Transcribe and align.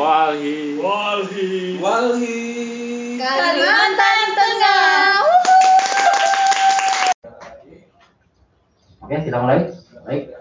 Walhi. 0.00 0.80
Walhi. 0.80 1.76
Walhi. 1.76 2.40
Kalimantan 3.20 4.20
Tengah. 4.32 4.88
Oke, 9.04 9.16
kita 9.28 9.36
mulai. 9.44 9.68
Baik. 10.08 10.32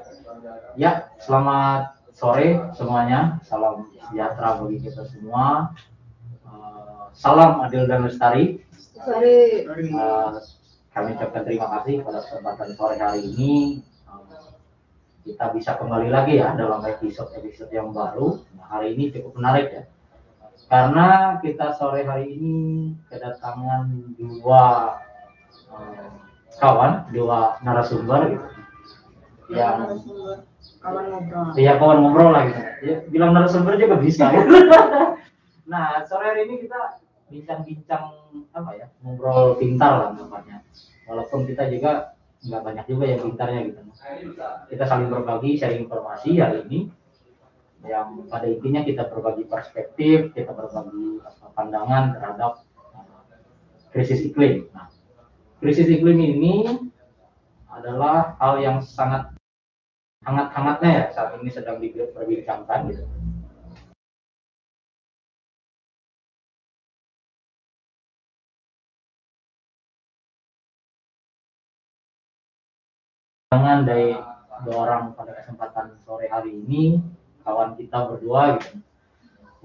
Ya, 0.80 1.12
selamat 1.20 1.92
sore 2.16 2.72
semuanya. 2.72 3.44
Salam 3.44 3.92
sejahtera 4.08 4.64
bagi 4.64 4.80
kita 4.80 5.04
semua. 5.12 5.76
Eh, 6.48 7.04
salam 7.12 7.60
adil 7.60 7.84
dan 7.84 8.08
lestari. 8.08 8.64
Sorry. 8.96 9.68
Eh, 9.68 10.40
kami 10.96 11.20
ucapkan 11.20 11.44
terima 11.44 11.68
kasih 11.76 12.00
pada 12.08 12.24
kesempatan 12.24 12.80
sore 12.80 12.96
hari 12.96 13.28
ini. 13.28 13.84
Kita 15.24 15.52
bisa 15.52 15.76
kembali 15.76 16.08
lagi 16.08 16.40
ya 16.40 16.56
dalam 16.56 16.80
episode-episode 16.84 17.70
yang 17.76 17.92
baru. 17.92 18.40
Nah, 18.56 18.66
hari 18.72 18.96
ini 18.96 19.12
cukup 19.12 19.36
menarik 19.36 19.68
ya. 19.72 19.84
Karena 20.70 21.38
kita 21.42 21.76
sore 21.76 22.06
hari 22.06 22.40
ini 22.40 22.56
kedatangan 23.10 24.16
dua 24.16 24.96
eh, 25.76 26.12
kawan, 26.62 27.10
dua 27.12 27.60
narasumber 27.66 28.22
gitu. 28.32 28.48
Yang 29.50 30.06
Kawan 30.80 31.12
ngobrol. 31.12 31.48
Iya 31.60 31.76
kawan 31.76 31.98
ngobrol 32.00 32.32
lah 32.32 32.44
gitu. 32.48 32.62
Ya, 32.88 32.96
bilang 33.12 33.32
narasumber 33.36 33.76
juga 33.76 34.00
bisa. 34.00 34.32
Ya. 34.32 34.44
nah 35.72 36.02
sore 36.08 36.24
hari 36.32 36.48
ini 36.48 36.64
kita 36.64 37.04
bincang-bincang 37.30 38.04
apa 38.56 38.72
ya 38.80 38.88
ngobrol 39.04 39.60
pintar 39.60 39.92
lah 40.00 40.10
tempatnya. 40.16 40.64
Walaupun 41.04 41.44
kita 41.44 41.68
juga 41.68 42.16
nggak 42.40 42.64
banyak 42.64 42.86
juga 42.88 43.06
yang 43.12 43.20
pintarnya 43.24 43.60
gitu. 43.68 43.82
Kita 44.72 44.84
saling 44.88 45.12
berbagi, 45.12 45.60
sharing 45.60 45.84
informasi 45.88 46.40
hari 46.40 46.64
ini. 46.68 46.80
Yang 47.80 48.28
pada 48.28 48.48
intinya 48.48 48.82
kita 48.84 49.08
berbagi 49.08 49.48
perspektif, 49.48 50.36
kita 50.36 50.52
berbagi 50.52 51.24
pandangan 51.56 52.16
terhadap 52.16 52.64
uh, 52.92 53.24
krisis 53.96 54.20
iklim. 54.28 54.68
Nah, 54.76 54.92
krisis 55.64 55.88
iklim 55.88 56.20
ini 56.20 56.68
adalah 57.72 58.36
hal 58.40 58.60
yang 58.60 58.84
sangat 58.84 59.32
hangat-hangatnya 60.28 60.92
ya 60.92 61.06
saat 61.16 61.40
ini 61.40 61.48
sedang 61.48 61.80
diperbincangkan 61.80 62.80
gitu. 62.92 63.04
Jangan 73.50 73.82
dari 73.82 74.14
dua 74.62 74.78
orang 74.86 75.18
pada 75.18 75.34
kesempatan 75.34 75.98
sore 76.06 76.30
hari 76.30 76.54
ini 76.54 77.02
kawan 77.42 77.74
kita 77.74 78.06
berdua 78.06 78.62
gitu 78.62 78.78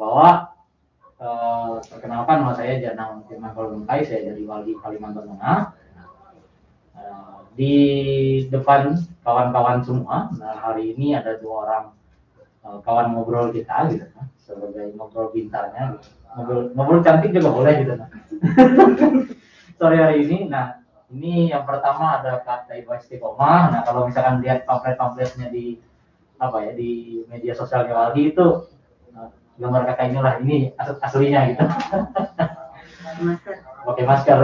bahwa 0.01 0.57
eh, 1.21 1.75
perkenalkan 1.93 2.41
nama 2.41 2.57
saya 2.57 2.81
Janang 2.81 3.29
Firman 3.29 3.53
Kolbengkai 3.53 4.01
saya 4.09 4.33
dari 4.33 4.49
Wali 4.49 4.73
Kalimantan 4.81 5.29
Tengah 5.29 5.77
Eh, 6.95 7.37
di 7.59 7.75
depan 8.49 8.95
kawan-kawan 9.27 9.83
semua. 9.83 10.31
Nah, 10.39 10.55
hari 10.55 10.95
ini 10.95 11.19
ada 11.19 11.37
dua 11.43 11.55
orang 11.67 11.85
eh, 12.63 12.79
kawan 12.87 13.13
ngobrol 13.13 13.51
kita 13.51 13.91
gitu 13.91 14.07
kan, 14.15 14.27
sebagai 14.39 14.95
ngobrol 14.95 15.35
pintarnya 15.35 15.99
gitu. 15.99 16.09
Ngobrol, 16.39 16.61
ngobrol 16.73 17.01
cantik 17.03 17.35
juga 17.35 17.51
boleh 17.51 17.75
gitu 17.83 17.93
kan. 17.99 18.11
Sore 19.79 19.97
hari 19.99 20.23
ini, 20.23 20.47
nah 20.47 20.84
ini 21.13 21.53
yang 21.53 21.69
pertama 21.69 22.21
ada 22.21 22.41
Kak 22.41 22.71
Taiba 22.71 22.97
Istiqomah. 22.97 23.61
Nah, 23.73 23.81
kalau 23.85 24.09
misalkan 24.09 24.41
lihat 24.41 24.65
pamflet-pamfletnya 24.65 25.53
di 25.53 25.77
apa 26.41 26.67
ya 26.67 26.73
di 26.75 27.23
media 27.31 27.55
sosialnya 27.55 27.95
Walhi 27.95 28.35
itu 28.35 28.47
eh, 29.15 29.29
gambar 29.61 29.83
kakak 29.93 30.11
inilah 30.11 30.35
ini 30.43 30.73
as- 30.81 31.01
aslinya 31.01 31.41
gitu. 31.53 31.65
Masker. 33.15 33.55
pakai 33.85 34.05
masker. 34.09 34.39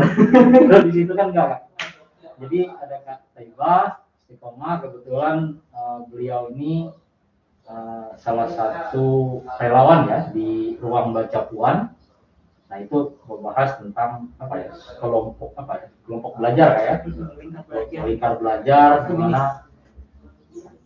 Kalau 0.69 0.85
di 0.87 0.93
situ 0.93 1.13
kan 1.17 1.33
enggak. 1.33 1.67
Jadi 2.41 2.61
ada 2.71 2.97
Kak 3.05 3.19
Taiba 3.37 3.75
Istiqomah 4.21 4.75
kebetulan 4.85 5.59
eh, 5.73 5.99
beliau 6.13 6.53
ini 6.53 6.93
eh, 7.67 8.09
salah 8.21 8.49
satu 8.53 9.41
relawan 9.57 10.07
ya 10.07 10.21
di 10.31 10.77
ruang 10.79 11.17
baca 11.17 11.41
puan. 11.49 11.77
Nah 12.71 12.79
itu 12.79 13.19
membahas 13.27 13.83
tentang 13.83 14.31
apa 14.39 14.55
ya 14.63 14.71
kelompok 15.03 15.51
apa 15.59 15.73
ya 15.83 15.87
kelompok 16.07 16.39
belajar 16.39 16.69
kayak 16.79 16.97
lingkar 18.07 18.33
belajar 18.39 19.11
di 19.11 19.15
mana 19.19 19.67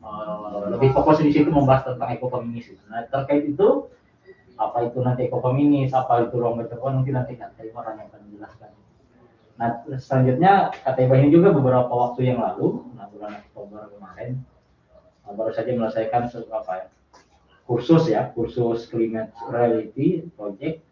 eh, 0.01 0.65
lebih 0.73 0.91
fokus 0.97 1.21
di 1.21 1.29
situ 1.29 1.53
membahas 1.53 1.85
tentang 1.85 2.09
ekofeminis. 2.17 2.73
Nah 2.89 3.05
terkait 3.13 3.45
itu 3.53 3.93
apa 4.55 4.87
itu 4.87 4.99
nanti 5.03 5.27
ekofeminis, 5.29 5.91
apa 5.93 6.25
itu 6.25 6.41
ruang 6.41 6.57
baca 6.57 6.77
mungkin 6.95 7.15
nanti 7.21 7.35
Kak 7.35 7.59
Taiba 7.59 7.85
yang 7.85 8.07
akan 8.07 8.21
menjelaskan. 8.31 8.71
Nah, 9.55 9.87
selanjutnya 10.03 10.75
KTB 10.83 11.11
ini 11.15 11.29
juga 11.31 11.55
beberapa 11.55 11.91
waktu 11.91 12.27
yang 12.27 12.43
lalu, 12.43 12.91
nah 12.99 13.07
bulan 13.07 13.39
Oktober 13.39 13.87
kemarin, 13.95 14.43
uh, 15.27 15.31
baru 15.31 15.55
saja 15.55 15.71
menyelesaikan 15.71 16.27
se- 16.27 16.51
apa 16.51 16.73
ya, 16.75 16.87
kursus 17.63 18.11
ya, 18.11 18.35
kursus 18.35 18.91
Climate 18.91 19.31
Reality 19.47 20.27
Project. 20.35 20.83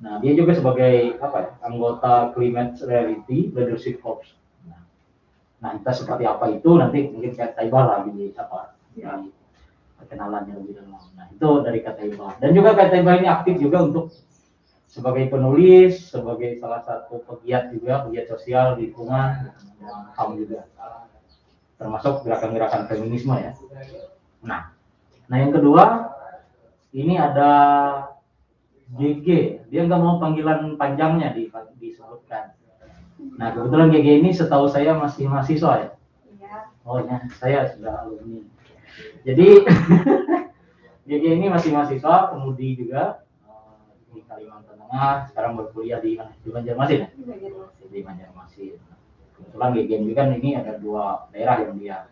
Nah, 0.00 0.16
dia 0.24 0.32
juga 0.32 0.56
sebagai 0.56 1.20
apa 1.20 1.36
ya, 1.36 1.50
anggota 1.60 2.32
Climate 2.32 2.80
Reality 2.88 3.52
Leadership 3.52 4.00
Corps. 4.00 4.24
Nah, 4.64 4.80
nah 5.60 5.70
kita 5.76 5.92
seperti 5.92 6.24
apa 6.24 6.48
itu 6.56 6.70
nanti 6.80 7.12
mungkin 7.12 7.36
kayak 7.36 7.52
Taiba 7.52 7.80
lagi 7.84 8.10
di 8.16 8.32
apa 8.32 8.72
di 8.96 9.04
perkenalannya 10.00 10.56
lebih 10.56 10.80
dalam. 10.80 11.04
Nah, 11.12 11.28
itu 11.28 11.48
dari 11.60 11.84
Kataiba. 11.84 12.40
Dan 12.40 12.56
juga 12.56 12.72
Kataiba 12.72 13.20
ini 13.20 13.28
aktif 13.28 13.60
juga 13.60 13.84
untuk 13.84 14.08
sebagai 14.88 15.28
penulis, 15.30 16.10
sebagai 16.10 16.56
salah 16.58 16.82
satu 16.82 17.22
pegiat 17.28 17.70
juga, 17.70 18.08
pegiat 18.08 18.26
sosial 18.26 18.80
di 18.80 18.90
lingkungan, 18.90 19.52
HAM 20.16 20.30
juga. 20.40 20.66
Termasuk 21.76 22.24
gerakan-gerakan 22.24 22.88
feminisme 22.88 23.36
ya. 23.36 23.52
Nah, 24.42 24.72
nah 25.28 25.36
yang 25.36 25.52
kedua, 25.52 26.10
ini 26.90 27.20
ada 27.20 27.52
GG. 28.90 29.28
Dia 29.70 29.80
nggak 29.86 30.00
mau 30.02 30.18
panggilan 30.18 30.74
panjangnya 30.74 31.30
di, 31.30 31.46
disebutkan. 31.78 32.58
Nah, 33.38 33.52
kebetulan 33.54 33.92
GG 33.92 34.08
ini 34.24 34.30
setahu 34.34 34.66
saya 34.66 34.96
masih 34.96 35.30
mahasiswa 35.30 35.72
ya. 35.78 35.88
Iya. 36.26 36.56
Oh 36.82 36.98
ya, 36.98 37.16
saya 37.38 37.70
sudah 37.70 38.02
alumni. 38.02 38.42
Jadi 39.22 39.46
GG 41.08 41.24
ini 41.38 41.46
masih 41.46 41.70
mahasiswa, 41.70 42.34
pemudi 42.34 42.74
juga 42.74 43.22
eh, 43.46 44.10
di 44.10 44.20
Kalimantan 44.26 44.76
Tengah. 44.82 45.30
Sekarang 45.30 45.52
berkuliah 45.54 46.02
di? 46.02 46.18
Di 46.18 46.48
Banjarmasin 46.50 46.98
ya? 47.06 47.08
Di 47.86 48.00
Banjarmasin. 48.02 48.74
Kebetulan 49.38 49.70
GG 49.76 49.90
ini 50.02 50.12
kan 50.16 50.28
ini 50.34 50.50
ada 50.58 50.76
dua 50.80 51.30
daerah 51.30 51.62
yang 51.62 51.78
dia 51.78 52.10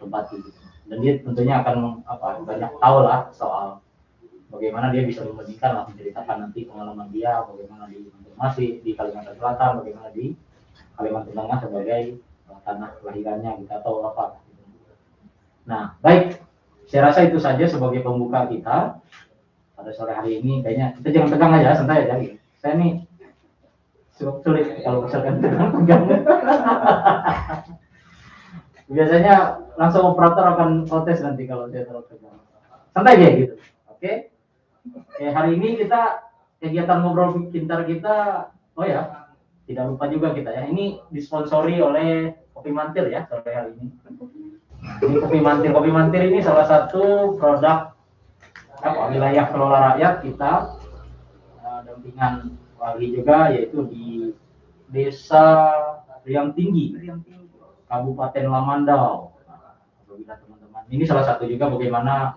tempati. 0.00 0.40
Dan 0.88 0.98
dia 1.04 1.22
tentunya 1.22 1.62
akan 1.62 2.02
apa 2.08 2.42
banyak 2.42 2.72
tahu 2.80 2.98
lah 3.06 3.30
soal 3.30 3.84
bagaimana 4.50 4.90
dia 4.90 5.06
bisa 5.06 5.22
membandingkan 5.22 5.70
lah 5.72 5.84
menceritakan 5.86 6.36
nanti 6.46 6.66
pengalaman 6.66 7.08
dia 7.14 7.40
bagaimana 7.46 7.86
di 7.86 8.10
Banjarmasin, 8.10 8.72
di 8.82 8.90
Kalimantan 8.98 9.34
Selatan, 9.38 9.70
bagaimana 9.80 10.08
di 10.10 10.34
Kalimantan 10.98 11.32
Tengah 11.32 11.58
sebagai 11.62 12.02
eh, 12.20 12.60
tanah 12.66 12.90
kelahirannya 13.00 13.50
gitu 13.64 13.72
atau 13.72 13.94
apa. 14.10 14.24
Nah, 15.70 15.94
baik. 16.02 16.42
Saya 16.90 17.06
rasa 17.06 17.22
itu 17.22 17.38
saja 17.38 17.62
sebagai 17.70 18.02
pembuka 18.02 18.50
kita 18.50 18.98
pada 19.78 19.90
sore 19.94 20.10
hari 20.10 20.42
ini. 20.42 20.58
Kayaknya 20.58 20.98
kita 20.98 21.08
jangan 21.14 21.30
tegang 21.30 21.52
aja, 21.54 21.78
santai 21.78 22.02
aja. 22.02 22.18
Gitu. 22.18 22.34
Saya 22.58 22.74
nih 22.74 23.06
cukup 24.18 24.36
sulit 24.42 24.66
kalau 24.82 25.06
misalkan 25.06 25.38
tegang-tegang. 25.42 26.02
Biasanya 28.90 29.34
langsung 29.78 30.10
operator 30.10 30.44
akan 30.58 30.82
protes 30.90 31.22
nanti 31.22 31.46
kalau 31.46 31.70
saya 31.70 31.86
terlalu 31.86 32.10
tegang. 32.10 32.42
Santai 32.90 33.14
aja 33.14 33.28
gitu. 33.38 33.54
Oke. 33.86 34.12
Oke, 34.96 35.24
hari 35.30 35.60
ini 35.60 35.78
kita 35.78 36.30
kegiatan 36.58 37.00
ngobrol 37.02 37.50
pintar 37.50 37.86
kita, 37.86 38.48
oh 38.76 38.86
ya, 38.86 39.30
tidak 39.70 39.84
lupa 39.94 40.10
juga 40.10 40.34
kita 40.34 40.50
ya. 40.50 40.66
Ini 40.66 40.98
disponsori 41.14 41.78
oleh 41.78 42.34
Kopi 42.50 42.70
Mantir 42.74 43.06
ya 43.08 43.24
sore 43.30 43.52
hari 43.54 43.72
ini. 43.78 43.88
Ini 45.06 45.16
Kopi 45.22 45.38
Mantir. 45.38 45.70
Kopi 45.70 45.90
Mantir 45.94 46.26
ini 46.26 46.42
salah 46.42 46.66
satu 46.66 47.36
produk 47.38 47.94
apa 48.80 49.12
wilayah 49.12 49.44
kelola 49.52 49.78
rakyat 49.92 50.24
kita 50.24 50.52
dampingan 51.84 52.56
wali 52.80 53.12
juga 53.12 53.52
yaitu 53.52 53.84
di 53.88 54.32
Desa 54.90 55.70
Riang 56.26 56.52
Tinggi, 56.52 56.96
Kabupaten 57.88 58.46
Lamandau. 58.48 59.32
Nah, 59.46 59.78
apabila 60.04 60.34
teman-teman 60.36 60.84
ini 60.90 61.04
salah 61.06 61.24
satu 61.24 61.46
juga 61.46 61.70
bagaimana 61.70 62.36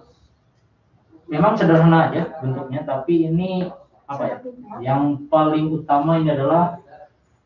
memang 1.33 1.57
sederhana 1.57 2.13
aja 2.13 2.37
bentuknya 2.37 2.85
tapi 2.85 3.33
ini 3.33 3.65
apa 4.05 4.23
ya 4.29 4.37
yang 4.85 5.25
paling 5.25 5.73
utama 5.73 6.21
ini 6.21 6.29
adalah 6.37 6.77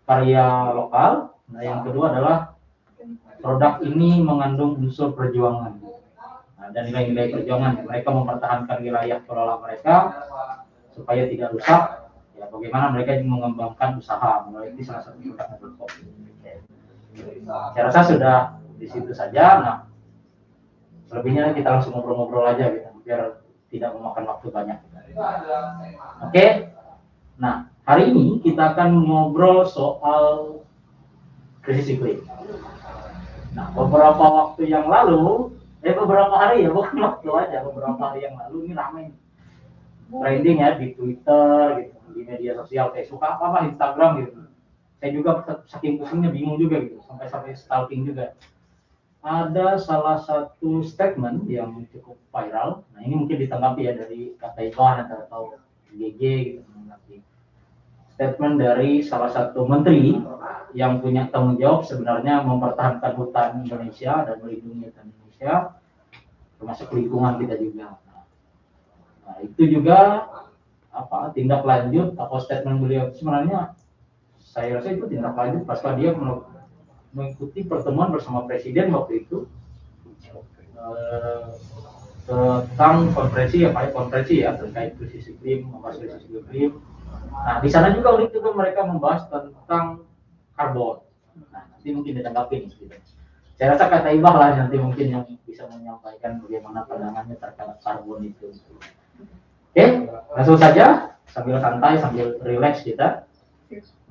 karya 0.03 0.75
lokal 0.75 1.31
nah 1.47 1.61
yang 1.63 1.87
kedua 1.87 2.11
adalah 2.11 2.37
produk 3.39 3.79
ini 3.87 4.19
mengandung 4.19 4.75
unsur 4.75 5.15
perjuangan 5.15 5.79
nah 6.59 6.67
dan 6.75 6.91
nilai-nilai 6.91 7.31
perjuangan 7.31 7.87
mereka 7.87 8.11
mempertahankan 8.11 8.77
wilayah 8.83 9.23
kelola 9.23 9.63
mereka 9.63 9.95
supaya 10.97 11.29
tidak 11.29 11.53
rusak. 11.53 12.09
Ya, 12.33 12.49
bagaimana 12.49 12.89
mereka 12.89 13.21
mengembangkan 13.21 14.01
usaha 14.01 14.49
melalui 14.49 14.81
salah 14.81 15.05
satu 15.05 15.21
produk 15.21 15.73
kopi. 15.77 16.09
Saya 17.45 17.83
rasa 17.85 18.01
sudah 18.05 18.37
di 18.77 18.85
situ 18.89 19.13
saja. 19.13 19.45
Nah, 19.61 19.77
selebihnya 21.05 21.53
kita 21.53 21.77
langsung 21.77 21.97
ngobrol-ngobrol 21.97 22.45
aja 22.45 22.69
gitu, 22.73 22.89
biar 23.05 23.36
tidak 23.67 23.91
memakan 23.95 24.25
waktu 24.27 24.47
banyak. 24.51 24.77
Oke. 26.23 26.45
Nah, 27.37 27.69
hari 27.85 28.09
ini 28.11 28.41
kita 28.41 28.73
akan 28.73 29.05
ngobrol 29.05 29.67
soal 29.67 30.61
krisis 31.61 31.99
iklim. 31.99 32.23
Nah, 33.53 33.73
beberapa 33.73 34.21
waktu 34.21 34.69
yang 34.69 34.87
lalu, 34.87 35.51
eh 35.83 35.93
beberapa 35.93 36.33
hari 36.35 36.63
ya, 36.63 36.69
bukan 36.75 36.97
waktu 37.01 37.27
aja, 37.35 37.65
beberapa 37.65 37.99
hari 37.99 38.23
yang 38.23 38.35
lalu 38.39 38.69
ini 38.69 38.73
ramai 38.73 39.05
trending 40.07 40.63
ya 40.63 40.79
di 40.79 40.95
Twitter 40.95 41.83
gitu, 41.83 41.97
di 42.15 42.21
media 42.23 42.55
sosial 42.55 42.95
Facebook 42.95 43.19
apa 43.19 43.43
apa 43.51 43.57
Instagram 43.67 44.11
gitu. 44.23 44.31
Saya 44.97 45.11
juga 45.13 45.45
saking 45.69 46.01
pusingnya 46.01 46.33
bingung 46.33 46.57
juga 46.57 46.81
gitu, 46.81 47.03
sampai 47.05 47.27
sampai 47.29 47.53
stalking 47.53 48.07
juga. 48.07 48.33
Ada 49.25 49.81
salah 49.81 50.21
satu 50.23 50.85
statement 50.85 51.49
yang 51.49 51.83
cukup 51.91 52.15
viral. 52.31 52.85
Nah 52.93 53.01
ini 53.03 53.15
mungkin 53.17 53.37
ditanggapi 53.43 53.81
ya 53.85 53.93
dari 53.97 54.37
kata 54.37 54.61
Iwan 54.71 55.09
atau 55.09 55.57
GG 55.91 56.21
gitu 56.21 56.61
menanggapi 56.67 57.25
statement 58.17 58.57
dari 58.57 59.05
salah 59.05 59.29
satu 59.29 59.69
menteri 59.69 60.17
yang 60.73 60.97
punya 60.97 61.29
tanggung 61.29 61.61
jawab 61.61 61.85
sebenarnya 61.85 62.41
mempertahankan 62.41 63.13
hutan 63.13 63.61
Indonesia 63.61 64.25
dan 64.25 64.41
melindungi 64.41 64.89
hutan 64.89 65.05
Indonesia 65.13 65.53
termasuk 66.57 66.89
lingkungan 66.97 67.37
kita 67.37 67.55
juga. 67.61 68.01
Nah, 69.21 69.37
itu 69.45 69.61
juga 69.69 70.25
apa 70.89 71.29
tindak 71.37 71.61
lanjut 71.61 72.17
atau 72.17 72.41
statement 72.41 72.81
beliau 72.81 73.13
sebenarnya 73.13 73.77
saya 74.41 74.81
rasa 74.81 74.97
itu 74.97 75.05
tindak 75.05 75.37
lanjut 75.37 75.61
pasca 75.69 75.93
dia 75.93 76.09
mengikuti 77.15 77.63
pertemuan 77.63 78.12
bersama 78.12 78.44
presiden 78.44 78.92
waktu 78.92 79.27
itu. 79.27 79.48
Eh, 80.77 81.48
tentang 82.27 83.07
konferensi 83.15 83.63
ya 83.63 83.71
paling 83.71 83.95
konferensi 83.95 84.44
ya 84.44 84.51
terkait 84.59 85.00
krisis 85.00 85.31
iklim 85.31 85.71
membahas 85.71 85.95
krisis 85.95 86.27
iklim. 86.27 86.75
Nah 87.31 87.63
di 87.63 87.69
sana 87.71 87.95
juga 87.95 88.19
unik 88.19 88.36
juga 88.36 88.51
mereka 88.51 88.83
membahas 88.83 89.31
tentang 89.31 90.04
karbon. 90.59 91.07
Nah 91.56 91.63
nanti 91.71 91.88
mungkin 91.95 92.19
ditanggapi 92.19 92.68
nih 92.68 92.71
gitu. 92.75 92.95
saya 93.57 93.74
rasa 93.74 93.89
kata 93.89 94.13
Ibah 94.13 94.36
lah 94.38 94.50
nanti 94.54 94.77
mungkin 94.77 95.07
yang 95.09 95.24
bisa 95.48 95.65
menyampaikan 95.65 96.38
bagaimana 96.44 96.86
pandangannya 96.86 97.36
terkait 97.39 97.80
karbon 97.80 98.27
itu. 98.27 98.51
Oke 99.71 100.12
langsung 100.36 100.59
saja 100.59 101.15
sambil 101.31 101.63
santai 101.63 101.95
sambil 101.95 102.36
relax 102.44 102.83
kita. 102.83 103.24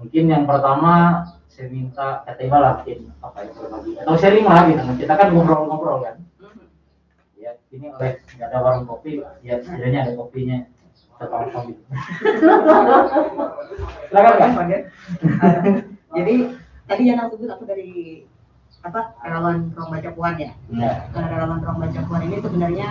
Mungkin 0.01 0.25
yang 0.33 0.45
pertama 0.49 1.25
saya 1.57 1.73
minta 1.73 2.21
kata 2.29 2.41
Ibah 2.45 2.61
lah 2.61 2.73
mungkin 2.85 3.09
apa 3.25 3.49
berbagi 3.49 3.97
atau 4.05 4.15
sharing 4.21 4.45
lah 4.45 4.69
gitu. 4.69 4.85
Kita 5.01 5.17
kan 5.17 5.33
ngobrol-ngobrol 5.33 6.05
kan. 6.05 6.21
Ya 7.41 7.57
ini 7.73 7.89
oleh 7.89 8.21
nggak 8.21 8.49
ada 8.53 8.59
warung 8.61 8.85
kopi 8.85 9.25
ya 9.41 9.65
setidaknya 9.65 10.05
ada 10.05 10.13
kopinya. 10.21 10.59
Tertolong 11.17 11.65
gitu. 11.73 11.83
Silakan 14.13 14.35
kan 14.37 14.51
Pak 14.53 14.67
Jadi 16.21 16.35
tadi 16.85 17.03
yang 17.09 17.25
aku 17.25 17.41
sebut 17.41 17.51
aku 17.57 17.65
dari 17.65 18.21
apa 18.85 19.17
relawan 19.25 19.73
Ruang 19.73 19.91
Baca 19.97 20.11
Puan 20.13 20.37
ya. 20.37 20.53
ya 20.69 21.09
Nah, 21.09 21.27
relawan 21.27 21.65
Ruang 21.65 21.81
Baca 21.81 22.01
Puan 22.05 22.21
ini 22.29 22.37
sebenarnya 22.45 22.89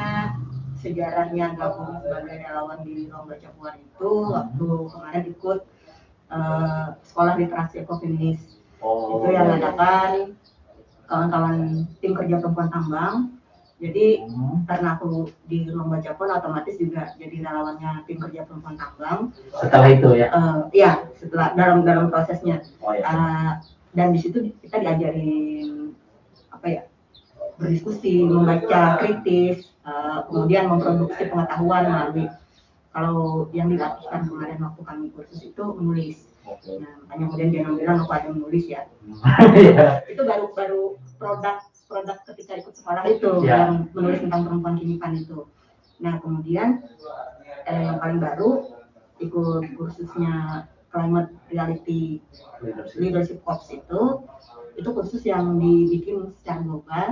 sejarahnya 0.82 1.54
gabung 1.54 2.02
sebagai 2.02 2.42
relawan 2.42 2.82
di 2.82 3.06
Ruang 3.14 3.30
Baca 3.30 3.50
Puan 3.62 3.78
itu 3.78 4.10
waktu 4.34 4.68
kemarin 4.90 5.24
ikut 5.30 5.60
eh, 6.32 6.86
sekolah 7.12 7.34
literasi 7.38 7.84
ekofeminis. 7.84 8.42
Oh. 8.80 9.22
Itu 9.22 9.34
yang 9.34 9.50
mengadakan 9.50 10.38
kawan-kawan 11.06 11.86
tim 12.02 12.12
kerja 12.18 12.42
perempuan 12.42 12.70
tambang 12.74 13.36
jadi 13.76 14.24
Hmm. 14.24 14.64
karena 14.64 14.96
aku 14.96 15.28
di 15.52 15.68
ruang 15.68 15.92
baca 15.92 16.16
pun 16.16 16.32
otomatis 16.32 16.80
juga 16.80 17.12
jadi 17.20 17.44
relawannya 17.44 18.08
tim 18.08 18.18
kerja 18.24 18.48
perempuan 18.48 18.80
tambang 18.80 19.36
setelah 19.52 19.90
itu 19.92 20.10
ya? 20.16 20.28
Eh, 20.32 20.60
ya 20.80 20.92
setelah 21.20 21.52
dalam 21.60 21.84
dalam 21.84 22.08
prosesnya. 22.08 22.64
Oh 22.80 22.96
ya 22.96 23.04
Eh, 23.04 23.52
dan 23.96 24.16
di 24.16 24.20
situ 24.24 24.56
kita 24.64 24.80
diajarin 24.80 25.92
apa 26.56 26.68
ya 26.72 26.82
berdiskusi 27.60 28.24
membaca 28.24 28.96
kritis 29.04 29.68
eh, 29.84 30.18
kemudian 30.32 30.72
memproduksi 30.72 31.28
pengetahuan 31.28 31.84
melalui 31.92 32.26
kalau 32.96 33.52
yang 33.52 33.68
dilatihkan 33.68 34.24
kemarin 34.24 34.56
waktu 34.64 34.82
kami 34.88 35.06
kursus 35.12 35.44
itu 35.44 35.64
menulis. 35.76 36.32
Oke. 36.48 36.80
Nah 36.80 36.96
makanya 37.04 37.26
kemudian 37.28 37.50
dia 37.52 37.62
bilang 37.68 37.98
aku 38.00 38.12
ada 38.16 38.30
menulis 38.32 38.64
ya? 38.66 38.88
Iya. 39.60 40.00
itu 40.08 40.22
baru 40.24 40.46
baru 40.56 40.82
produk 41.20 41.60
produk 41.92 42.18
ketika 42.32 42.56
ikut 42.56 42.74
sekolah 42.74 43.04
itu 43.12 43.44
Ya. 43.44 43.68
yang 43.68 43.92
menulis 43.92 44.24
tentang 44.24 44.48
perempuan 44.48 44.80
kinipan 44.80 45.12
itu. 45.20 45.44
Nah 46.00 46.24
kemudian 46.24 46.88
eh, 47.68 47.82
yang 47.84 48.00
paling 48.00 48.24
baru 48.24 48.72
ikut 49.20 49.64
kursusnya 49.76 50.64
climate 50.88 51.36
reality 51.52 52.24
leadership. 52.96 53.44
Corps 53.44 53.68
itu 53.68 54.02
itu 54.76 54.90
kursus 54.92 55.24
yang 55.28 55.60
dibikin 55.60 56.32
secara 56.40 56.64
global 56.64 57.08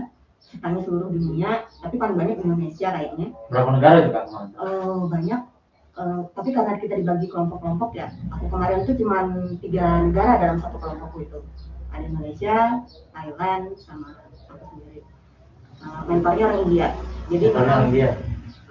tanya 0.62 0.80
seluruh 0.86 1.10
dunia 1.10 1.66
tapi 1.82 1.98
paling 1.98 2.16
banyak 2.16 2.40
Indonesia 2.40 2.88
kayaknya. 2.94 3.28
Berapa 3.52 3.70
negara 3.74 3.98
juga 4.08 4.20
kemarin 4.30 4.50
Eh, 4.54 5.02
banyak 5.12 5.42
Eh, 5.94 6.22
tapi 6.34 6.50
karena 6.50 6.74
kita 6.82 6.98
dibagi 6.98 7.30
kelompok-kelompok 7.30 7.94
ya 7.94 8.10
aku 8.34 8.50
kemarin 8.50 8.82
itu 8.82 8.98
cuma 8.98 9.30
tiga 9.62 10.02
negara 10.02 10.42
dalam 10.42 10.58
satu 10.58 10.82
kelompokku 10.82 11.22
itu 11.22 11.38
ada 11.94 12.10
Indonesia 12.10 12.82
Thailand 13.14 13.78
sama 13.78 14.26
aku 14.50 14.66
sendiri. 14.74 15.06
Eh, 15.86 16.02
mentornya 16.10 16.50
orang 16.50 16.62
India. 16.66 16.88
Jadi 17.30 17.46
Orang 17.54 17.94
India. 17.94 18.10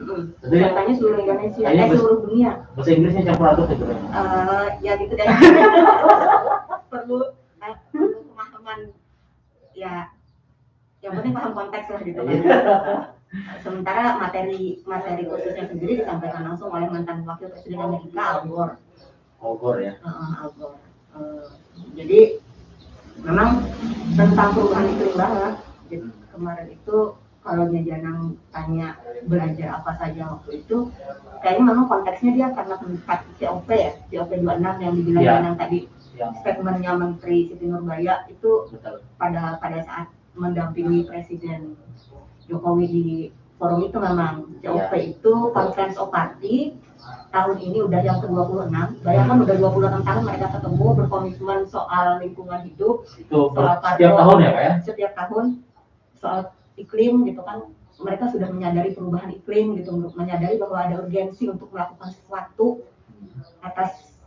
Mm, 0.03 0.35
Jadi- 0.43 0.51
ya? 0.51 0.67
pesertanya 0.67 0.95
seluruh 0.99 1.19
Indonesia. 1.23 1.63
eh 1.71 1.87
seluruh 1.95 2.19
dunia. 2.27 2.51
bahasa 2.75 2.91
Inggrisnya 2.91 3.23
campur 3.31 3.47
aduk 3.55 3.67
gitu 3.71 3.85
kan? 3.87 3.99
Eh, 4.03 4.67
ya 4.83 4.93
gitu 4.99 5.13
deh. 5.15 5.27
Perlu 6.91 7.19
eh, 7.63 7.75
perlu 7.95 8.19
pemahaman. 8.35 8.81
Ya 9.79 10.11
yang 10.99 11.13
penting 11.23 11.33
paham 11.39 11.55
konteks 11.55 11.87
lah 11.87 12.01
gitu 12.03 12.19
kan. 12.19 12.35
sementara 13.65 14.21
materi 14.21 14.85
materi 14.85 15.25
kursusnya 15.25 15.65
sendiri 15.69 16.05
disampaikan 16.05 16.45
langsung 16.53 16.69
oleh 16.69 16.89
mantan 16.93 17.25
wakil 17.25 17.49
presiden 17.49 17.81
Amerika 17.81 18.21
Al 18.21 18.41
Gore. 18.45 18.77
Bogor 19.41 19.77
ya? 19.81 19.97
Eh, 19.99 20.33
Al 20.45 20.51
Gore. 20.55 20.79
Eh, 21.17 21.47
jadi 21.97 22.21
memang 23.25 23.65
tentang 24.15 24.49
perubahan 24.53 24.93
iklim 24.93 25.15
banget. 25.17 25.55
Jadi 25.89 26.09
kemarin 26.33 26.69
itu 26.73 26.99
kalau 27.43 27.65
dia 27.75 27.83
Janang 27.83 28.39
tanya 28.55 28.95
belajar 29.27 29.83
apa 29.83 29.99
saja 29.99 30.23
waktu 30.39 30.63
itu 30.63 30.89
kayaknya 31.43 31.75
memang 31.75 31.87
konteksnya 31.91 32.31
dia 32.39 32.49
karena 32.55 32.79
tempat 32.79 33.19
COP 33.43 33.69
ya 33.75 33.93
COP 34.15 34.31
26 34.39 34.83
yang 34.85 34.93
dibilang 34.95 35.23
Iya. 35.27 35.33
Janang 35.43 35.57
tadi 35.59 35.79
yang 36.15 36.33
statementnya 36.39 36.93
Menteri 36.95 37.51
Siti 37.51 37.67
Nurbaya 37.67 38.29
itu 38.31 38.71
betul. 38.71 39.03
pada 39.19 39.59
pada 39.59 39.79
saat 39.83 40.07
mendampingi 40.39 41.05
Presiden 41.05 41.75
Jokowi 42.47 42.85
di 42.87 43.05
forum 43.57 43.81
itu 43.83 43.97
memang. 43.97 44.35
COP 44.59 44.93
Iya. 44.93 45.11
itu 45.11 45.33
Conference 45.51 45.97
of 45.97 46.09
Party 46.09 46.77
tahun 47.29 47.57
ini 47.59 47.79
udah 47.81 48.01
yang 48.01 48.19
ke-26. 48.21 48.71
Bayangkan 49.03 49.37
udah 49.41 49.57
26 49.57 50.03
tahun 50.03 50.23
mereka 50.23 50.47
ketemu 50.55 50.87
berkomitmen 50.95 51.61
soal 51.67 52.07
lingkungan 52.19 52.61
hidup 52.63 53.03
itu 53.13 53.39
soal 53.51 53.75
setiap 53.77 54.13
tahun 54.17 54.37
ya 54.39 54.51
pak 54.51 54.63
ya? 54.63 54.73
setiap 54.83 55.13
tahun 55.17 55.45
soal 56.15 56.41
iklim 56.77 57.25
gitu 57.25 57.43
kan. 57.43 57.67
Mereka 57.99 58.25
sudah 58.29 58.49
menyadari 58.49 58.91
perubahan 58.93 59.31
iklim 59.31 59.75
gitu 59.77 59.95
untuk 59.95 60.15
menyadari 60.15 60.59
bahwa 60.59 60.79
ada 60.81 60.95
urgensi 60.99 61.47
untuk 61.47 61.71
melakukan 61.71 62.11
sesuatu 62.11 62.83
atas 63.61 64.19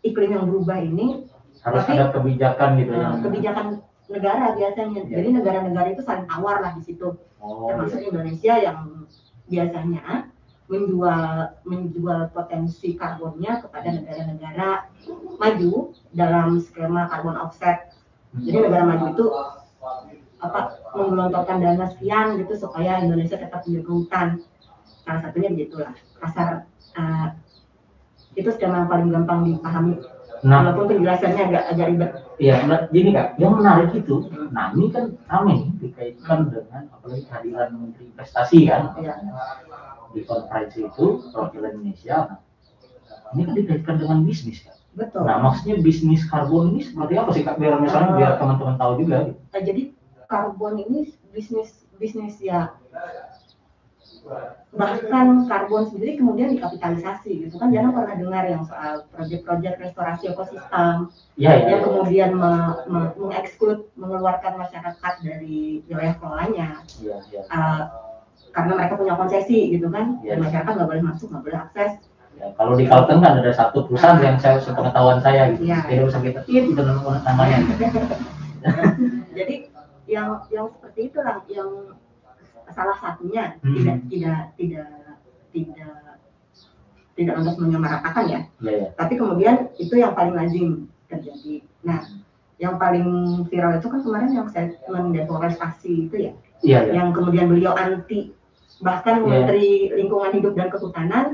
iklim 0.00 0.30
yang 0.32 0.46
berubah 0.46 0.78
ini. 0.78 1.26
Harus 1.58 1.82
Tapi- 1.82 1.94
ada 1.94 2.06
kebijakan 2.10 2.68
gitu 2.78 2.92
ya 2.92 3.08
kebijakan 3.18 3.66
negara 4.06 4.54
biasanya. 4.54 5.00
Iya. 5.06 5.14
Jadi 5.20 5.28
negara-negara 5.42 5.88
itu 5.94 6.02
saling 6.02 6.26
tawar 6.30 6.62
lah 6.62 6.72
di 6.78 6.82
situ. 6.86 7.14
oh 7.42 7.68
Termasuk 7.70 7.98
iya. 8.02 8.08
Indonesia 8.10 8.54
yang 8.58 8.78
biasanya 9.46 10.04
menjual 10.66 11.22
menjual 11.62 12.20
potensi 12.34 12.98
karbonnya 12.98 13.62
kepada 13.62 13.86
negara-negara 13.94 14.90
maju 15.38 15.94
dalam 16.10 16.58
skema 16.58 17.06
carbon 17.06 17.38
offset. 17.38 17.94
Jadi 18.34 18.66
negara 18.66 18.82
maju 18.82 19.06
itu 19.14 19.26
apa 20.36 20.60
menggelontorkan 20.92 21.62
dana 21.62 21.86
sekian 21.94 22.36
gitu 22.42 22.66
supaya 22.66 22.98
Indonesia 22.98 23.38
tetap 23.38 23.62
menjaga 23.62 23.92
hutan. 23.94 24.28
Salah 25.06 25.20
satunya 25.22 25.54
begitulah. 25.54 25.94
Kasar 26.18 26.66
eh, 26.98 27.28
itu 28.34 28.50
skema 28.50 28.84
yang 28.84 28.90
paling 28.90 29.08
gampang 29.14 29.40
dipahami 29.46 30.02
Nah. 30.44 30.60
walaupun 30.66 30.84
penjelasannya 30.92 31.42
agak 31.48 31.64
agak 31.72 31.86
ribet 31.88 32.10
Iya, 32.36 32.68
nah, 32.68 32.84
gini 32.92 33.16
kak, 33.16 33.40
yang 33.40 33.56
menarik 33.56 33.96
itu, 33.96 34.28
nah 34.52 34.68
ini 34.76 34.92
kan 34.92 35.16
nih 35.48 35.72
dikaitkan 35.80 36.52
dengan 36.52 36.84
apalagi 36.92 37.24
kehadiran 37.24 37.72
Menteri 37.72 38.12
Investasi 38.12 38.68
kan, 38.68 38.92
Iya. 39.00 39.14
di 40.12 40.20
konferensi 40.28 40.84
itu 40.84 41.04
perwakilan 41.32 41.80
Indonesia. 41.80 42.16
Nah, 42.28 42.38
ini 43.32 43.40
kan 43.48 43.54
dikaitkan 43.56 43.96
dengan 43.96 44.18
bisnis 44.28 44.60
kan. 44.68 44.76
betul 44.92 45.24
Nah, 45.24 45.40
maksudnya 45.40 45.80
bisnis 45.80 46.24
karbon 46.28 46.76
ini 46.76 46.80
seperti 46.84 47.14
apa 47.16 47.30
sih 47.32 47.42
kak? 47.44 47.56
Biar 47.56 47.80
misalnya 47.80 48.16
biar 48.16 48.32
teman-teman 48.36 48.76
tahu 48.76 48.92
juga. 49.00 49.16
Gitu. 49.32 49.40
Eh, 49.56 49.62
jadi 49.64 49.82
karbon 50.28 50.74
ini 50.76 50.98
bisnis 51.32 51.88
bisnis 51.96 52.36
ya 52.40 52.76
bahkan 54.76 55.46
karbon 55.46 55.86
sendiri 55.86 56.18
kemudian 56.18 56.52
dikapitalisasi 56.52 57.46
gitu 57.46 57.56
kan 57.56 57.70
jangan 57.70 57.94
pernah 57.94 58.14
dengar 58.18 58.44
yang 58.44 58.62
soal 58.62 59.06
proyek-proyek 59.10 59.78
restorasi 59.78 60.28
ekosistem 60.28 61.08
Iya 61.34 61.52
ya. 61.54 61.66
yang 61.72 61.80
kemudian 61.82 62.30
me- 62.34 62.76
me- 62.84 63.14
mengeksklud 63.16 63.88
mengeluarkan 63.94 64.58
masyarakat 64.58 65.14
dari 65.22 65.80
wilayah 65.86 66.14
kelolanya 66.18 66.68
Iya 66.98 67.16
iya. 67.30 67.42
uh, 67.48 67.82
karena 68.50 68.72
mereka 68.74 68.94
punya 68.98 69.14
konsesi 69.14 69.72
gitu 69.72 69.88
kan 69.88 70.20
Iya. 70.20 70.36
dan 70.36 70.38
masyarakat 70.44 70.72
nggak 70.74 70.88
boleh 70.90 71.04
masuk 71.06 71.26
nggak 71.32 71.44
boleh 71.44 71.60
akses 71.62 71.92
Ya, 72.36 72.52
kalau 72.52 72.76
di 72.76 72.84
Kalteng 72.84 73.24
kan 73.24 73.40
ada 73.40 73.48
satu 73.48 73.88
perusahaan 73.88 74.20
yang 74.20 74.36
saya 74.36 74.60
sepengetahuan 74.60 75.24
saya 75.24 75.56
gitu. 75.56 75.72
Iya. 75.72 75.88
Tidak 75.88 76.04
usah 76.04 76.20
kita 76.20 76.44
itu 76.44 76.76
nama- 76.76 77.24
namanya. 77.24 77.64
Jadi 79.32 79.72
yang 80.04 80.44
yang 80.48 80.68
seperti 80.68 81.08
itu 81.08 81.18
lah 81.18 81.40
yang 81.48 81.96
salah 82.68 82.96
satunya 82.96 83.54
Hmm. 83.60 83.74
tidak 83.74 83.96
tidak 84.06 84.40
tidak 84.56 84.88
tidak 85.50 85.94
tidak 87.12 87.32
lantas 87.34 87.56
menyamaratakan 87.56 88.24
ya 88.26 88.40
Iya 88.58 88.72
ya. 88.76 88.88
tapi 88.94 89.14
kemudian 89.14 89.56
itu 89.76 89.94
yang 89.94 90.12
paling 90.12 90.34
lazim 90.34 90.68
terjadi 91.06 91.64
nah 91.80 92.00
yang 92.56 92.76
paling 92.76 93.06
viral 93.46 93.76
itu 93.76 93.86
kan 93.86 94.00
kemarin 94.00 94.30
yang 94.32 94.48
statement 94.48 95.06
deforestasi 95.12 96.08
itu 96.08 96.16
ya 96.16 96.32
Iya 96.58 96.78
ya. 96.82 96.92
yang 96.94 97.08
kemudian 97.12 97.46
beliau 97.46 97.72
anti 97.72 98.32
bahkan 98.78 99.20
Iya. 99.20 99.26
menteri 99.26 99.66
lingkungan 99.94 100.32
hidup 100.32 100.52
dan 100.52 100.68
kehutanan 100.68 101.26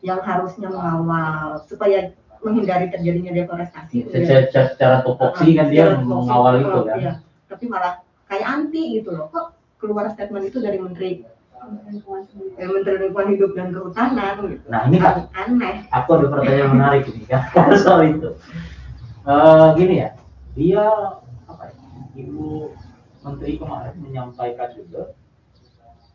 yang 0.00 0.20
harusnya 0.20 0.68
mengawal 0.68 1.58
supaya 1.64 2.12
menghindari 2.38 2.86
terjadinya 2.86 3.34
deforestasi 3.34 4.06
Secara, 4.06 4.46
secara, 4.46 4.66
secara 4.70 4.96
tupoksi 5.02 5.52
kan 5.52 5.66
dia 5.68 5.90
Secara 5.90 5.94
tupoksi, 5.96 6.12
mengawal 6.12 6.54
itu 6.54 6.78
kan. 6.80 6.96
iya. 6.96 7.12
tapi 7.48 7.64
malah 7.66 7.94
kayak 8.24 8.46
anti 8.46 8.82
gitu 8.94 9.10
loh 9.10 9.26
kok 9.28 9.57
keluar 9.78 10.10
statement 10.12 10.44
itu 10.50 10.58
dari 10.58 10.78
menteri 10.78 11.10
eh, 12.58 12.68
menteri 12.68 12.96
lingkungan 13.02 13.28
hidup 13.34 13.50
dan 13.54 13.74
kehutanan 13.74 14.34
gitu 14.46 14.66
Nah 14.70 14.80
ini 14.90 14.96
kak, 14.98 15.30
aneh 15.34 15.86
aku 15.90 16.08
ada 16.18 16.26
pertanyaan 16.30 16.70
menarik 16.74 17.02
ini 17.10 17.24
kan 17.26 17.46
soal 17.82 18.06
itu. 18.06 18.30
Eh, 19.28 19.66
gini 19.76 19.94
ya, 20.02 20.10
dia 20.54 20.84
apa 21.46 21.62
ya, 21.70 21.76
ibu 22.18 22.72
menteri 23.22 23.60
kemarin 23.60 23.94
menyampaikan 24.00 24.68
juga 24.72 25.12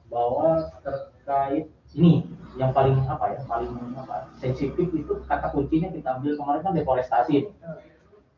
bahwa 0.09 0.71
terkait 0.81 1.69
ini 1.93 2.25
yang 2.57 2.73
paling 2.73 2.97
apa 3.05 3.37
ya, 3.37 3.39
paling 3.45 3.73
apa 3.97 4.29
sensitif 4.37 4.89
itu 4.93 5.13
kata 5.25 5.49
kuncinya 5.53 5.89
kita 5.93 6.09
ambil 6.17 6.33
kemarin 6.37 6.61
kan 6.65 6.73
deforestasi. 6.73 7.53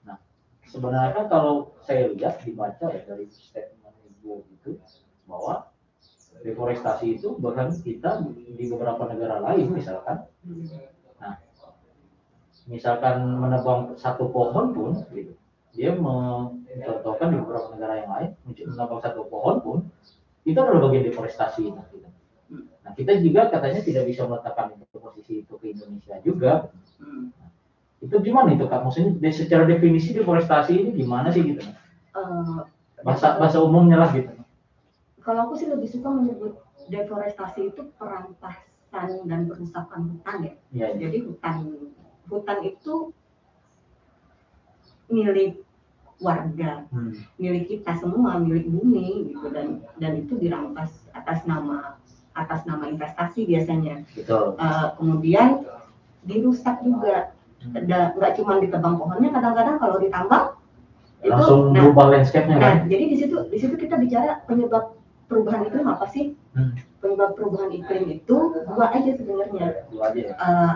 Nah 0.03 0.19
sebenarnya 0.67 1.11
kan 1.15 1.25
kalau 1.31 1.71
saya 1.87 2.11
lihat 2.11 2.43
dibaca 2.43 2.91
ya 2.91 2.99
dari 3.07 3.31
statement 3.31 3.95
ibu 4.03 4.43
itu 4.51 4.75
bahwa 5.25 5.69
deforestasi 6.45 7.17
itu 7.17 7.33
bahkan 7.41 7.73
kita 7.81 8.21
di 8.29 8.65
beberapa 8.69 9.09
negara 9.09 9.41
lain 9.41 9.73
misalkan 9.73 10.29
Nah, 11.17 11.41
misalkan 12.69 13.39
menebang 13.39 13.95
satu 13.97 14.29
pohon 14.29 14.75
pun, 14.75 14.91
gitu, 15.15 15.33
dia 15.73 15.95
mencontohkan 15.95 17.33
di 17.33 17.37
beberapa 17.41 17.67
negara 17.73 17.93
yang 18.03 18.09
lain, 18.11 18.29
menebang 18.45 19.01
satu 19.01 19.25
pohon 19.25 19.55
pun, 19.63 19.77
itu 20.45 20.57
adalah 20.59 20.85
bagian 20.85 21.09
deforestasi. 21.09 21.73
Nah, 21.73 21.85
gitu. 21.89 22.07
Nah, 22.85 22.93
kita 22.93 23.17
juga 23.17 23.49
katanya 23.49 23.81
tidak 23.81 24.05
bisa 24.05 24.29
meletakkan 24.29 24.77
itu 24.77 24.97
posisi 25.01 25.41
itu 25.41 25.53
ke 25.57 25.73
Indonesia 25.73 26.15
juga. 26.21 26.69
Hmm. 27.01 27.33
Itu 27.97 28.21
gimana 28.21 28.53
itu 28.53 28.69
kak? 28.69 28.85
Maksudnya 28.85 29.31
secara 29.33 29.65
definisi 29.65 30.13
deforestasi 30.13 30.73
ini 30.77 30.89
gimana 30.93 31.33
sih 31.33 31.41
gitu? 31.41 31.65
Eh, 31.65 32.61
Bahasa 33.01 33.41
bahasa 33.41 33.57
umumnya 33.61 33.97
lah 33.97 34.13
gitu. 34.13 34.34
Kalau 35.25 35.49
aku 35.49 35.53
sih 35.57 35.67
lebih 35.67 35.89
suka 35.89 36.07
menyebut 36.07 36.53
deforestasi 36.87 37.73
itu 37.73 37.81
perampasan 37.97 39.09
dan 39.25 39.49
perusakan 39.49 40.13
hutan 40.13 40.37
ya 40.45 40.53
iya. 40.71 40.87
jadi 40.93 41.17
hutan 41.25 41.89
hutan 42.29 42.59
itu 42.61 43.09
milik 45.09 45.61
warga 46.17 46.87
Hmm. 46.89 47.11
milik 47.35 47.67
kita 47.67 47.91
semua 47.99 48.39
milik 48.39 48.65
bumi 48.71 49.35
gitu 49.35 49.51
dan 49.51 49.83
dan 49.99 50.15
itu 50.15 50.39
dirampas 50.39 50.89
atas 51.11 51.43
nama 51.43 51.99
atas 52.35 52.63
nama 52.63 52.87
investasi 52.87 53.43
biasanya 53.43 54.07
Betul. 54.15 54.55
Eh, 54.55 54.87
kemudian 54.95 55.67
dirusak 56.23 56.79
juga 56.81 57.35
nggak 57.65 58.33
cuma 58.39 58.61
ditebang 58.61 58.95
pohonnya 58.95 59.29
kadang-kadang 59.33 59.77
kalau 59.81 59.97
ditambang 59.99 60.53
itu 61.25 61.33
Langsung 61.33 61.73
nah, 61.73 61.81
berubah 61.89 62.05
landscape-nya 62.13 62.57
kan? 62.61 62.61
nah 62.61 62.75
jadi 62.85 63.03
di 63.09 63.15
situ 63.17 63.35
di 63.49 63.57
situ 63.57 63.75
kita 63.75 63.97
bicara 63.97 64.45
penyebab 64.45 64.93
perubahan 65.25 65.65
iklim 65.65 65.87
apa 65.87 66.05
sih 66.07 66.33
Hmm. 66.51 66.71
penyebab 66.97 67.35
perubahan 67.35 67.67
iklim 67.69 68.03
itu 68.09 68.37
dua 68.65 68.87
aja 68.89 69.11
sebenarnya 69.11 69.67
Itu 69.83 69.99
aja 69.99 70.19
ya. 70.21 70.33
Eh, 70.33 70.73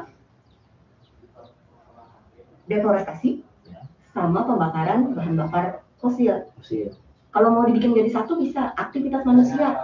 deforestasi 2.68 3.29
Ya, 3.65 3.82
sama 4.12 4.44
pembakaran 4.44 5.13
bahan 5.13 5.36
bakar 5.36 5.65
fosil. 5.98 6.50
fosil. 6.56 6.94
Kalau 7.29 7.50
mau 7.51 7.63
dibikin 7.63 7.94
jadi 7.94 8.10
satu 8.12 8.36
bisa 8.36 8.74
aktivitas 8.75 9.22
manusia. 9.24 9.77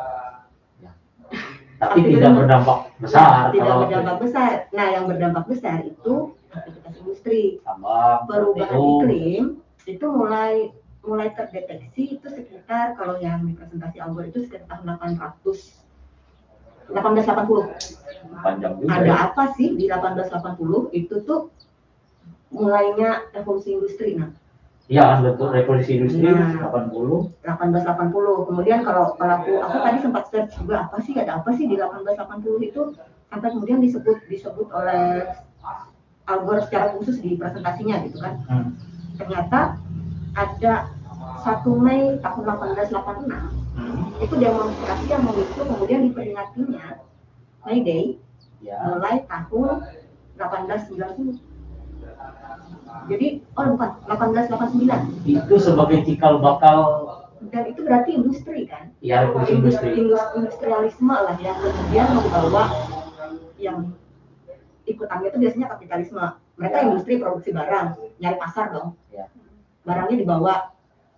Tapi 1.76 1.92
Aktivitas 2.02 2.18
tidak 2.18 2.34
berdampak 2.36 2.78
Ya, 2.82 2.92
besar 2.98 3.32
tidak 3.52 3.66
kalau 3.66 3.80
berdampak 3.84 4.18
besar. 4.20 4.52
Nah, 4.72 4.88
yang 4.90 5.06
berdampak 5.06 5.44
besar 5.46 5.78
itu 5.82 6.14
aktivitas 6.50 6.94
industri. 6.98 7.42
tambang, 7.62 8.20
Perubahan 8.26 8.74
PLTU. 8.74 8.92
iklim 8.98 9.44
itu 9.86 10.06
mulai 10.08 10.72
mulai 11.06 11.30
terdeteksi 11.32 12.18
itu 12.20 12.28
sekitar 12.28 12.98
kalau 12.98 13.16
yang 13.22 13.46
di 13.46 13.54
presentasi 13.54 13.98
Albert 14.02 14.34
itu 14.34 14.50
sekitar 14.50 14.82
tahun 14.82 15.18
800 15.18 15.86
1880. 16.86 18.46
panjang 18.46 18.74
juga 18.78 18.94
Ada 18.94 19.10
ya. 19.10 19.16
apa 19.30 19.44
sih 19.58 19.74
di 19.74 19.86
1880 19.90 20.94
itu 20.94 21.16
tuh 21.26 21.50
mulainya 22.54 23.26
revolusi 23.34 23.74
industri. 23.74 24.18
Nah, 24.18 24.30
Iya 24.86 25.02
kan 25.02 25.26
betul 25.26 25.50
revolusi 25.50 25.98
industri 25.98 26.30
Nah. 26.30 26.70
80 26.70 27.34
1880. 27.42 28.46
Kemudian 28.46 28.86
kalau 28.86 29.18
kalau 29.18 29.34
aku 29.42 29.54
aku 29.66 29.78
tadi 29.82 29.98
sempat 29.98 30.30
search 30.30 30.54
juga 30.62 30.86
apa 30.86 31.02
sih 31.02 31.18
ada 31.18 31.42
apa 31.42 31.50
sih 31.58 31.66
di 31.66 31.74
1880 31.74 32.62
itu 32.62 32.94
sampai 33.34 33.50
kemudian 33.50 33.82
disebut 33.82 34.30
disebut 34.30 34.70
oleh 34.70 35.26
Al 36.30 36.40
Gore 36.46 36.62
secara 36.70 36.94
khusus 36.94 37.18
di 37.18 37.34
presentasinya 37.34 37.98
gitu 38.06 38.22
kan. 38.22 38.46
hmm. 38.46 38.70
Ternyata 39.18 39.82
ada 40.36 40.74
1 41.42 41.64
Mei 41.80 42.20
tahun 42.20 42.44
1886 42.44 43.66
Hmm. 43.76 44.08
itu 44.24 44.40
demonstrasi 44.40 45.12
yang 45.12 45.28
memicu 45.28 45.60
kemudian 45.60 46.08
diperingatinya. 46.08 47.04
May 47.68 47.84
Day 47.84 48.06
ya. 48.64 48.80
mulai 48.88 49.28
tahun 49.28 49.84
1890. 50.40 51.44
Jadi, 53.12 53.28
oh 53.52 53.66
bukan, 53.76 53.90
1889. 54.08 55.28
itu 55.28 55.56
sebagai 55.60 56.08
cikal 56.08 56.40
bakal. 56.40 56.80
Dan 57.52 57.68
itu 57.68 57.84
berarti 57.84 58.16
industri 58.16 58.64
kan? 58.66 58.96
ya 59.04 59.28
industri 59.46 59.92
Indus- 59.94 60.32
industrialisme 60.34 61.12
lah 61.12 61.36
yang 61.38 61.60
kemudian 61.60 62.08
membawa 62.16 62.64
yang 63.60 63.92
ikutannya 64.88 65.28
itu 65.30 65.38
biasanya 65.44 65.68
kapitalisme. 65.76 66.24
Mereka 66.56 66.78
industri 66.88 67.20
produksi 67.20 67.52
barang 67.52 67.88
nyari 68.24 68.38
pasar 68.40 68.72
dong. 68.72 68.96
Ya 69.12 69.28
barangnya 69.86 70.18
dibawa. 70.20 70.56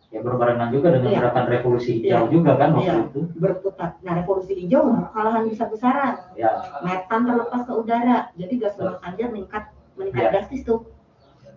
Ya 0.08 0.24
berbarengan 0.24 0.72
juga 0.72 0.96
dengan 0.96 1.12
Iya. 1.12 1.20
gerakan 1.20 1.46
revolusi 1.52 2.00
hijau 2.00 2.24
Iya. 2.28 2.32
juga 2.32 2.52
kan 2.56 2.70
waktu 2.80 2.88
iya, 2.88 3.08
itu. 3.12 3.22
Berputar. 3.36 3.90
Nah 4.00 4.14
revolusi 4.16 4.54
hijau 4.56 4.88
membuka 4.88 5.20
lahan 5.20 5.44
besar-besaran. 5.52 6.14
Ya. 6.40 6.52
Metan 6.80 7.22
terlepas 7.28 7.62
ke 7.68 7.74
udara. 7.76 8.18
Jadi 8.40 8.54
gas 8.56 8.80
rumah 8.80 9.04
kaca 9.04 9.24
meningkat 9.28 9.64
meningkat 10.00 10.24
Iya. 10.24 10.32
drastis 10.32 10.64
tuh. 10.64 10.88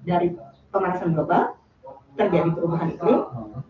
Dari 0.03 0.35
pemanasan 0.75 1.15
global 1.15 1.55
terjadi 2.19 2.51
perubahan 2.51 2.89
iklim. 2.91 3.21
Hmm. 3.31 3.63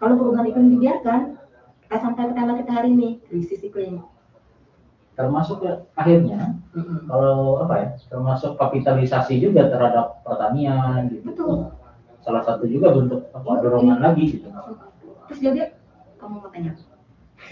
kalau 0.00 0.16
perubahan 0.16 0.48
iklim 0.48 0.68
dibiarkan 0.74 1.36
kita 1.84 1.96
sampai 2.00 2.24
ke 2.24 2.32
tema 2.32 2.56
kita 2.56 2.72
hari 2.72 2.88
ini 2.96 3.20
krisis 3.20 3.60
iklim. 3.60 4.00
Termasuk 5.12 5.60
ya, 5.60 5.84
akhirnya 5.92 6.56
Mm-mm. 6.72 7.04
kalau 7.04 7.60
apa 7.60 7.74
ya 7.76 7.88
termasuk 8.08 8.56
kapitalisasi 8.56 9.36
juga 9.38 9.68
terhadap 9.68 10.24
pertanian 10.24 11.12
gitu. 11.12 11.28
Betul 11.28 11.68
salah 12.20 12.42
satu 12.44 12.64
juga 12.68 12.92
bentuk 12.92 13.28
apa 13.32 13.50
dorongan 13.64 13.98
lagi 14.00 14.38
gitu 14.38 14.48
terus 15.28 15.40
jadi 15.40 15.74
kamu 16.20 16.44
mau 16.44 16.48
tanya 16.52 16.72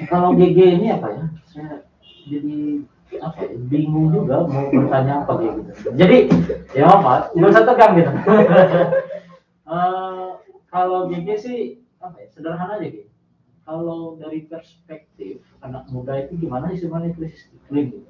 kalau 0.06 0.36
GG 0.36 0.58
ini 0.78 0.86
apa 0.92 1.08
ya 1.12 1.24
saya 1.48 1.88
jadi 2.28 2.84
apa 3.16 3.40
ya, 3.40 3.56
bingung 3.72 4.12
juga 4.12 4.44
mau 4.44 4.68
bertanya 4.68 5.24
apa 5.24 5.32
kayak 5.40 5.52
gitu. 5.64 5.70
Jadi 5.96 6.18
ya 6.76 6.92
apa, 6.92 7.32
nggak 7.32 7.50
usah 7.56 7.64
tegang 7.64 7.92
gitu. 7.96 8.12
Eh, 9.68 10.30
kalau 10.72 11.12
GG 11.12 11.28
sih 11.44 11.58
apa 12.00 12.16
ya, 12.24 12.28
sederhana 12.32 12.80
aja 12.80 12.88
gitu. 12.88 13.04
Kalau 13.68 14.16
dari 14.16 14.48
perspektif 14.48 15.44
anak 15.60 15.84
muda 15.92 16.16
itu 16.24 16.40
gimana 16.40 16.72
sih 16.72 16.80
sebenarnya 16.80 17.12
krisis 17.12 17.52
iklim 17.52 17.92
gitu? 17.92 18.08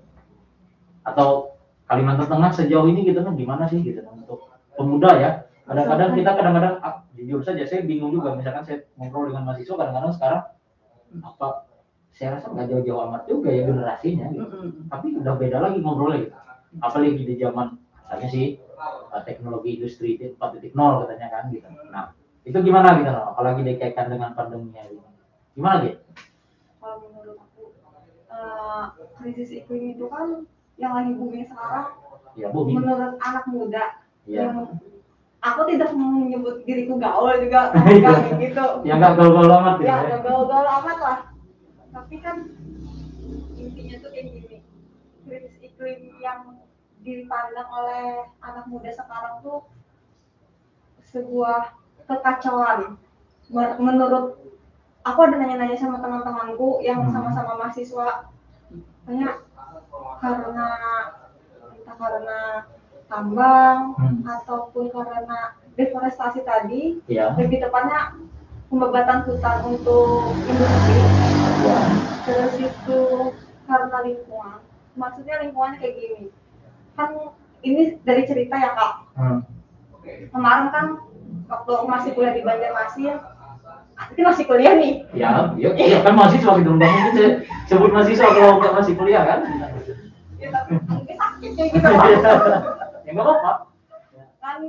Atau 1.03 1.59
Kalimantan 1.91 2.31
Tengah 2.31 2.55
sejauh 2.55 2.87
ini 2.87 3.11
gitu 3.11 3.27
kan 3.27 3.35
gimana 3.35 3.67
sih 3.67 3.83
gitu 3.83 4.07
untuk 4.07 4.55
pemuda 4.79 5.11
ya? 5.19 5.31
Kadang-kadang 5.69 6.11
kita 6.17 6.31
kadang-kadang 6.33 6.75
ah, 6.81 7.05
jujur 7.13 7.45
saja 7.45 7.63
saya 7.69 7.85
bingung 7.85 8.11
juga. 8.17 8.33
Misalkan 8.33 8.65
saya 8.65 8.89
ngobrol 8.97 9.29
dengan 9.29 9.53
mahasiswa 9.53 9.77
kadang-kadang 9.77 10.13
sekarang 10.17 10.43
apa 11.21 11.49
saya 12.17 12.29
rasa 12.41 12.51
nggak 12.51 12.67
jauh-jauh 12.73 13.01
amat 13.09 13.23
juga 13.29 13.49
ya 13.53 13.63
generasinya. 13.69 14.27
Gitu. 14.33 14.45
tapi 14.89 15.07
udah 15.21 15.35
beda 15.37 15.59
lagi 15.61 15.79
ngobrolnya. 15.85 16.21
Gitu 16.25 16.37
apalagi 16.85 17.25
di 17.25 17.35
zaman 17.41 17.81
misalnya 18.09 18.29
sih 18.29 18.47
uh, 18.77 19.23
teknologi 19.25 19.81
industri 19.81 20.21
4.0 20.21 20.73
katanya 20.77 21.29
kan 21.33 21.45
gitu. 21.49 21.69
Nah 21.89 22.13
itu 22.49 22.59
gimana 22.65 22.97
gitu? 23.01 23.13
No? 23.13 23.37
apalagi 23.37 23.61
dikaitkan 23.61 24.09
dengan 24.09 24.33
pandeminya 24.33 24.83
gitu. 24.89 25.05
gimana 25.53 25.77
gitu 25.85 26.01
kalau 26.81 26.97
menurut 27.05 27.37
aku 27.37 27.63
eh, 28.33 28.85
krisis 29.21 29.51
iklim 29.53 29.99
itu 29.99 30.07
kan 30.09 30.49
yang 30.81 30.97
lagi 30.97 31.13
booming 31.13 31.45
sekarang 31.45 31.93
ya 32.39 32.49
bu 32.49 32.65
menurut 32.65 33.21
anak 33.21 33.45
muda 33.51 33.85
ya. 34.25 34.49
yang 34.49 34.81
aku 35.39 35.61
tidak 35.71 35.91
mau 35.95 36.11
menyebut 36.19 36.67
diriku 36.67 36.99
gaul 36.99 37.31
juga 37.39 37.71
kayak 37.75 38.39
gitu. 38.43 38.65
Ya 38.83 38.95
nggak 38.99 39.15
gaul-gaul 39.15 39.53
amat 39.53 39.75
gitu 39.79 39.87
ya 39.87 39.95
ya. 39.95 40.03
nggak 40.09 40.23
gaul-gaul 40.27 40.69
amat 40.83 40.99
lah. 40.99 41.19
Tapi 41.95 42.17
kan 42.21 42.37
intinya 43.55 43.95
tuh 44.03 44.11
kayak 44.11 44.27
gini. 44.29 44.57
Krisis 45.25 45.55
iklim 45.61 46.19
yang 46.19 46.41
dipandang 47.01 47.69
oleh 47.71 48.27
anak 48.43 48.65
muda 48.67 48.91
sekarang 48.91 49.39
tuh 49.41 49.69
sebuah 51.07 51.73
kekacauan. 52.05 52.99
Menurut 53.79 54.37
aku 55.05 55.19
ada 55.25 55.37
nanya-nanya 55.41 55.79
sama 55.79 56.03
teman-temanku 56.03 56.83
yang 56.85 57.01
Hmm. 57.07 57.13
sama-sama 57.15 57.57
mahasiswa. 57.57 58.29
Banyak 59.09 59.35
karena 60.21 60.69
entah 61.73 61.97
karena 61.97 62.39
tambang 63.09 63.97
Hmm. 63.97 64.21
ataupun 64.23 64.93
karena 64.93 65.57
deforestasi 65.75 66.45
tadi 66.45 67.01
ya 67.09 67.33
lebih 67.35 67.65
tepatnya 67.65 68.15
pembebatan 68.69 69.25
hutan 69.25 69.59
untuk 69.65 70.45
industri. 70.45 71.09
Ya 71.65 71.89
terus 72.23 72.55
itu 72.61 73.01
karena 73.65 73.99
lingkungan 74.05 74.61
maksudnya 74.95 75.41
lingkungannya 75.43 75.81
kayak 75.81 75.95
gini. 75.97 76.25
Kan 76.95 77.33
ini 77.65 77.97
dari 78.05 78.23
cerita 78.29 78.55
ya 78.55 78.77
kak. 78.77 78.95
Hmm. 79.19 79.41
kemarin 80.09 80.73
kan 80.73 80.87
waktu 81.53 81.73
masih 81.85 82.11
kuliah 82.17 82.33
di 82.33 82.41
Banjarmasin 82.41 83.21
ini 84.15 84.23
masih 84.25 84.45
kuliah 84.49 84.73
nih. 84.79 84.93
Ya 85.13 85.53
iya 85.59 85.71
iya 85.75 85.99
kan 86.01 86.15
mahasiswa 86.17 86.57
gitu. 86.63 86.71
Nggak 86.71 86.93
mungkin 86.93 87.31
sebut 87.69 87.91
mahasiswa 87.93 88.29
kalau 88.31 88.57
nggak 88.63 88.75
masih 88.79 88.95
kuliah 88.95 89.23
kan? 89.27 89.41
Ya 90.39 90.49
tapi 90.55 90.79
mungkin 90.87 91.17
sakit 91.19 91.51
kayak 91.57 91.69
gitu. 91.75 91.89
ya 93.09 93.11
nggak 93.17 93.25
apa-apa 93.25 93.53
kan 94.39 94.61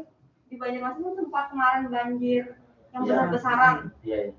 di 0.47 0.55
Banjarmasin 0.55 1.03
tuh 1.03 1.13
sempat 1.13 1.45
kemarin 1.51 1.91
banjir 1.91 2.55
yang 2.89 3.03
Iya. 3.03 3.11
besar-besaran 3.11 3.75
iya 4.01 4.17
iya. 4.23 4.31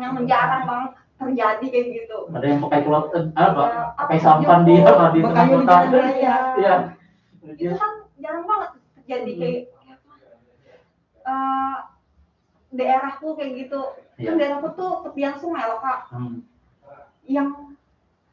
yang 0.00 0.16
jarang 0.24 0.64
banget 0.64 0.90
terjadi 1.16 1.66
kayak 1.68 1.86
gitu 1.94 2.18
ada 2.32 2.46
yang 2.48 2.60
pakai 2.60 2.80
pulau 2.80 3.02
eh, 3.12 3.24
apa 3.36 3.62
Ya, 3.62 3.84
pakai 3.94 4.18
sampan 4.20 4.60
di 4.64 4.74
apa 4.80 5.04
di 5.12 5.20
tengah 5.20 5.44
kota 5.48 5.76
raya. 5.86 6.36
iya 6.56 6.74
itu 7.46 7.76
kan 7.76 7.92
jarang 8.16 8.44
banget 8.44 8.70
terjadi 8.96 9.30
Hmm. 9.30 9.40
kayak 9.40 9.62
apa? 9.86 10.12
Eh, 11.26 11.76
daerahku 12.72 13.28
kayak 13.36 13.52
gitu 13.60 13.80
Iya. 14.16 14.26
kan 14.26 14.34
daerahku 14.40 14.68
tuh 14.72 14.92
tepian 15.04 15.34
sungai 15.36 15.64
loh 15.68 15.78
kak 15.78 16.08
hmm. 16.10 16.40
yang 17.28 17.76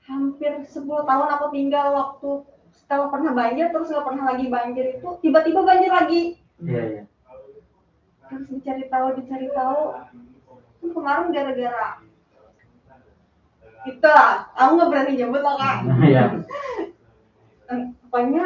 hampir 0.04 0.52
10 0.60 0.74
tahun 1.04 1.28
aku 1.30 1.46
tinggal 1.52 1.88
waktu 1.92 2.32
setelah 2.84 3.08
pernah 3.08 3.32
banjir 3.32 3.72
terus 3.72 3.90
nggak 3.90 4.06
pernah 4.06 4.24
lagi 4.36 4.46
banjir 4.52 4.86
itu 5.00 5.08
tiba-tiba 5.24 5.62
banjir 5.63 5.92
lagi. 5.92 6.22
Iya 6.60 6.82
iya. 6.84 7.04
Terus 8.28 8.43
dicari 8.52 8.84
tahu 8.91 9.08
dicari 9.17 9.48
tahu. 9.56 9.82
Kan 10.84 10.89
kemarin 10.91 11.32
gara-gara 11.32 11.88
itu 13.84 14.08
lah 14.08 14.48
aku 14.56 14.72
nggak 14.80 14.89
berani 14.91 15.12
nyebut 15.19 15.41
loh 15.43 15.56
kak. 15.60 15.78
Iya. 16.12 16.24
Pokoknya 18.06 18.46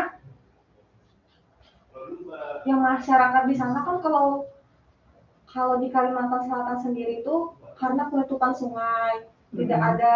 yang 2.64 2.80
masyarakat 2.80 3.44
di 3.48 3.56
sana 3.56 3.84
kan 3.84 4.00
kalau 4.00 4.48
kalau 5.48 5.80
di 5.82 5.88
Kalimantan 5.92 6.48
Selatan 6.48 6.80
sendiri 6.80 7.24
itu 7.26 7.52
karena 7.76 8.08
penutupan 8.08 8.52
sungai 8.56 9.28
tidak 9.56 9.80
Hmm. 9.80 9.90
ada 9.96 10.16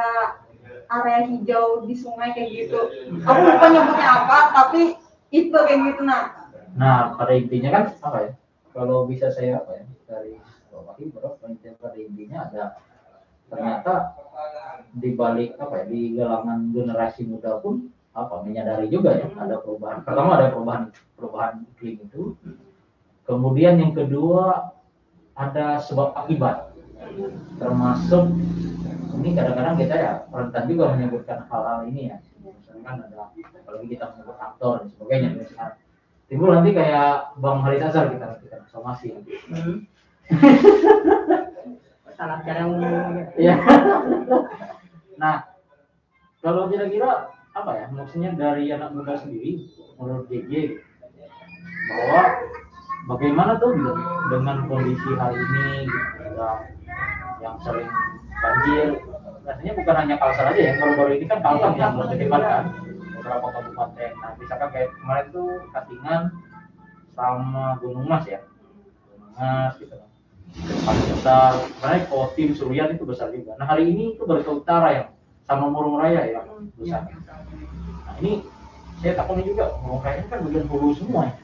area 0.92 1.24
hijau 1.28 1.88
di 1.88 1.96
sungai 1.96 2.36
kayak 2.36 2.50
gitu. 2.52 2.80
Aku 3.24 3.40
lupa 3.40 3.66
nyebutnya 3.72 4.08
apa 4.12 4.38
tapi 4.52 4.82
itu 5.32 5.56
kayak 5.56 5.80
gitu 5.96 6.04
nah 6.04 6.52
nah 6.76 7.16
pada 7.16 7.36
intinya 7.36 7.70
kan 7.72 7.84
apa 8.04 8.18
ya 8.28 8.32
kalau 8.76 9.08
bisa 9.08 9.32
saya 9.32 9.64
apa 9.64 9.80
ya 9.80 9.86
dari 10.08 10.40
bawahi 10.72 11.12
bro 11.12 11.40
pada 11.40 11.98
intinya 12.00 12.48
ada 12.48 12.64
ternyata 13.52 14.16
di 14.92 15.10
balik 15.16 15.56
apa 15.60 15.84
ya 15.84 15.86
di 15.88 16.02
galangan 16.16 16.72
generasi 16.72 17.28
muda 17.28 17.60
pun 17.60 17.92
apa 18.12 18.44
menyadari 18.44 18.92
juga 18.92 19.16
ya 19.16 19.28
ada 19.40 19.64
perubahan. 19.64 20.04
Pertama 20.04 20.36
ada 20.36 20.52
perubahan 20.52 20.92
perubahan 21.16 21.64
iklim 21.76 22.04
itu. 22.08 22.36
Kemudian 23.24 23.80
yang 23.80 23.96
kedua 23.96 24.76
ada 25.32 25.80
sebab 25.80 26.12
akibat 26.16 26.76
termasuk 27.56 28.36
ini 29.22 29.38
kadang-kadang 29.38 29.78
kita 29.78 29.96
ya 29.96 30.12
rentan 30.34 30.64
juga 30.66 30.98
menyebutkan 30.98 31.46
hal-hal 31.46 31.86
ini 31.86 32.10
ya. 32.10 32.18
Misalnya 32.42 32.82
kan 32.82 32.96
ada 33.06 33.30
apalagi 33.38 33.88
kita 33.94 34.06
menyebut 34.18 34.38
aktor 34.42 34.82
dan 34.82 34.88
sebagainya 34.98 35.30
misalkan 35.38 35.78
timbul 36.26 36.50
nanti 36.50 36.72
kayak 36.74 37.38
bang 37.38 37.60
Haris 37.62 37.86
Azhar 37.86 38.06
kita 38.10 38.28
kita 38.42 38.58
somasi. 38.74 39.14
Nanti 39.14 39.86
salah 42.22 42.38
cara 42.46 42.62
Iya. 43.34 43.56
nah, 45.18 45.42
kalau 46.42 46.70
kira-kira 46.70 47.34
apa 47.52 47.72
ya 47.76 47.86
maksudnya 47.90 48.32
dari 48.38 48.70
anak 48.70 48.94
muda 48.94 49.18
sendiri 49.18 49.68
menurut 49.98 50.30
GG 50.30 50.82
bahwa 51.90 52.22
bagaimana 53.12 53.58
tuh 53.60 53.74
dengan 54.32 54.70
kondisi 54.70 55.12
hari 55.18 55.36
ini 55.42 55.90
gitu, 55.90 56.24
yang, 56.38 56.62
yang 57.42 57.56
sering 57.66 57.90
banjir 58.42 58.88
rasanya 59.42 59.74
bukan 59.74 59.96
hanya 59.98 60.16
Kalsel 60.22 60.46
aja 60.54 60.62
ya 60.62 60.74
baru-baru 60.78 61.12
ini 61.18 61.26
kan 61.26 61.40
Kalteng 61.42 61.76
yang 61.78 61.98
depan 61.98 62.42
kan 62.42 62.66
beberapa 63.22 63.48
kabupaten. 63.54 64.12
Nah 64.18 64.32
misalkan 64.38 64.70
kayak 64.74 64.90
kemarin 64.98 65.26
tuh 65.30 65.50
Katingan 65.70 66.22
sama 67.14 67.78
Gunung 67.78 68.06
Mas 68.10 68.26
ya? 68.26 68.42
Gunung 69.10 69.34
Mas 69.38 69.74
gitu. 69.78 69.96
Paling 70.84 71.06
besar. 71.16 71.52
Sebenarnya 71.64 72.02
kalau 72.10 72.28
tim 72.36 72.50
Surian 72.58 72.90
itu 72.92 73.06
besar 73.06 73.30
juga. 73.30 73.56
Nah 73.62 73.70
hari 73.70 73.94
ini 73.94 74.18
itu 74.18 74.26
baru 74.26 74.42
ke 74.42 74.52
utara 74.52 74.90
yang 74.92 75.08
sama 75.46 75.70
Murung 75.70 76.02
Raya 76.02 76.22
yang 76.28 76.46
besar. 76.76 77.08
nah 78.06 78.14
ini 78.20 78.42
saya 79.02 79.14
takutnya 79.18 79.46
juga 79.46 79.64
Murung 79.82 80.02
Raya 80.02 80.22
ini 80.22 80.28
kan 80.30 80.40
bagian 80.46 80.66
hulu 80.70 80.90
semua 80.98 81.30
ya. 81.30 81.36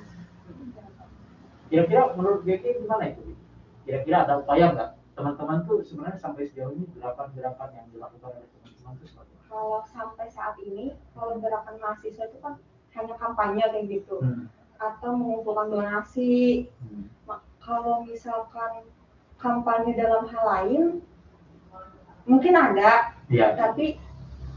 kira-kira 1.67 2.15
menurut 2.15 2.47
GK 2.47 2.79
gimana 2.79 3.11
itu? 3.11 3.35
Kira-kira 3.83 4.23
ada 4.23 4.39
upaya 4.39 4.71
nggak 4.71 4.89
teman-teman 5.17 5.65
tuh 5.65 5.81
sebenarnya 5.81 6.21
sampai 6.21 6.45
sejauh 6.45 6.71
ini 6.71 6.85
gerakan-gerakan 6.93 7.69
yang 7.73 7.87
dilakukan 7.89 8.29
oleh 8.31 8.47
teman-teman 8.53 8.93
itu 8.95 9.05
seperti 9.07 9.33
apa? 9.33 9.43
kalau 9.47 9.79
sampai 9.83 10.27
saat 10.29 10.55
ini 10.61 10.85
kalau 11.11 11.33
gerakan 11.37 11.75
mahasiswa 11.77 12.23
itu 12.23 12.37
kan 12.37 12.53
hanya 12.93 13.15
kampanye 13.15 13.65
kayak 13.65 13.85
gitu 13.87 14.15
Hmm. 14.17 14.45
atau 14.77 15.09
mengumpulkan 15.11 15.67
donasi 15.69 16.69
Hmm. 16.79 17.09
Kalau 17.57 17.99
misalkan 18.01 18.87
kampanye 19.35 19.91
dalam 19.93 20.23
hal 20.25 20.43
lain 20.47 20.83
mungkin 22.23 22.53
ada 22.53 23.11
Iya. 23.27 23.53
tapi 23.53 23.99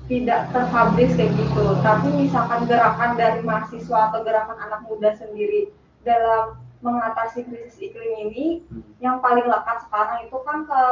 tidak 0.07 0.51
terpublish 0.51 1.15
kayak 1.15 1.35
gitu 1.35 1.65
tapi 1.81 2.09
misalkan 2.15 2.67
gerakan 2.67 3.15
dari 3.15 3.41
mahasiswa 3.41 4.11
atau 4.11 4.23
gerakan 4.23 4.59
anak 4.61 4.81
muda 4.85 5.11
sendiri 5.13 5.71
dalam 6.01 6.59
mengatasi 6.81 7.45
krisis 7.45 7.77
iklim 7.79 8.13
ini 8.27 8.65
Hmm. 8.67 8.81
yang 8.99 9.17
paling 9.21 9.45
lekat 9.45 9.85
sekarang 9.85 10.25
itu 10.25 10.37
kan 10.43 10.65
ke 10.65 10.83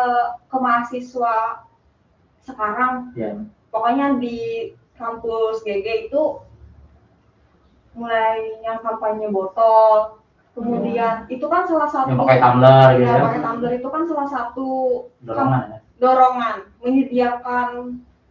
ke 0.46 0.56
mahasiswa 0.56 1.36
sekarang 2.42 3.12
Iya. 3.12 3.40
pokoknya 3.68 4.16
di 4.16 4.38
kampus 4.94 5.60
GG 5.62 6.08
itu 6.08 6.22
mulai 7.92 8.62
yang 8.62 8.78
kampanye 8.78 9.26
botol 9.28 10.20
kemudian 10.52 11.26
itu 11.28 11.46
kan 11.46 11.64
salah 11.64 11.88
satu 11.88 12.10
Yang 12.10 12.20
pakai 12.20 12.38
tumbler 12.38 12.86
gitu 12.92 13.02
ya 13.02 13.10
ya. 13.10 13.22
pakai 13.22 13.40
tumbler 13.40 13.72
itu 13.74 13.88
kan 13.88 14.02
salah 14.04 14.28
satu 14.28 14.68
Dorongan 15.22 15.62
ya. 15.66 15.78
dorongan 15.98 16.56
menyediakan 16.78 17.68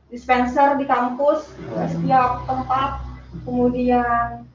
dispenser 0.07 0.77
di 0.77 0.85
kampus 0.85 1.51
Ya. 1.67 1.83
di 1.83 1.87
setiap 1.89 2.31
tempat 2.45 2.89
kemudian 3.43 4.45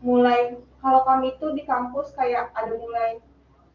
mulai 0.00 0.60
kalau 0.84 1.00
kami 1.02 1.32
itu 1.32 1.46
di 1.56 1.64
kampus 1.64 2.12
kayak 2.12 2.52
ada 2.52 2.76
mulai 2.76 3.16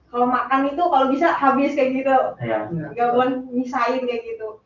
kalau 0.09 0.25
makan 0.25 0.69
itu 0.69 0.83
kalau 0.85 1.09
bisa 1.09 1.33
habis 1.33 1.73
kayak 1.73 1.91
gitu 1.97 2.17
Iya. 2.37 2.69
nggak 2.93 3.09
boleh 3.11 3.33
misahin 3.49 4.05
kayak 4.05 4.23
gitu 4.29 4.61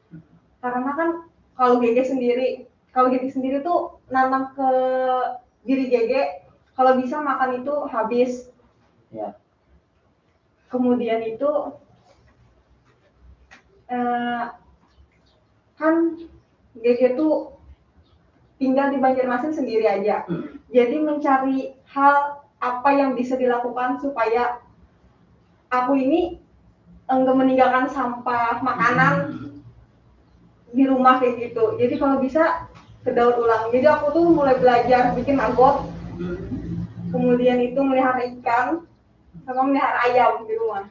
karena 0.60 0.92
kan 0.92 1.10
kalau 1.56 1.80
GG 1.80 2.04
sendiri 2.04 2.68
kalau 2.92 3.08
GG 3.08 3.32
sendiri 3.32 3.64
tuh 3.64 3.98
nanam 4.08 4.52
ke 4.52 4.70
diri 5.64 5.88
GG 5.88 6.12
kalau 6.76 7.00
bisa 7.00 7.18
makan 7.20 7.64
itu 7.64 7.74
habis 7.88 8.32
Iya. 9.10 9.40
kemudian 10.68 11.24
itu 11.24 11.52
eh, 13.88 14.44
kan 15.76 15.96
GG 16.74 17.14
tuh 17.14 17.54
tinggal 18.58 18.90
di 18.90 18.98
Banjarmasin 18.98 19.52
sendiri 19.52 19.84
aja 19.86 20.24
Hmm. 20.26 20.58
jadi 20.72 20.98
mencari 20.98 21.76
hal 21.94 22.42
apa 22.58 22.90
yang 22.96 23.14
bisa 23.14 23.38
dilakukan 23.38 24.02
supaya 24.02 24.60
aku 25.70 25.94
ini 25.94 26.42
enggak 27.06 27.38
meninggalkan 27.38 27.86
sampah 27.92 28.60
makanan 28.66 29.14
di 30.74 30.84
rumah 30.90 31.22
kayak 31.22 31.54
gitu. 31.54 31.78
Jadi 31.78 31.96
kalau 32.02 32.18
bisa 32.18 32.66
ke 33.06 33.14
daur 33.14 33.38
ulang. 33.38 33.70
Jadi 33.70 33.86
aku 33.86 34.16
tuh 34.16 34.26
mulai 34.32 34.58
belajar 34.58 35.14
bikin 35.14 35.38
maggot 35.38 35.86
kemudian 37.14 37.62
itu 37.62 37.78
melihara 37.86 38.26
ikan 38.38 38.90
sama 39.46 39.62
melihara 39.70 39.98
ayam 40.10 40.50
di 40.50 40.54
rumah. 40.58 40.90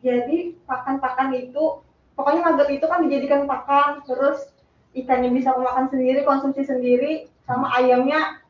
Jadi 0.00 0.56
pakan-pakan 0.64 1.36
itu 1.36 1.84
pokoknya 2.16 2.40
nugget 2.48 2.80
itu 2.80 2.84
kan 2.88 3.04
dijadikan 3.04 3.44
pakan 3.44 4.00
terus 4.08 4.48
ikannya 4.96 5.32
bisa 5.32 5.52
makan 5.56 5.88
sendiri 5.92 6.24
konsumsi 6.24 6.64
sendiri 6.64 7.28
sama 7.44 7.68
ayamnya 7.76 8.41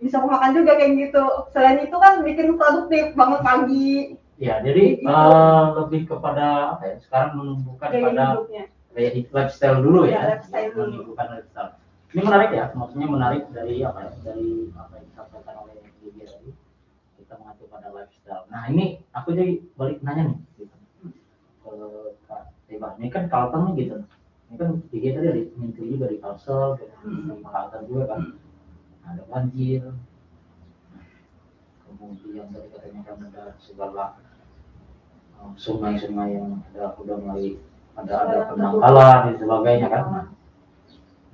bisa 0.00 0.16
aku 0.18 0.28
makan 0.28 0.50
juga 0.56 0.72
kayak 0.74 0.92
gitu 0.96 1.22
selain 1.52 1.78
itu 1.84 1.96
kan 1.96 2.24
bikin 2.24 2.56
produktif 2.56 3.12
bangun 3.14 3.40
pagi 3.44 4.16
Ya, 4.40 4.56
jadi 4.64 4.96
Gitu. 4.96 5.04
eh, 5.04 5.64
lebih 5.76 6.08
kepada 6.08 6.72
apa 6.72 6.88
ya? 6.88 6.96
Sekarang 7.04 7.30
menumbuhkan 7.36 7.92
gaya 7.92 8.04
pada 8.08 8.24
hidupnya 8.32 8.64
gaya 8.96 9.10
hidup 9.12 9.30
lifestyle 9.36 9.78
dulu 9.84 10.00
ya. 10.08 10.16
Ya, 10.16 10.20
lifestyle 10.32 10.70
dulu. 10.72 10.88
Menumbuhkan 10.96 11.26
lifestyle. 11.36 11.70
Ini 12.10 12.20
menarik 12.24 12.50
ya, 12.56 12.64
maksudnya 12.72 13.08
menarik 13.12 13.42
dari 13.52 13.74
apa 13.84 13.98
ya? 14.00 14.10
Dari 14.24 14.48
apa 14.72 14.92
yang 14.96 15.06
disampaikan 15.12 15.54
oleh 15.60 15.74
Lydia 16.00 16.24
tadi. 16.24 16.50
Kita 17.20 17.34
mengacu 17.36 17.64
pada 17.68 17.88
lifestyle. 17.92 18.44
Nah, 18.48 18.62
ini 18.72 18.84
aku 19.12 19.28
jadi 19.36 19.52
balik 19.76 19.98
nanya 20.00 20.22
nih. 20.32 20.38
Gitu. 20.56 20.76
Ke 21.60 21.72
Kak 22.24 22.42
Teba. 22.64 22.88
Ini 22.96 23.08
kan 23.12 23.24
nih 23.68 23.74
gitu. 23.76 23.94
Ini 24.48 24.54
kan 24.56 24.68
Lydia 24.88 25.10
tadi 25.20 25.26
ada 25.28 25.40
juga 25.84 26.06
di 26.08 26.16
Kalsel, 26.16 26.80
Hmm. 27.04 27.28
di 27.36 27.44
Kalteng 27.44 27.84
juga 27.92 28.04
kan. 28.16 28.20
Ada 29.04 29.22
banjir, 29.26 29.82
kemudian 32.00 32.48
tadi 32.54 32.68
katanya 32.72 33.00
kan 33.04 33.16
ada 33.28 33.44
segala 33.60 34.04
um, 35.36 35.52
sungai-sungai 35.52 36.38
yang 36.38 36.64
ada 36.72 36.96
udah 36.96 37.16
mulai 37.20 37.60
ada 37.98 38.14
ada 38.24 38.36
penangkalan 38.48 39.18
dan 39.28 39.34
sebagainya 39.36 39.88
kan. 39.92 40.04
Nah, 40.08 40.26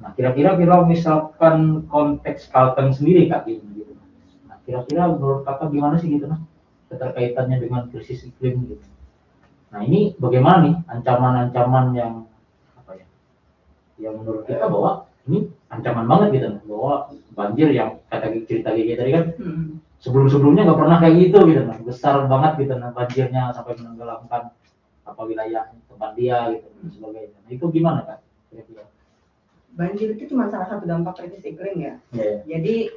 nah 0.02 0.10
kira-kira 0.18 0.58
kira 0.58 0.82
misalkan 0.82 1.86
konteks 1.86 2.50
Kalteng 2.50 2.90
sendiri 2.90 3.30
kak 3.30 3.46
gitu. 3.46 3.94
nah 4.50 4.58
kira-kira 4.66 5.08
menurut 5.14 5.46
kakak 5.46 5.70
gimana 5.70 5.96
sih 5.96 6.10
gitu 6.10 6.26
nah 6.26 6.42
keterkaitannya 6.90 7.56
dengan 7.62 7.82
krisis 7.92 8.26
iklim 8.26 8.66
gitu. 8.66 8.86
Nah 9.70 9.80
ini 9.86 10.18
bagaimana 10.18 10.66
nih 10.66 10.74
ancaman-ancaman 10.90 11.86
yang 11.94 12.14
apa 12.74 12.92
ya 12.98 13.06
yang 14.02 14.18
menurut 14.18 14.42
kita 14.50 14.66
bahwa 14.66 15.06
ini 15.26 15.50
ancaman 15.68 16.06
banget 16.06 16.28
gitu. 16.38 16.48
Bahwa 16.70 17.10
banjir 17.34 17.68
yang 17.74 18.00
kata 18.08 18.32
cerita 18.46 18.72
Gigi 18.72 18.94
tadi 18.96 19.10
kan 19.12 19.24
Hmm. 19.36 19.82
sebelum-sebelumnya 20.00 20.66
nggak 20.66 20.80
pernah 20.80 20.98
kayak 21.02 21.14
gitu 21.28 21.38
gitu. 21.50 21.62
Nah 21.66 21.78
besar 21.82 22.14
banget 22.30 22.52
gitu 22.62 22.74
nah 22.78 22.90
banjirnya 22.94 23.50
sampai 23.52 23.74
menenggelamkan 23.76 24.42
apa 25.06 25.20
wilayah 25.22 25.70
tempat 25.86 26.10
dia 26.18 26.38
gitu 26.54 26.66
dan 26.66 26.88
sebagainya. 26.90 27.38
Nah 27.42 27.50
itu 27.50 27.64
gimana 27.70 28.00
kan 28.06 28.18
kira-kira. 28.50 28.84
Banjir 29.76 30.08
itu 30.16 30.24
cuma 30.32 30.48
salah 30.48 30.66
satu 30.70 30.88
dampak 30.88 31.20
krisis 31.20 31.44
iklim 31.44 31.76
ya. 31.78 31.94
Ya 32.16 32.40
Jadi 32.48 32.90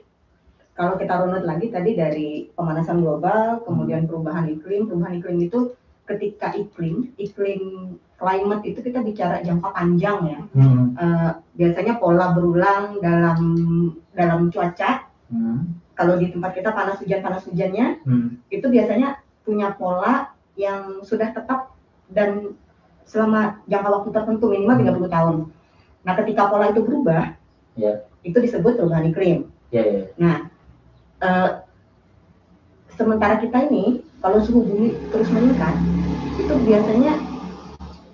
kalau 0.80 0.96
kita 0.96 1.28
runut 1.28 1.44
lagi 1.44 1.68
tadi 1.68 1.92
dari 1.92 2.48
pemanasan 2.56 3.04
global, 3.04 3.60
kemudian 3.68 4.08
perubahan 4.08 4.48
iklim, 4.48 4.88
perubahan 4.88 5.20
iklim 5.20 5.44
itu 5.44 5.76
ketika 6.10 6.58
iklim, 6.58 7.14
iklim 7.22 7.62
climate 8.18 8.64
itu 8.66 8.80
kita 8.82 9.00
bicara 9.06 9.40
jangka 9.46 9.70
panjang 9.70 10.20
ya. 10.26 10.40
hmm. 10.58 10.86
Eh, 10.98 11.32
biasanya 11.56 12.02
pola 12.02 12.34
berulang 12.34 12.98
dalam 13.00 13.40
dalam 14.18 14.50
cuaca. 14.50 15.06
Hmm. 15.30 15.78
Kalau 15.94 16.16
di 16.18 16.32
tempat 16.34 16.58
kita 16.58 16.74
panas 16.74 16.98
hujan 17.00 17.22
panas 17.22 17.46
hujannya 17.46 18.02
Hmm. 18.04 18.42
itu 18.50 18.66
biasanya 18.66 19.22
punya 19.46 19.78
pola 19.78 20.34
yang 20.58 21.06
sudah 21.06 21.32
tetap 21.32 21.72
dan 22.12 22.58
selama 23.06 23.62
jangka 23.70 23.90
waktu 23.90 24.10
tertentu 24.12 24.46
minimal 24.50 24.78
30 24.78 25.10
tahun. 25.10 25.36
Nah, 26.06 26.14
ketika 26.20 26.50
pola 26.50 26.70
itu 26.70 26.82
berubah, 26.86 27.34
ya 27.78 28.04
itu 28.26 28.38
disebut 28.38 28.76
perubahan 28.78 29.10
iklim. 29.10 29.48
ya 29.70 29.86
ya 29.86 30.02
Nah, 30.18 30.36
eh, 31.22 31.50
sementara 32.98 33.40
kita 33.40 33.70
ini 33.70 34.04
kalau 34.20 34.44
suhu 34.44 34.60
bumi 34.66 34.92
terus 35.14 35.30
meningkat, 35.32 35.72
itu 36.40 36.54
biasanya 36.58 37.14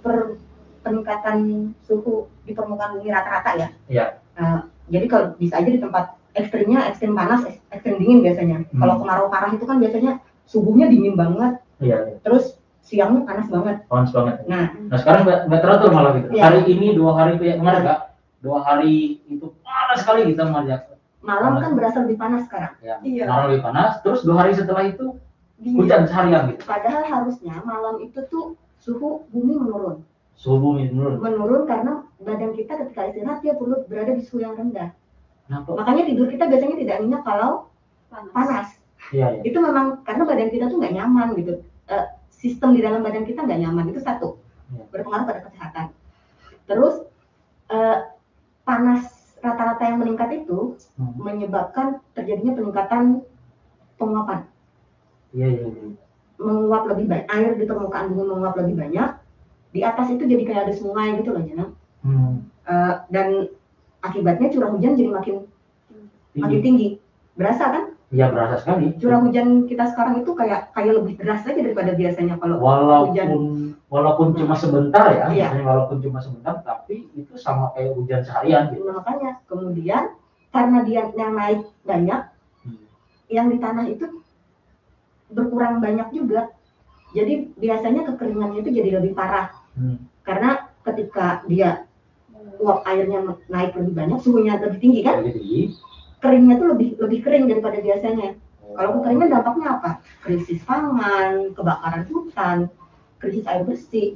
per 0.01 0.37
peningkatan 0.81 1.37
suhu 1.81 2.29
di 2.41 2.53
permukaan 2.53 2.97
bumi 2.97 3.09
rata-rata 3.09 3.51
ya. 3.55 3.69
ya 3.87 4.05
Eh, 4.35 4.59
jadi 4.91 5.05
kalau 5.07 5.25
bisa 5.39 5.55
aja 5.55 5.65
di 5.65 5.79
tempat 5.79 6.11
ekstrimnya 6.35 6.83
ekstrim 6.85 7.15
panas, 7.15 7.47
ek- 7.47 7.63
ekstrim 7.71 7.95
dingin 7.95 8.19
biasanya. 8.19 8.67
Hmm. 8.67 8.77
Kalau 8.77 8.93
kemarau 8.99 9.27
parah 9.31 9.47
itu 9.49 9.63
kan 9.63 9.79
biasanya 9.79 10.19
subuhnya 10.43 10.91
dingin 10.91 11.15
banget, 11.15 11.63
ya 11.79 12.03
ya. 12.03 12.19
terus 12.19 12.59
siangnya 12.83 13.23
panas 13.23 13.47
banget. 13.47 13.81
panas 13.87 14.11
banget 14.11 14.35
Nah, 14.45 14.75
nah 14.85 14.97
sekarang 14.99 15.21
nggak 15.25 15.61
teratur 15.63 15.89
malah 15.89 16.11
gitu 16.13 16.27
Iya. 16.29 16.43
hari 16.43 16.59
ini 16.67 16.93
dua 16.93 17.11
hari 17.15 17.33
kayak 17.35 17.57
kemarin 17.57 17.81
kak 17.81 17.99
dua 18.43 18.57
hari 18.61 18.93
itu 19.25 19.45
panas 19.57 19.97
sekali 19.97 20.21
kita 20.27 20.43
melihat 20.45 20.81
malam 21.19 21.57
kan 21.57 21.71
berasa 21.73 21.97
lebih 22.05 22.17
panas 22.19 22.45
sekarang. 22.45 22.73
ya 22.79 22.95
Iya. 23.01 23.23
malam 23.25 23.43
lebih 23.49 23.63
panas 23.63 24.03
terus 24.03 24.21
dua 24.21 24.35
hari 24.37 24.51
setelah 24.53 24.83
itu 24.85 25.17
Dingin. 25.55 25.79
hujan 25.81 26.03
seharian 26.03 26.43
gitu 26.51 26.63
Padahal 26.67 27.03
harusnya 27.05 27.55
malam 27.63 27.95
itu 27.99 28.19
tuh 28.27 28.59
suhu 28.77 29.23
bumi 29.31 29.55
menurun. 29.55 30.03
suhu 30.35 30.59
bumi 30.59 30.91
menurun 30.91 31.17
Menurun 31.23 31.63
karena 31.63 31.93
badan 32.19 32.51
kita 32.51 32.75
ketika 32.75 33.07
istirahat 33.07 33.39
dia 33.39 33.55
perlu 33.55 33.87
berada 33.87 34.11
di 34.11 34.19
suhu 34.19 34.43
yang 34.43 34.53
rendah. 34.53 34.91
kenapa 35.47 35.69
Makanya 35.73 36.03
tidur 36.05 36.27
kita 36.27 36.43
biasanya 36.45 36.75
tidak 36.75 36.95
nyenyak 37.01 37.23
kalau 37.23 37.71
panas. 38.09 38.31
panas. 38.31 38.67
iya 39.09 39.27
ya 39.31 39.41
Itu 39.43 39.57
memang 39.59 40.03
karena 40.03 40.23
badan 40.23 40.49
kita 40.49 40.65
tuh 40.67 40.77
nggak 40.77 40.93
nyaman 40.93 41.27
gitu. 41.35 41.53
Eh, 41.87 42.05
sistem 42.29 42.75
di 42.75 42.81
dalam 42.81 42.99
badan 42.99 43.23
kita 43.23 43.39
nggak 43.41 43.59
nyaman 43.61 43.85
itu 43.89 43.99
satu 43.99 44.35
Iya. 44.73 44.83
berpengaruh 44.91 45.25
pada 45.25 45.39
kesehatan. 45.45 45.85
Terus 46.65 46.95
eh, 47.69 47.97
panas 48.61 49.05
rata-rata 49.39 49.83
yang 49.85 50.01
meningkat 50.01 50.43
itu 50.43 50.73
Hmm. 50.97 51.13
menyebabkan 51.15 52.01
terjadinya 52.11 52.53
peningkatan 52.53 53.21
penguapan. 53.95 54.49
Iya 55.35 55.47
iya 55.51 55.67
iya. 55.67 55.89
Menguap 56.35 56.83
lebih 56.87 57.05
banyak 57.05 57.27
air 57.29 57.51
di 57.55 57.63
permukaan 57.63 58.11
bumi 58.11 58.23
menguap 58.25 58.55
lebih 58.55 58.75
banyak. 58.75 59.09
Di 59.71 59.83
atas 59.83 60.07
itu 60.09 60.23
jadi 60.23 60.43
kayak 60.43 60.61
ada 60.67 60.73
sungai 60.73 61.19
gitu 61.19 61.35
loh 61.35 61.43
Jana. 61.43 61.65
Hmm. 62.01 62.47
Eh, 62.63 62.93
dan 63.11 63.51
akibatnya 63.99 64.47
curah 64.49 64.71
hujan 64.71 64.95
jadi 64.95 65.11
makin 65.11 65.35
makin 66.33 66.59
Tinggi. 66.59 66.63
tinggi. 66.63 66.87
Berasa 67.35 67.65
kan? 67.69 67.83
Iya 68.13 68.31
berasa 68.31 68.55
sekali. 68.61 68.95
Curah 68.95 69.19
hujan 69.19 69.65
kita 69.65 69.91
sekarang 69.91 70.21
itu 70.21 70.31
kayak 70.31 70.71
kayak 70.71 70.93
lebih 70.95 71.19
deras 71.19 71.43
aja 71.43 71.57
daripada 71.57 71.91
biasanya 71.91 72.35
kalau 72.37 72.61
walaupun 72.61 73.11
hujan. 73.11 73.27
walaupun 73.85 74.27
cuma 74.33 74.55
sebentar 74.55 75.07
ya, 75.09 75.25
Iya. 75.29 75.47
misalnya 75.51 75.65
walaupun 75.65 75.97
cuma 75.99 76.19
sebentar, 76.19 76.55
tapi 76.61 77.07
itu 77.11 77.33
sama 77.35 77.71
kayak 77.71 77.95
hujan 77.95 78.21
seharian 78.21 78.71
gitu. 78.71 78.83
Nah, 78.83 78.99
makanya 78.99 79.39
kemudian 79.45 80.03
karena 80.49 80.77
dia 80.83 81.01
yang 81.11 81.31
naik 81.33 81.61
banyak, 81.81 82.21
Hmm. 82.63 82.85
yang 83.27 83.47
di 83.51 83.57
tanah 83.57 83.85
itu 83.87 84.05
berkurang 85.31 85.79
banyak 85.79 86.11
juga. 86.11 86.51
Jadi 87.15 87.55
biasanya 87.55 88.11
kekeringannya 88.11 88.59
itu 88.59 88.71
jadi 88.71 88.89
lebih 88.99 89.15
parah 89.15 89.51
Hmm. 89.75 89.99
karena 90.23 90.71
ketika 90.87 91.43
dia 91.51 91.83
uap 92.63 92.87
airnya 92.87 93.35
naik 93.51 93.75
lebih 93.75 93.91
banyak, 93.91 94.23
suhunya 94.23 94.55
lebih 94.55 94.79
tinggi 94.79 95.03
kan, 95.03 95.19
Jadi 95.19 95.35
tinggi. 95.35 95.61
keringnya 96.23 96.55
tuh 96.55 96.67
lebih 96.71 96.95
lebih 97.03 97.19
kering 97.19 97.45
daripada 97.51 97.83
biasanya. 97.83 98.39
Kalau 98.75 98.99
kekeringan 98.99 99.29
dampaknya 99.31 99.67
apa? 99.75 99.91
Krisis 100.23 100.63
pangan, 100.63 101.51
kebakaran 101.51 102.07
hutan, 102.07 102.57
krisis 103.19 103.43
air 103.47 103.67
bersih. 103.67 104.15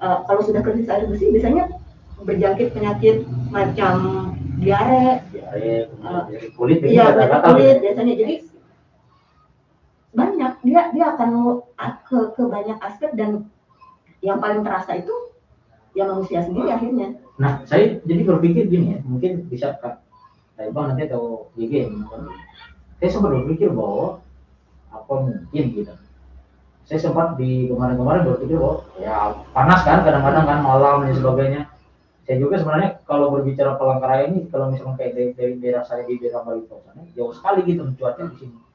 Eh, 0.00 0.18
kalau 0.26 0.42
sudah 0.42 0.58
krisis 0.58 0.90
air 0.90 1.06
bersih, 1.06 1.30
biasanya 1.30 1.70
berjangkit 2.18 2.74
penyakit 2.74 3.22
macam 3.54 3.94
diare, 4.58 5.22
diare, 5.30 5.86
dari 6.28 6.48
kulit, 6.58 6.82
iya 6.82 7.14
kulit 7.14 7.78
biasanya. 7.78 8.14
Jadi 8.18 8.34
dia 10.70 10.94
dia 10.94 11.04
akan 11.18 11.58
ke 12.06 12.18
ke 12.38 12.42
banyak 12.46 12.78
aspek 12.78 13.10
dan 13.18 13.50
yang 14.22 14.38
paling 14.38 14.62
terasa 14.62 14.94
itu 14.94 15.12
ya 15.98 16.06
manusia 16.06 16.46
sendiri 16.46 16.70
akhirnya. 16.70 17.18
Nah, 17.40 17.66
saya 17.66 17.98
jadi 18.06 18.22
berpikir 18.22 18.70
gini 18.70 18.94
ya, 18.94 18.98
mungkin 19.02 19.50
bisa 19.50 19.74
Kak 19.82 19.98
Taibang 20.54 20.92
nanti 20.92 21.10
atau 21.10 21.50
GG 21.58 21.90
saya 23.00 23.08
sempat 23.08 23.32
berpikir 23.32 23.72
bahwa 23.72 24.20
apa 24.92 25.12
mungkin 25.24 25.64
gitu. 25.72 25.94
Saya 26.84 27.00
sempat 27.00 27.40
di 27.40 27.66
kemarin-kemarin 27.72 28.28
berpikir 28.28 28.60
bahwa 28.60 28.84
ya 29.00 29.40
panas 29.56 29.80
kan 29.82 30.04
kadang-kadang 30.04 30.44
kan 30.44 30.58
malam 30.60 31.08
dan 31.08 31.16
sebagainya. 31.16 31.62
Saya 32.28 32.36
juga 32.38 32.60
sebenarnya 32.60 33.00
kalau 33.08 33.32
berbicara 33.32 33.74
Palangkaraya 33.74 34.30
ini 34.30 34.46
kalau 34.52 34.70
misalnya 34.70 34.94
kayak 35.00 35.12
dari, 35.16 35.30
dari 35.34 35.54
daerah 35.58 35.82
saya 35.82 36.06
di 36.06 36.20
daerah 36.20 36.46
Bali 36.46 36.62
sana 36.68 37.02
jauh 37.16 37.34
sekali 37.34 37.66
gitu 37.66 37.82
cuaca 37.98 38.22
di 38.22 38.36
sini 38.38 38.69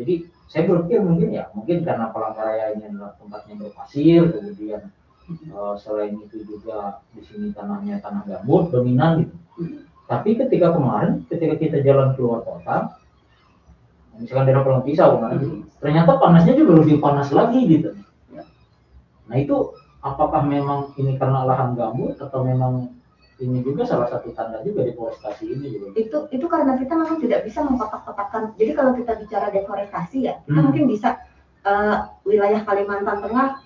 jadi 0.00 0.14
saya 0.48 0.62
berpikir 0.66 1.04
mungkin 1.04 1.28
ya 1.30 1.52
mungkin 1.52 1.84
karena 1.84 2.08
Palangkaraya 2.10 2.74
ini 2.74 2.88
adalah 2.88 3.14
tempatnya 3.20 3.54
berpasir 3.60 4.32
kemudian 4.32 4.88
uh, 5.52 5.76
selain 5.76 6.16
itu 6.16 6.42
juga 6.42 7.04
di 7.12 7.22
sini 7.22 7.52
tanahnya 7.52 8.00
tanah 8.00 8.24
gambut 8.26 8.72
dominan 8.72 9.28
gitu. 9.28 9.36
Tapi 10.10 10.34
ketika 10.34 10.74
kemarin 10.74 11.22
ketika 11.30 11.54
kita 11.54 11.76
jalan 11.86 12.16
keluar 12.18 12.42
kota 12.42 12.98
misalkan 14.18 14.52
daerah 14.52 14.66
Pulau 14.66 14.84
Pisau 14.84 15.16
kan, 15.16 15.38
ternyata 15.80 16.20
panasnya 16.20 16.52
juga 16.52 16.84
lebih 16.84 17.00
panas 17.00 17.32
lagi 17.32 17.60
gitu. 17.64 17.96
Nah 19.30 19.36
itu 19.38 19.56
apakah 20.02 20.44
memang 20.44 20.92
ini 20.98 21.16
karena 21.16 21.46
lahan 21.46 21.72
gambut 21.78 22.18
atau 22.20 22.42
memang 22.44 22.99
ini 23.40 23.64
juga 23.64 23.82
salah 23.82 24.06
satu 24.06 24.30
tanda 24.32 24.60
juga 24.60 24.84
deforestasi 24.84 25.44
ini 25.48 25.66
juga. 25.72 25.86
Itu 25.96 26.18
itu 26.28 26.46
karena 26.46 26.76
kita 26.76 26.92
memang 26.92 27.18
tidak 27.18 27.40
bisa 27.42 27.64
mengkotak-kotakan. 27.64 28.52
Jadi 28.60 28.72
kalau 28.76 28.92
kita 28.92 29.12
bicara 29.16 29.48
deforestasi 29.48 30.18
ya, 30.28 30.34
kita 30.44 30.60
Hmm. 30.60 30.64
mungkin 30.68 30.84
bisa 30.86 31.16
uh, 31.64 32.12
wilayah 32.22 32.60
Kalimantan 32.62 33.24
Tengah 33.24 33.64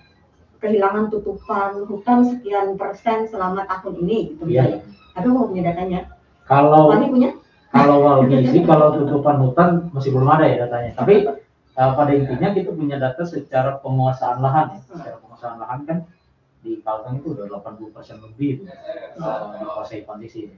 kehilangan 0.57 1.11
tutupan 1.11 1.83
hutan 1.85 2.19
sekian 2.25 2.79
persen 2.79 3.27
selama 3.27 3.67
tahun 3.67 4.01
ini 4.07 4.17
gitu. 4.33 4.43
Iya. 4.47 4.81
Tapi 5.13 5.27
mau 5.29 5.45
punya 5.45 5.69
datanya. 5.69 6.09
Kalau 6.47 6.89
Wani 6.89 7.11
punya? 7.11 7.29
kalau 7.69 7.99
Walgi 8.07 8.47
sih 8.47 8.63
kalau 8.63 8.95
tutupan 8.95 9.35
hutan 9.43 9.91
masih 9.91 10.15
belum 10.15 10.31
ada 10.31 10.47
ya 10.47 10.63
datanya. 10.65 10.95
Tapi 10.95 11.27
uh, 11.75 11.91
pada 11.93 12.11
intinya 12.15 12.55
kita 12.55 12.71
punya 12.71 12.95
data 12.95 13.27
secara 13.27 13.77
penguasaan 13.83 14.39
lahan 14.39 14.79
ya. 14.79 14.79
Secara 14.87 15.17
penguasaan 15.19 15.57
lahan 15.59 15.79
kan 15.83 15.97
di 16.65 16.81
Kalteng 16.81 17.21
itu 17.21 17.37
udah 17.37 17.45
80 17.61 17.93
persen 17.93 18.17
lebih 18.25 18.57
itu 18.57 18.63
dikuasai 19.61 20.01
kondisi. 20.01 20.49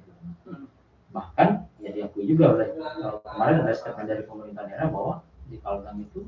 Bahkan 1.12 1.50
ya 1.84 1.92
diakui 1.92 2.24
juga 2.24 2.56
oleh 2.56 2.72
uh, 2.80 3.20
kemarin 3.28 3.68
ada 3.68 3.76
statement 3.76 4.08
dari 4.08 4.24
pemerintah 4.24 4.64
daerah 4.64 4.88
bahwa 4.88 5.14
di 5.52 5.60
Kalteng 5.60 6.00
itu 6.00 6.24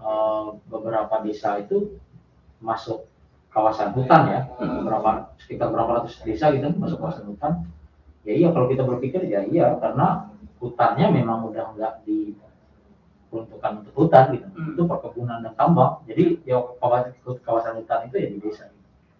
uh, 0.00 0.56
beberapa 0.72 1.20
desa 1.20 1.60
itu 1.60 2.00
masuk 2.64 3.04
kawasan 3.52 3.92
hutan 3.92 4.22
ya, 4.32 4.40
beberapa 4.56 5.36
sekitar 5.36 5.68
berapa 5.68 6.00
ratus 6.00 6.24
desa 6.24 6.48
gitu 6.56 6.72
masuk 6.80 6.96
kawasan 6.96 7.28
hutan. 7.28 7.52
Ya 8.24 8.32
iya 8.32 8.48
kalau 8.48 8.72
kita 8.72 8.88
berpikir 8.88 9.28
ya 9.28 9.44
iya 9.44 9.76
karena 9.76 10.32
hutannya 10.56 11.12
memang 11.12 11.52
udah 11.52 11.76
nggak 11.76 12.06
diperuntukkan 13.32 13.72
untuk 13.80 13.94
hutan 13.96 14.24
gitu, 14.36 14.46
Hmm. 14.52 14.76
itu 14.76 14.82
perkebunan 14.84 15.40
dan 15.40 15.56
tambang. 15.56 16.04
Jadi 16.04 16.44
ya 16.44 16.60
kawasan, 16.76 17.16
kawasan 17.40 17.80
hutan 17.80 18.04
itu 18.12 18.16
ya 18.20 18.28
di 18.28 18.38
desa. 18.44 18.68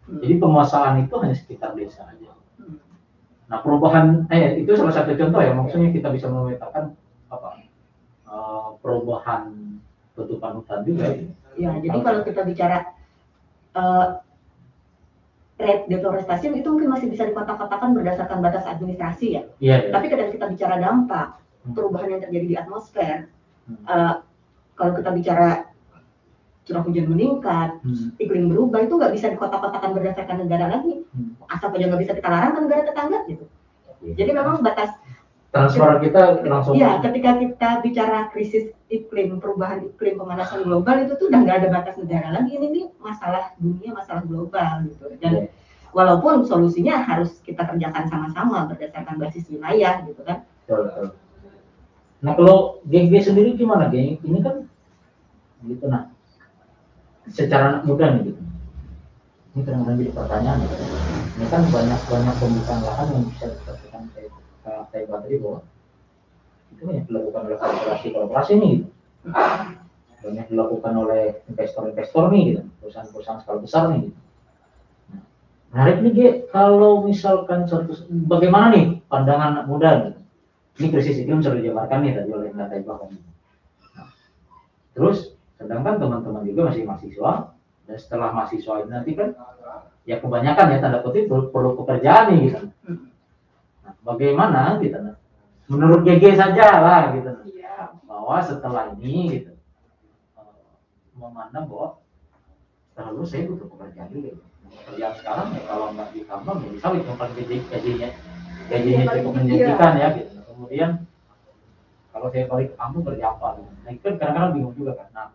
Hmm. 0.05 0.21
Jadi 0.21 0.35
penguasaan 0.37 1.01
itu 1.09 1.15
hanya 1.17 1.33
sekitar 1.33 1.73
desa 1.73 2.05
aja. 2.05 2.37
Hmm. 2.61 2.77
Nah 3.49 3.65
perubahan, 3.65 4.29
eh 4.29 4.61
itu 4.61 4.77
salah 4.77 4.93
satu 4.93 5.17
contoh 5.17 5.41
ya, 5.41 5.57
maksudnya 5.57 5.89
kita 5.89 6.13
bisa 6.13 6.29
memetakan 6.29 6.93
apa 7.33 7.65
eh, 8.29 8.69
perubahan 8.85 9.57
tutupan 10.13 10.61
hutan 10.61 10.85
juga. 10.85 11.09
gitu. 11.17 11.33
Ya, 11.57 11.73
jadi 11.81 11.99
kalau 12.01 12.21
kita 12.25 12.45
bicara 12.45 12.97
uh, 13.77 14.21
rate 15.57 15.85
deforestasi 15.89 16.49
itu 16.49 16.65
mungkin 16.69 16.89
masih 16.89 17.09
bisa 17.13 17.29
dikotak-kotakan 17.29 17.93
berdasarkan 17.93 18.41
batas 18.41 18.65
administrasi 18.65 19.27
ya. 19.37 19.43
Iya, 19.61 19.77
iya. 19.89 19.91
Tapi 19.93 20.09
ketika 20.09 20.33
kita 20.33 20.47
bicara 20.53 20.77
dampak 20.77 21.41
Hmm. 21.63 21.77
perubahan 21.79 22.09
yang 22.13 22.21
terjadi 22.21 22.47
di 22.49 22.57
atmosfer. 22.59 23.31
Uh, 23.87 24.15
kalau 24.75 24.93
kita 24.99 25.11
bicara 25.15 25.49
curah 26.63 26.83
hujan 26.87 27.07
meningkat, 27.11 27.83
Hmm. 27.83 28.15
iklim 28.23 28.47
berubah 28.47 28.87
itu 28.87 28.95
nggak 28.95 29.13
bisa 29.19 29.27
dikotak-kotakan 29.35 29.99
berdasarkan 29.99 30.47
negara 30.47 30.71
lagi. 30.71 31.03
Hmm. 31.11 31.35
Asap 31.51 31.75
aja 31.79 31.87
nggak 31.91 32.03
bisa 32.07 32.13
kita 32.15 32.29
larang 32.31 32.53
ke 32.55 32.61
negara 32.63 32.83
tetangga 32.87 33.19
gitu. 33.27 33.45
Jadi 34.03 34.31
memang 34.35 34.63
batas 34.63 34.91
transfer 35.53 36.01
kita 36.01 36.43
langsung. 36.49 36.75
ya 36.75 36.97
ketika 37.05 37.37
kita 37.37 37.69
bicara 37.85 38.19
krisis 38.33 38.73
iklim, 38.89 39.37
perubahan 39.37 39.85
iklim, 39.85 40.17
pemanasan 40.17 40.65
global 40.65 40.97
itu 41.05 41.13
tuh 41.21 41.29
udah 41.29 41.41
nggak 41.45 41.59
ada 41.63 41.69
batas 41.69 41.95
negara 42.01 42.29
lagi. 42.33 42.51
Ini 42.57 42.67
nih 42.73 42.85
masalah 42.99 43.53
dunia, 43.61 43.91
masalah 43.93 44.23
global 44.25 44.89
gitu. 44.89 45.13
Dan 45.21 45.53
walaupun 45.93 46.49
solusinya 46.49 47.05
harus 47.05 47.37
kita 47.45 47.69
kerjakan 47.69 48.09
sama-sama 48.09 48.65
berdasarkan 48.71 49.21
basis 49.21 49.45
wilayah 49.53 50.01
gitu 50.09 50.25
kan. 50.25 50.47
Betul. 50.65 51.13
Nah 52.23 52.39
kalau 52.39 52.79
GG 52.87 53.35
sendiri 53.35 53.59
gimana 53.59 53.91
geng? 53.91 54.23
Ini 54.23 54.39
kan 54.41 54.71
gitu 55.67 55.87
nah. 55.91 56.15
Secara 57.27 57.75
anak 57.75 57.83
muda 57.87 58.15
nih 58.15 58.31
gitu. 58.31 58.43
Ini 59.53 59.61
kadang-kadang 59.67 59.99
jadi 59.99 60.13
pertanyaan. 60.15 60.59
Gitu. 60.63 60.75
Ini 61.35 61.47
kan 61.51 61.63
banyak 61.67 62.01
banyak 62.07 62.35
pembukaan 62.39 62.83
lahan 62.87 63.09
yang 63.11 63.25
bisa 63.27 63.51
dikatakan 63.51 64.03
kayak 64.15 64.31
kayak 64.95 65.07
tadi 65.11 65.37
bahwa 65.43 65.61
itu 66.73 66.83
banyak 66.87 67.05
dilakukan 67.11 67.43
oleh 67.51 67.59
korporasi 67.59 68.07
korporasi 68.15 68.53
nih 68.63 68.71
gitu. 68.79 68.89
Banyak 70.23 70.47
dilakukan 70.55 70.95
oleh 70.95 71.23
investor-investor 71.51 72.25
nih 72.31 72.43
gitu. 72.55 72.63
Perusahaan-perusahaan 72.79 73.41
skala 73.43 73.59
besar 73.59 73.83
nih 73.91 74.01
gitu. 74.07 74.19
Nah, 75.11 75.23
Menarik 75.75 75.99
nih 76.07 76.47
kalau 76.55 77.03
misalkan 77.03 77.67
suatu 77.67 77.99
bagaimana 78.31 78.71
nih 78.71 78.87
pandangan 79.11 79.59
anak 79.59 79.67
muda 79.67 79.91
gitu? 80.07 80.22
Ini 80.83 80.91
krisis 80.91 81.23
iklim 81.23 81.39
sudah 81.39 81.63
dijabarkan 81.63 82.03
nih 82.03 82.19
tadi 82.19 82.31
oleh 82.35 82.51
Mbak 82.51 82.67
Taibah 82.75 82.97
kan. 82.99 83.11
Nah, 83.15 84.09
terus 84.99 85.39
sedangkan 85.55 86.03
teman-teman 86.03 86.43
juga 86.43 86.75
masih 86.75 86.83
mahasiswa 86.83 87.55
dan 87.87 87.97
setelah 88.03 88.35
mahasiswa 88.35 88.83
ini 88.83 88.91
nanti 88.91 89.15
kan 89.15 89.31
ya 90.03 90.19
kebanyakan 90.19 90.75
ya 90.75 90.79
tanda 90.83 90.99
kutip 91.07 91.31
perlu, 91.31 91.55
perlu 91.55 91.71
pekerjaan 91.79 92.35
nih 92.35 92.39
gitu. 92.51 92.59
Nah, 93.87 93.95
bagaimana 94.03 94.83
gitu 94.83 94.99
nah? 94.99 95.15
Menurut 95.71 96.03
GG 96.03 96.35
saja 96.35 96.67
lah 96.83 97.15
gitu 97.15 97.31
nah. 97.31 97.95
bahwa 98.03 98.43
setelah 98.43 98.91
ini 98.99 99.39
gitu 99.39 99.55
eh, 99.55 100.59
memandang 101.15 101.71
bahwa 101.71 102.03
setelah 102.91 103.15
lulus 103.15 103.31
saya 103.31 103.47
butuh 103.47 103.71
pekerjaan 103.71 104.11
dulu. 104.11 104.35
Nah, 104.35 104.71
Pekerjaan 104.83 105.15
sekarang 105.15 105.47
ya 105.55 105.63
kalau 105.63 105.87
nggak 105.95 106.11
di 106.11 106.27
tambang 106.27 106.59
ya 106.59 106.91
yang 106.91 107.15
paling 107.15 107.35
gaji 107.39 107.57
gajinya 107.71 108.09
gajinya 108.67 109.05
cukup 109.15 109.33
menjanjikan 109.39 109.95
ya 109.95 110.09
gitu. 110.19 110.32
Kemudian 110.53 110.91
kalau 112.13 112.29
saya 112.29 112.45
balik 112.45 112.69
ke 112.73 112.77
kampung 112.77 113.03
kerja 113.09 113.25
apa 113.33 113.49
gitu. 113.57 113.73
Nah 113.73 113.91
itu 113.97 114.03
kan 114.05 114.15
kadang-kadang 114.21 114.53
bingung 114.53 114.75
juga 114.77 114.93
kan. 115.01 115.09
Nah, 115.17 115.29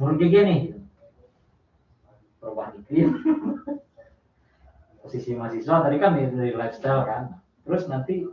menurut 0.00 0.16
GG 0.16 0.34
nih 0.48 0.60
perubahan 2.40 2.74
iklim 2.80 3.10
posisi 5.04 5.36
mahasiswa 5.36 5.84
tadi 5.84 5.96
kan 6.00 6.16
dari 6.16 6.56
lifestyle 6.56 7.04
kan. 7.04 7.22
Terus 7.68 7.84
nanti 7.92 8.24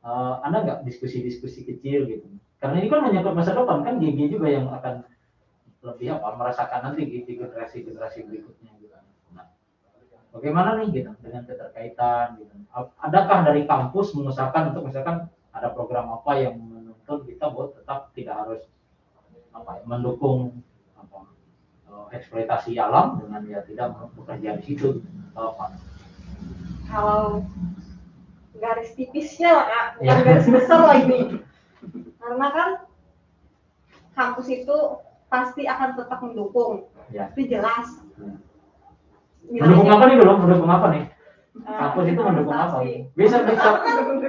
eh, 0.00 0.34
ada 0.40 0.56
nggak 0.64 0.80
diskusi-diskusi 0.88 1.68
kecil 1.68 2.08
gitu? 2.08 2.26
Karena 2.56 2.80
ini 2.80 2.88
kan 2.88 3.04
menyangkut 3.04 3.36
masa 3.36 3.52
depan 3.52 3.84
kan 3.84 4.00
GG 4.00 4.32
juga 4.32 4.48
yang 4.48 4.72
akan 4.72 5.04
lebih 5.80 6.12
apa 6.12 6.36
merasakan 6.36 6.80
nanti 6.92 7.08
di 7.08 7.24
generasi-generasi 7.24 8.28
berikutnya 8.28 8.72
gitu. 8.79 8.79
Nah, 8.79 8.79
bagaimana 10.30 10.78
nih 10.78 10.88
gitu 10.94 11.10
dengan 11.22 11.42
keterkaitan 11.44 12.38
gitu. 12.38 12.52
Adakah 13.02 13.38
dari 13.46 13.66
kampus 13.66 14.14
mengusahakan 14.14 14.74
untuk 14.74 14.86
misalkan 14.86 15.26
ada 15.50 15.68
program 15.74 16.14
apa 16.14 16.32
yang 16.38 16.54
menuntut 16.56 17.26
kita 17.26 17.50
buat 17.50 17.74
tetap 17.74 18.14
tidak 18.14 18.36
harus 18.38 18.62
apa 19.50 19.78
ya, 19.78 19.82
mendukung 19.84 20.62
apa 20.94 21.26
eh, 21.90 22.06
eksploitasi 22.14 22.78
alam 22.78 23.18
dengan 23.18 23.42
ya 23.44 23.66
tidak 23.66 23.90
bekerja 24.14 24.54
di 24.58 24.62
situ 24.62 25.02
atau 25.34 25.58
apa? 25.58 25.66
kalau 26.86 27.42
garis 28.54 28.94
tipisnya 28.94 29.50
lah 29.54 29.66
kak 29.66 29.86
bukan 29.98 30.06
Iya. 30.06 30.22
garis 30.26 30.46
besar 30.46 30.80
lah 30.86 30.96
ini 31.02 31.20
karena 32.22 32.46
kan 32.54 32.70
kampus 34.12 34.46
itu 34.50 34.76
pasti 35.26 35.66
akan 35.66 35.98
tetap 35.98 36.18
mendukung 36.22 36.86
Ya. 37.10 37.26
itu 37.34 37.50
jelas 37.50 37.90
Mendukung 39.48 39.88
apa 39.88 40.04
nih 40.04 40.16
dulu? 40.18 40.32
Mendukung 40.38 40.70
apa 40.70 40.86
nih? 40.90 41.02
Eh, 41.50 41.76
Kampus 41.76 42.04
itu 42.06 42.20
mendukung 42.20 42.54
apa? 42.54 42.76
Bisa 43.12 43.36
bisa 43.42 43.68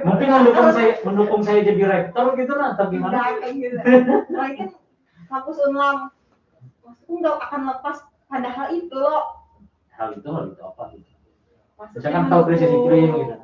mungkin 0.02 0.28
mendukung 0.28 0.68
saya 0.70 0.90
mendukung 1.02 1.40
saya 1.40 1.60
jadi 1.62 1.82
rektor 1.84 2.34
gitu 2.34 2.52
lah 2.54 2.74
atau 2.74 2.86
gimana? 2.88 3.38
kayak 3.38 3.54
gitu 3.54 3.76
kan 4.36 4.68
kampus 5.30 5.56
unlam 5.64 5.96
maksudku 6.82 7.12
nggak 7.18 7.36
akan 7.40 7.60
lepas 7.64 7.96
pada 8.26 8.48
hal 8.50 8.68
itu 8.70 8.92
loh 8.92 9.22
Hal 9.92 10.12
itu 10.12 10.24
hal 10.26 10.44
itu 10.50 10.60
apa 10.60 10.82
gitu? 10.92 11.08
Misalkan 11.94 12.24
tahu 12.26 12.42
krisis 12.46 12.68
iklim 12.68 13.10
gitu. 13.14 13.34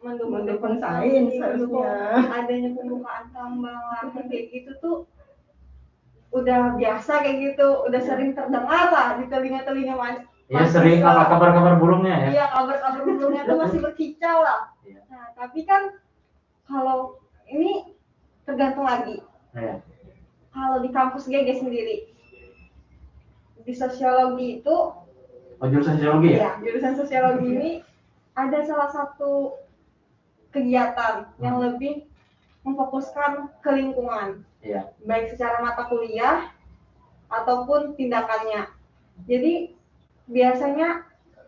mendukung 0.00 0.32
Mendukung 0.40 0.74
sains 0.80 1.34
harusnya. 1.36 1.92
adanya 2.24 2.70
pembukaan 2.72 3.24
tambang 3.30 3.76
lahan 3.76 4.24
kayak 4.26 4.44
gitu 4.48 4.70
tuh 4.80 4.96
udah 6.30 6.74
biasa 6.74 7.20
kayak 7.20 7.36
gitu 7.52 7.66
udah 7.84 8.00
sering 8.00 8.32
terdengar 8.32 8.86
lah 8.88 9.18
di 9.18 9.26
telinga-telinga 9.26 9.94
mas 10.50 10.66
Ya 10.66 10.82
sering 10.82 10.98
apa 11.00 11.30
kabar-kabar 11.30 11.78
burungnya 11.78 12.16
ya. 12.16 12.28
iya 12.32 12.44
kabar-kabar 12.50 12.98
sebelumnya 13.00 13.42
tuh 13.44 13.56
masih 13.56 13.78
berkicau 13.80 14.38
lah 14.40 14.60
Iya. 14.82 15.00
nah 15.06 15.30
tapi 15.32 15.62
kan 15.62 15.94
kalau 16.64 17.22
ini 17.46 17.94
tergantung 18.42 18.82
lagi 18.82 19.22
Ya. 19.50 19.78
kalau 20.50 20.78
di 20.78 20.90
kampus 20.90 21.26
GG 21.26 21.48
sendiri 21.56 22.10
di 23.60 23.72
sosiologi 23.72 24.58
itu 24.58 24.76
Oh 25.60 25.68
jurusan 25.68 25.94
sosiologi 25.94 26.34
ya? 26.34 26.38
ya 26.40 26.50
jurusan 26.60 26.94
sosiologi 26.94 27.46
ini 27.48 27.70
ada 28.32 28.58
salah 28.60 28.88
satu 28.88 29.54
kegiatan 30.50 31.30
yang 31.38 31.56
Hmm. 31.56 31.64
lebih 31.68 32.10
memfokuskan 32.62 33.54
ke 33.60 33.70
lingkungan 33.70 34.42
Iya. 34.60 34.90
baik 35.00 35.30
secara 35.30 35.60
mata 35.60 35.86
kuliah 35.86 36.50
ataupun 37.28 37.94
tindakannya 37.94 38.66
jadi 39.24 39.78
biasanya 40.30 40.88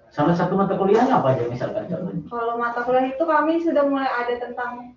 Salah 0.08 0.36
satu 0.36 0.52
mata 0.54 0.76
kuliahnya 0.76 1.16
apa 1.16 1.32
aja 1.32 1.48
misalkan 1.48 1.88
contohnya? 1.88 2.20
kalau 2.28 2.54
mata 2.54 2.82
kuliah 2.82 3.08
itu 3.08 3.24
kami 3.24 3.56
sudah 3.58 3.80
mulai 3.82 4.04
ada 4.06 4.34
tentang 4.36 4.92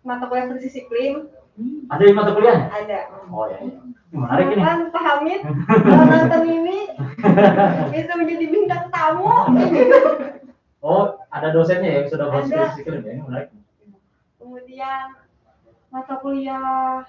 mata 0.00 0.24
kuliah 0.24 0.46
krisis 0.46 0.78
iklim 0.78 1.26
Ada 1.88 2.02
di 2.02 2.14
mata 2.14 2.30
kuliahnya? 2.30 2.70
ada 2.70 2.98
Oh 3.26 3.44
ya. 3.44 3.58
Ini 3.60 3.74
menarik 4.12 4.46
ini. 4.48 4.62
Kan 4.62 4.78
Pak 4.88 5.02
Hamid 5.04 5.40
kalau 5.66 6.04
nonton 6.04 6.42
ini 6.46 6.78
bisa 7.90 8.12
menjadi 8.14 8.46
bintang 8.46 8.84
tamu 8.88 9.26
Oh, 10.80 11.12
ada 11.28 11.52
dosennya 11.52 11.90
yang 11.92 12.06
sudah 12.06 12.30
skripsi 12.40 12.80
iklim 12.80 13.02
ya. 13.02 13.12
Ini 13.12 13.22
menarik. 13.22 13.48
kemudian 14.38 15.06
mata 15.88 16.14
kuliah 16.16 17.02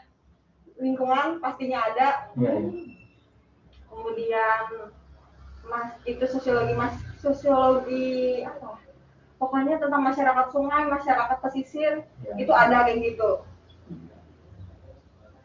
lingkungan 0.76 1.38
pastinya 1.38 1.80
ada 1.86 2.34
Iya, 2.34 2.52
iya. 2.58 2.82
kemudian 3.86 4.62
mas 5.72 5.96
itu 6.04 6.24
sosiologi 6.28 6.74
mas 6.76 6.94
sosiologi 7.24 8.44
apa 8.44 8.76
pokoknya 9.40 9.80
tentang 9.80 10.04
masyarakat 10.04 10.46
sungai 10.52 10.84
masyarakat 10.86 11.38
pesisir 11.40 12.04
Iya. 12.22 12.34
itu 12.38 12.52
ada 12.52 12.84
kayak 12.86 13.00
gitu 13.02 13.30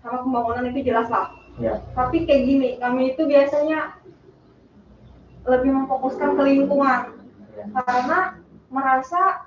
sama 0.02 0.22
pembangunan 0.22 0.66
itu 0.68 0.82
jelas 0.84 1.06
lah 1.08 1.30
Iya. 1.56 1.78
tapi 1.94 2.26
kayak 2.26 2.42
gini 2.44 2.68
kami 2.76 3.14
itu 3.14 3.22
biasanya 3.24 3.96
lebih 5.46 5.70
memfokuskan 5.72 6.34
ke 6.34 6.42
lingkungan 6.42 7.00
Iya. 7.54 7.64
karena 7.72 8.18
merasa 8.68 9.46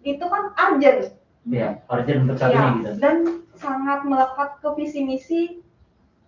itu 0.00 0.24
kan 0.24 0.50
urgent 0.56 1.12
Iya, 1.46 1.78
urgent 1.86 2.26
untuk 2.26 2.36
saat 2.42 2.50
ya, 2.50 2.62
ini 2.74 2.78
gitu. 2.82 2.90
dan 2.98 3.16
sangat 3.54 4.02
melekat 4.02 4.58
ke 4.58 4.68
visi 4.74 5.00
misi 5.06 5.42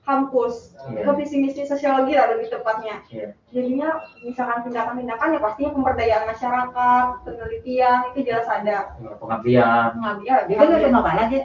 kampus 0.09 0.73
Iya. 0.89 1.05
ke 1.05 1.11
visi 1.15 1.37
misi 1.37 1.63
sosiologi 1.63 2.17
lah 2.17 2.33
lebih 2.33 2.49
tepatnya 2.49 3.05
Iya. 3.07 3.37
jadinya 3.53 3.89
misalkan 4.19 4.65
tindakan-tindakan 4.65 5.37
ya 5.37 5.39
pastinya 5.39 5.71
pemberdayaan 5.71 6.25
masyarakat 6.27 7.07
penelitian 7.23 7.99
itu 8.11 8.19
jelas 8.25 8.49
ada 8.49 8.97
Iya, 8.97 9.13
pengabdian. 9.15 9.89
pengabdian 9.95 10.41
Dia 10.49 10.57
kan 10.57 10.67
nggak 10.89 11.05
pala 11.05 11.23
aja. 11.29 11.41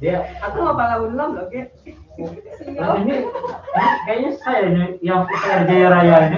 Dia 0.00 0.18
Aku 0.42 0.56
nggak 0.58 0.76
pala 0.76 0.94
ulang 1.00 1.30
loh. 1.36 1.46
Nah, 2.20 3.00
ini, 3.00 3.24
kayaknya 4.04 4.30
saya 4.36 4.68
ini 4.68 5.00
yang 5.00 5.24
PR 5.24 5.64
Jaya 5.64 5.88
Raya 5.88 6.16
ini 6.26 6.36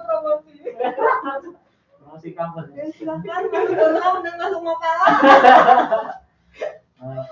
promosi 0.00 0.56
promosi 2.00 2.28
kampus. 2.32 2.64
ya 2.72 2.84
silakan 2.92 3.44
masuk 3.50 3.76
dalam 3.76 4.24
dan 4.24 4.34
Eh, 7.02 7.24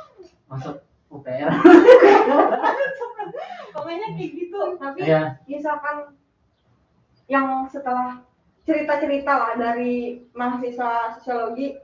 masuk 0.50 0.76
UPR. 1.10 1.46
pokoknya 3.70 4.06
kayak 4.18 4.30
gitu 4.34 4.60
tapi 4.76 5.00
Iya. 5.06 5.38
misalkan 5.46 6.10
yang 7.30 7.62
setelah 7.70 8.18
cerita-cerita 8.66 9.30
lah 9.30 9.52
dari 9.54 10.26
mahasiswa 10.34 11.14
sosiologi 11.14 11.78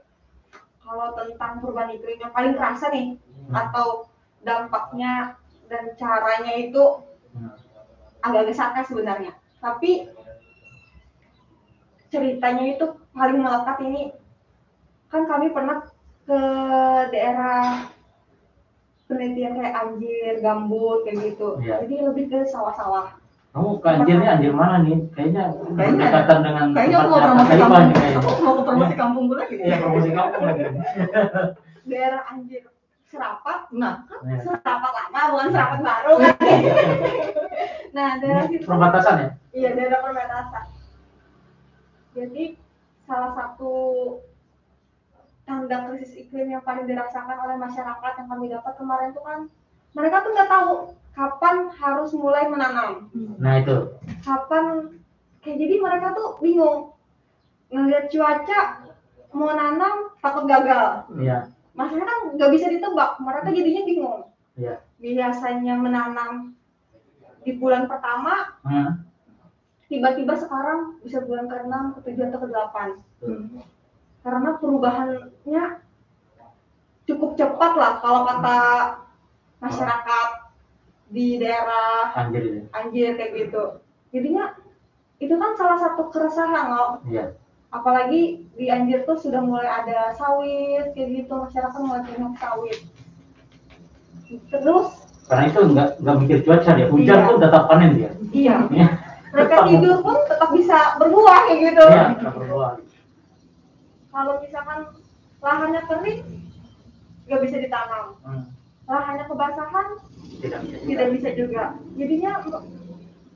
kalau 0.83 1.15
tentang 1.15 1.59
perubahan 1.59 1.95
iklim 1.95 2.19
yang 2.19 2.31
paling 2.31 2.55
kerasa 2.55 2.91
nih 2.91 3.15
Hmm. 3.47 3.55
atau 3.55 4.11
dampaknya 4.43 5.39
dan 5.71 5.95
caranya 5.95 6.53
itu 6.59 6.83
Hmm. 7.31 7.55
agak-agak 8.19 8.55
sarkas 8.55 8.87
sebenarnya 8.91 9.31
tapi 9.59 10.11
ceritanya 12.07 12.63
itu 12.75 12.85
paling 13.11 13.39
melekat 13.39 13.77
ini 13.83 14.11
kan 15.07 15.23
kami 15.23 15.51
pernah 15.51 15.87
ke 16.27 16.41
daerah 17.15 17.87
penelitian 19.07 19.55
kayak 19.55 19.75
anjir, 19.79 20.33
gambut 20.43 21.07
kayak 21.07 21.31
gitu. 21.31 21.55
Iya. 21.63 21.87
Jadi 21.87 21.95
lebih 22.03 22.23
ke 22.27 22.39
sawah-sawah. 22.51 23.15
Kamu 23.55 23.79
ke 23.79 23.87
anjirnya 23.87 24.35
anjir 24.35 24.51
mana 24.51 24.83
nih? 24.83 24.99
Kayaknya 25.15 25.43
Kayaknya- 25.73 26.43
dengan 26.43 26.65
Kayaknya 26.75 26.97
aku 26.99 27.09
mau 27.09 27.21
promosi 27.23 27.53
kampung. 27.55 27.87
Aku 28.19 28.51
mau 28.53 28.63
promosi 28.67 28.95
kampungku 28.99 29.33
lagi. 29.39 29.55
Iya, 29.63 29.75
promosi 29.79 30.09
kampung 30.11 30.43
lagi. 30.43 30.63
Daerah 31.89 32.21
anjir 32.27 32.63
serapat, 33.07 33.71
Nah, 33.71 34.03
Iya. 34.27 34.43
serapat 34.43 34.91
lama 34.91 35.21
bukan 35.31 35.47
serapat 35.55 35.79
baru 35.79 36.13
kan. 36.19 36.35
nah, 37.95 38.09
daerah 38.19 38.43
situ 38.51 38.67
perbatasan 38.67 39.15
ya? 39.15 39.29
Iya, 39.55 39.69
daerah 39.79 39.99
perbatasan. 40.03 40.65
Jadi 42.11 42.43
salah 43.07 43.31
satu 43.31 43.73
tanda 45.47 45.87
krisis 45.87 46.13
iklim 46.19 46.51
yang 46.51 46.61
paling 46.61 46.83
dirasakan 46.83 47.39
oleh 47.39 47.55
masyarakat 47.55 48.11
yang 48.19 48.27
kami 48.27 48.45
dapat 48.47 48.73
kemarin 48.75 49.09
itu 49.09 49.21
kan 49.23 49.39
mereka 49.95 50.21
tuh 50.21 50.31
nggak 50.31 50.51
tahu 50.51 50.71
kapan 51.15 51.55
harus 51.73 52.11
mulai 52.13 52.45
menanam, 52.45 53.09
Nah 53.41 53.57
itu. 53.57 53.97
kapan 54.21 54.93
kayak 55.41 55.57
jadi 55.57 55.75
mereka 55.81 56.13
tuh 56.13 56.37
bingung 56.37 56.93
ngelihat 57.67 58.05
cuaca 58.07 58.85
mau 59.33 59.49
nanam 59.49 60.13
takut 60.19 60.45
gagal. 60.45 61.09
Iya. 61.17 61.49
Maksudnya 61.73 62.05
kan 62.05 62.19
nggak 62.37 62.51
bisa 62.53 62.69
ditebak, 62.69 63.17
mereka 63.17 63.49
jadinya 63.49 63.83
bingung. 63.83 64.21
Iya. 64.53 64.77
Biasanya 64.97 65.73
menanam 65.73 66.53
di 67.41 67.55
bulan 67.55 67.87
pertama 67.87 68.53
Hmm. 68.61 69.07
tiba-tiba 69.87 70.35
sekarang 70.35 70.99
bisa 70.99 71.23
bulan 71.23 71.47
ke-6, 71.47 71.73
ke-7 71.97 72.17
atau 72.27 72.39
ke-8 72.43 72.75
Tuh. 73.17 73.39
Karena 74.27 74.59
perubahannya 74.59 75.63
cukup 77.07 77.39
cepat 77.39 77.71
lah 77.73 78.03
kalau 78.03 78.27
kata 78.27 78.59
masyarakat 79.57 80.27
di 81.07 81.39
daerah 81.39 82.11
Anjir 82.13 82.43
itu. 82.43 82.59
Anjir 82.69 83.15
kayak 83.15 83.31
gitu 83.39 83.63
jadinya 84.11 84.51
itu 85.17 85.31
kan 85.31 85.55
salah 85.55 85.79
satu 85.79 86.11
keresahan 86.11 86.67
loh 86.67 86.99
Iya. 87.07 87.31
apalagi 87.71 88.43
di 88.51 88.67
Anjir 88.67 89.07
tuh 89.07 89.15
sudah 89.15 89.39
mulai 89.39 89.63
ada 89.63 90.11
sawit 90.13 90.91
kayak 90.91 91.23
gitu 91.23 91.33
masyarakat 91.37 91.79
mulai 91.79 92.03
banyak 92.03 92.33
sawit 92.35 92.79
terus 94.51 94.87
Karena 95.27 95.43
itu 95.45 95.59
nggak 95.65 95.89
nggak 95.99 96.15
mikir 96.23 96.37
cuaca 96.41 96.71
dia. 96.71 96.87
Hujan 96.87 97.03
Iya. 97.13 97.27
pun 97.27 97.35
tetap 97.37 97.63
panen 97.67 97.91
dia. 97.95 98.11
iya 98.31 98.55
Iya. 98.67 98.87
mereka 99.27 99.55
tidur 99.63 99.95
pun 99.99 100.15
tetap 100.23 100.49
bisa 100.51 100.77
berbuah 100.95 101.39
kayak 101.45 101.59
gitu 101.63 101.83
Iya, 101.85 102.03
tetap 102.15 102.33
berbuah. 102.35 102.71
Kalau 104.17 104.41
misalkan 104.41 104.79
lahannya 105.39 105.81
kering 105.85 106.21
nggak 107.23 107.41
bisa 107.45 107.57
ditanam 107.59 108.17
Hmm. 108.19 108.49
lahannya 108.85 109.25
kebasahan 109.25 109.87
Tidak 110.37 110.59
bisa. 110.59 110.73
juga. 110.73 110.87
tidak 110.87 111.07
bisa 111.13 111.29
juga 111.31 111.63
jadinya 111.93 112.31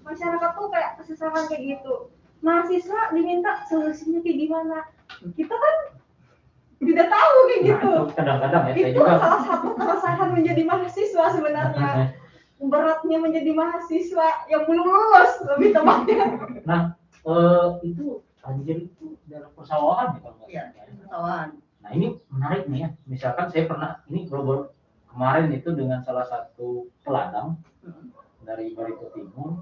masyarakat 0.02 0.52
tuh 0.52 0.67
kayak 0.70 0.91
kesusahan 0.98 1.44
kayak 1.46 1.62
gitu 1.70 1.94
mahasiswa 2.41 3.13
diminta 3.13 3.62
solusinya 3.67 4.20
kayak 4.20 4.38
gimana 4.39 4.78
kita 5.38 5.54
kan 5.54 5.76
tidak 6.82 7.08
tahu 7.08 7.36
kayak 7.44 7.62
Nah, 7.62 7.67
gitu 7.70 7.91
itu 7.94 8.13
kadang-kadang 8.17 8.62
ya 8.63 8.74
saya 8.74 8.82
itu 8.82 8.98
juga. 8.98 9.13
salah 9.22 9.41
satu 9.46 9.67
keresahan 9.78 10.30
menjadi 10.34 10.62
mahasiswa 10.65 11.26
sebenarnya 11.30 11.89
beratnya 12.72 13.17
menjadi 13.20 13.52
mahasiswa 13.52 14.28
yang 14.48 14.63
belum 14.65 14.82
lulus 14.84 15.32
lebih 15.48 15.70
tepatnya 15.72 16.26
Nah, 16.63 16.82
eh, 17.22 17.65
itu 17.84 18.26
anjir 18.46 18.90
itu 18.90 19.18
dalam 19.30 19.52
persawahan 19.54 20.18
ya 20.18 20.20
kalau 20.22 20.36
nggak 20.42 20.50
iya, 20.50 20.64
persawahan. 21.06 21.50
Nah 21.82 21.90
ini 21.94 22.08
menarik 22.30 22.70
nih 22.70 22.80
ya. 22.86 22.90
Misalkan 23.10 23.50
saya 23.50 23.66
pernah 23.66 24.02
ini 24.10 24.30
baru 24.30 24.70
kemarin 25.10 25.50
itu 25.54 25.70
dengan 25.74 26.02
salah 26.06 26.26
satu 26.26 26.88
peladang 27.06 27.60
Hmm. 27.82 28.14
dari 28.46 28.78
Barito 28.78 29.10
Timur 29.10 29.58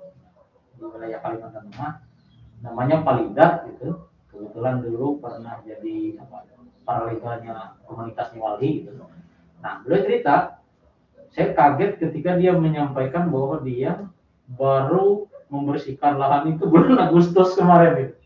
di 0.75 0.83
wilayah 0.83 1.23
Kalimantan 1.23 1.71
Tengah, 1.71 2.03
namanya 2.59 2.99
Palidat 2.99 3.63
gitu. 3.71 4.11
Kebetulan 4.27 4.83
dulu 4.83 5.23
pernah 5.23 5.63
jadi 5.63 6.19
apa, 6.19 6.43
paralegalnya 6.83 7.79
komunitas 7.87 8.35
Niwali 8.35 8.83
gitu. 8.83 9.07
Nah 9.63 9.79
beliau 9.83 10.03
cerita, 10.03 10.59
saya 11.31 11.55
kaget 11.55 12.03
ketika 12.03 12.35
dia 12.35 12.51
menyampaikan 12.51 13.31
bahwa 13.31 13.63
dia 13.63 14.03
baru 14.51 15.31
membersihkan 15.47 16.19
lahan 16.19 16.59
itu 16.59 16.67
bulan 16.67 16.99
Agustus 17.09 17.55
kemarin 17.55 18.03
gitu. 18.03 18.18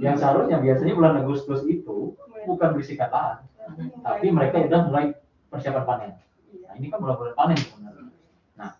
Yang 0.00 0.16
seharusnya 0.24 0.56
biasanya 0.62 0.94
bulan 0.96 1.14
Agustus 1.20 1.60
itu 1.68 2.16
bukan 2.48 2.68
bersihkan 2.72 3.12
lahan, 3.12 3.38
tapi 4.00 4.32
mereka 4.32 4.64
udah 4.64 4.80
mulai 4.88 5.04
persiapan 5.52 5.84
panen. 5.84 6.12
Nah 6.64 6.72
ini 6.80 6.86
kan 6.88 6.98
mulai 7.00 7.16
mulai 7.20 7.34
panen 7.36 7.58
sebenarnya. 7.60 8.08
Nah, 8.56 8.70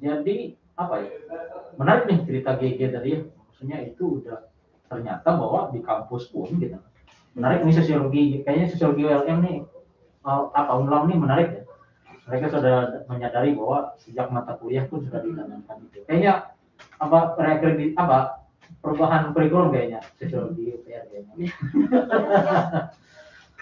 jadi 0.00 0.36
apa 0.80 0.94
ya? 1.04 1.08
Menarik 1.76 2.04
nih 2.08 2.18
cerita 2.24 2.50
GG 2.56 2.80
tadi 2.88 3.08
ya. 3.14 3.20
Maksudnya 3.22 3.78
itu 3.84 4.22
udah 4.22 4.48
ternyata 4.92 5.28
bahwa 5.32 5.72
di 5.72 5.80
kampus 5.80 6.28
pun 6.28 6.52
gitu 6.60 6.76
menarik 7.32 7.64
ini 7.64 7.72
sosiologi 7.72 8.22
kayaknya 8.44 8.68
sosiologi 8.68 9.08
ULM 9.08 9.38
nih 9.40 9.56
uh, 10.28 10.52
apa 10.52 10.72
ulang 10.76 11.08
nih 11.08 11.16
menarik 11.16 11.48
ya 11.48 11.62
mereka 12.28 12.46
sudah 12.52 12.76
menyadari 13.08 13.56
bahwa 13.56 13.96
sejak 13.98 14.28
mata 14.28 14.54
kuliah 14.60 14.84
pun 14.86 15.00
sudah 15.00 15.24
ditanamkan 15.24 15.80
itu 15.88 16.04
kayaknya 16.04 16.52
apa 17.00 17.18
rekredit 17.40 17.96
apa 17.96 18.41
perubahan 18.80 19.30
kurikulum 19.30 19.68
kayaknya 19.68 20.00
sosiologi 20.16 20.72
UPR 20.72 21.04
kayaknya 21.06 21.50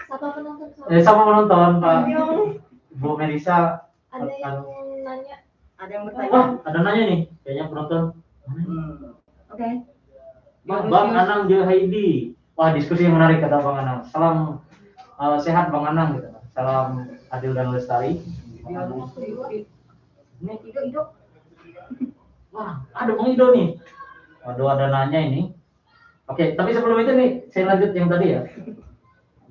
Sama 0.07 0.27
penonton 0.33 0.67
sama. 0.69 0.91
eh, 0.91 1.01
sama 1.01 1.21
penonton 1.23 1.69
Pak 1.79 1.99
Bu 2.93 3.09
Melisa 3.15 3.87
Ada 4.11 4.27
yang 4.35 4.57
nanya. 5.01 5.37
Ada 5.75 5.87
yang 5.89 6.03
Wah, 6.03 6.11
bertanya? 6.11 6.41
ada 6.61 6.79
nanya 6.83 7.03
nih, 7.07 7.19
kayaknya 7.41 7.65
penonton. 7.65 8.03
Hmm. 8.43 9.15
Oke. 9.47 9.69
Bang, 10.61 10.83
Bang 10.91 11.09
Anang 11.11 11.47
Jo 11.47 11.63
Heidi. 11.63 12.35
Wah, 12.53 12.69
diskusi 12.69 13.07
yang 13.07 13.15
menarik 13.15 13.39
kata 13.39 13.57
Bang 13.57 13.79
Anang. 13.79 14.03
Salam 14.05 14.59
eh, 15.15 15.39
sehat 15.39 15.71
Bang 15.71 15.87
Anang 15.87 16.19
gitu. 16.19 16.27
Salam 16.51 17.07
adil 17.29 17.55
dan 17.55 17.71
lestari. 17.71 18.19
Ini 18.61 18.75
Ido, 20.59 20.81
Ido. 20.83 21.01
wah, 22.51 22.83
ada 22.91 23.11
Bang 23.15 23.31
Ido 23.31 23.47
nih. 23.49 23.79
Waduh, 24.41 24.67
ada 24.73 24.89
nanya 24.89 25.19
ini. 25.21 25.53
Oke, 26.29 26.55
tapi 26.55 26.71
sebelum 26.71 26.97
itu 27.03 27.11
nih, 27.13 27.29
saya 27.51 27.75
lanjut 27.75 27.91
yang 27.91 28.07
tadi 28.07 28.27
ya. 28.31 28.41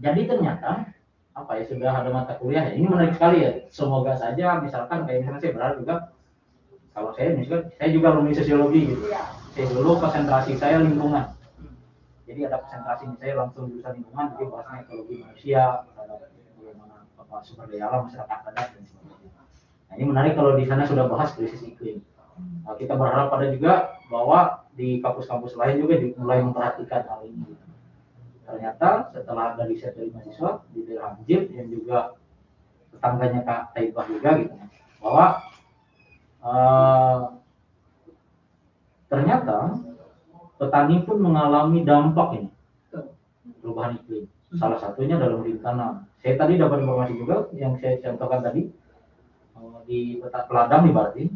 Jadi 0.01 0.21
ternyata 0.25 0.89
apa 1.37 1.53
ya 1.61 1.65
sudah 1.69 1.93
ada 1.93 2.11
mata 2.11 2.35
kuliah 2.41 2.73
ya. 2.73 2.73
Ini 2.75 2.87
menarik 2.89 3.15
sekali 3.15 3.45
ya. 3.45 3.53
Semoga 3.69 4.17
saja 4.17 4.59
misalkan 4.59 5.05
kayak 5.05 5.25
misalnya 5.25 5.41
saya 5.41 5.53
berharap 5.55 5.77
juga 5.79 5.95
kalau 6.97 7.11
saya 7.15 7.37
misalkan 7.37 7.71
saya 7.77 7.91
juga 7.93 8.07
alumni 8.11 8.33
sosiologi 8.35 8.81
gitu. 8.97 9.05
Iya. 9.09 9.23
Saya 9.55 9.67
dulu 9.77 9.91
konsentrasi 10.01 10.53
saya 10.57 10.81
lingkungan. 10.81 11.37
Jadi 12.31 12.41
ada 12.47 12.63
konsentrasi 12.63 13.05
saya 13.19 13.33
langsung 13.35 13.67
jurusan 13.67 13.93
lingkungan, 13.99 14.27
jadi 14.39 14.45
bahasnya 14.47 14.77
ekologi 14.87 15.15
manusia, 15.19 15.65
bagaimana 16.55 16.97
apa 17.19 17.37
sumber 17.43 17.67
daya 17.67 17.91
alam 17.91 18.07
masyarakat 18.07 18.39
adat 18.47 18.69
dan 18.71 18.83
sebagainya. 18.87 19.43
Nah 19.91 19.95
ini 19.99 20.05
menarik 20.07 20.33
kalau 20.39 20.55
di 20.55 20.63
sana 20.63 20.87
sudah 20.87 21.11
bahas 21.11 21.35
krisis 21.35 21.59
iklim. 21.67 22.07
Nah, 22.39 22.75
kita 22.79 22.95
berharap 22.95 23.33
pada 23.33 23.51
juga 23.51 23.99
bahwa 24.07 24.67
di 24.79 25.03
kampus-kampus 25.03 25.59
lain 25.59 25.83
juga 25.83 25.95
mulai 26.17 26.39
memperhatikan 26.45 27.03
hal 27.09 27.21
ini. 27.27 27.57
Ternyata 28.47 29.15
setelah 29.15 29.55
ada 29.55 29.67
riset 29.67 29.95
dari 29.95 30.11
mahasiswa 30.11 30.63
di 30.75 30.81
daerah 30.87 31.15
Jib 31.27 31.51
yang 31.55 31.71
juga 31.71 32.19
tetangganya 32.91 33.47
Kak 33.47 33.61
Taibah 33.75 34.07
juga 34.11 34.31
gitu, 34.43 34.55
bahwa 34.99 35.27
eh, 36.43 37.19
ternyata 39.07 39.59
petani 40.59 40.97
pun 41.07 41.19
mengalami 41.23 41.87
dampak 41.87 42.29
ini 42.43 42.51
perubahan 43.61 44.01
iklim. 44.03 44.27
Salah 44.59 44.83
satunya 44.83 45.15
dalam 45.15 45.47
tanam. 45.63 46.11
Saya 46.21 46.35
tadi 46.37 46.59
dapat 46.59 46.83
informasi 46.83 47.15
juga 47.17 47.47
yang 47.55 47.79
saya 47.79 48.03
contohkan 48.03 48.41
tadi 48.43 48.67
eh, 49.55 49.79
di 49.87 50.19
peta 50.19 50.43
peladang 50.51 50.83
di 50.89 50.93
Batin. 50.93 51.29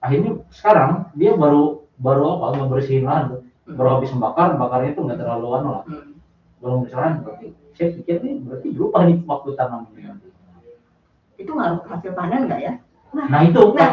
Akhirnya 0.00 0.32
sekarang 0.48 0.90
dia 1.12 1.32
baru 1.32 1.84
baru 1.96 2.40
apa 2.40 2.56
ngebersihin 2.58 3.04
lahan 3.04 3.24
tuh. 3.28 3.40
baru 3.70 4.02
habis 4.02 4.10
membakar, 4.10 4.58
bakarnya 4.58 4.90
itu 4.90 5.00
nggak 5.00 5.14
terlalu 5.16 5.46
anu 5.54 5.68
lah, 5.70 5.84
Hmm. 5.86 6.18
belum 6.58 6.78
bersihin. 6.82 7.14
Berarti 7.22 7.46
saya 7.70 7.88
pikir 7.94 8.16
nih 8.18 8.34
berarti 8.42 8.68
berubah 8.74 9.00
nih 9.06 9.16
waktu 9.22 9.48
tanam. 9.54 9.80
Itu 11.38 11.50
ngaruh 11.54 11.80
hasil 11.86 12.12
panen 12.12 12.50
nggak 12.50 12.60
ya? 12.60 12.72
Nah 13.10 13.40
itu 13.42 13.62
Nah, 13.70 13.92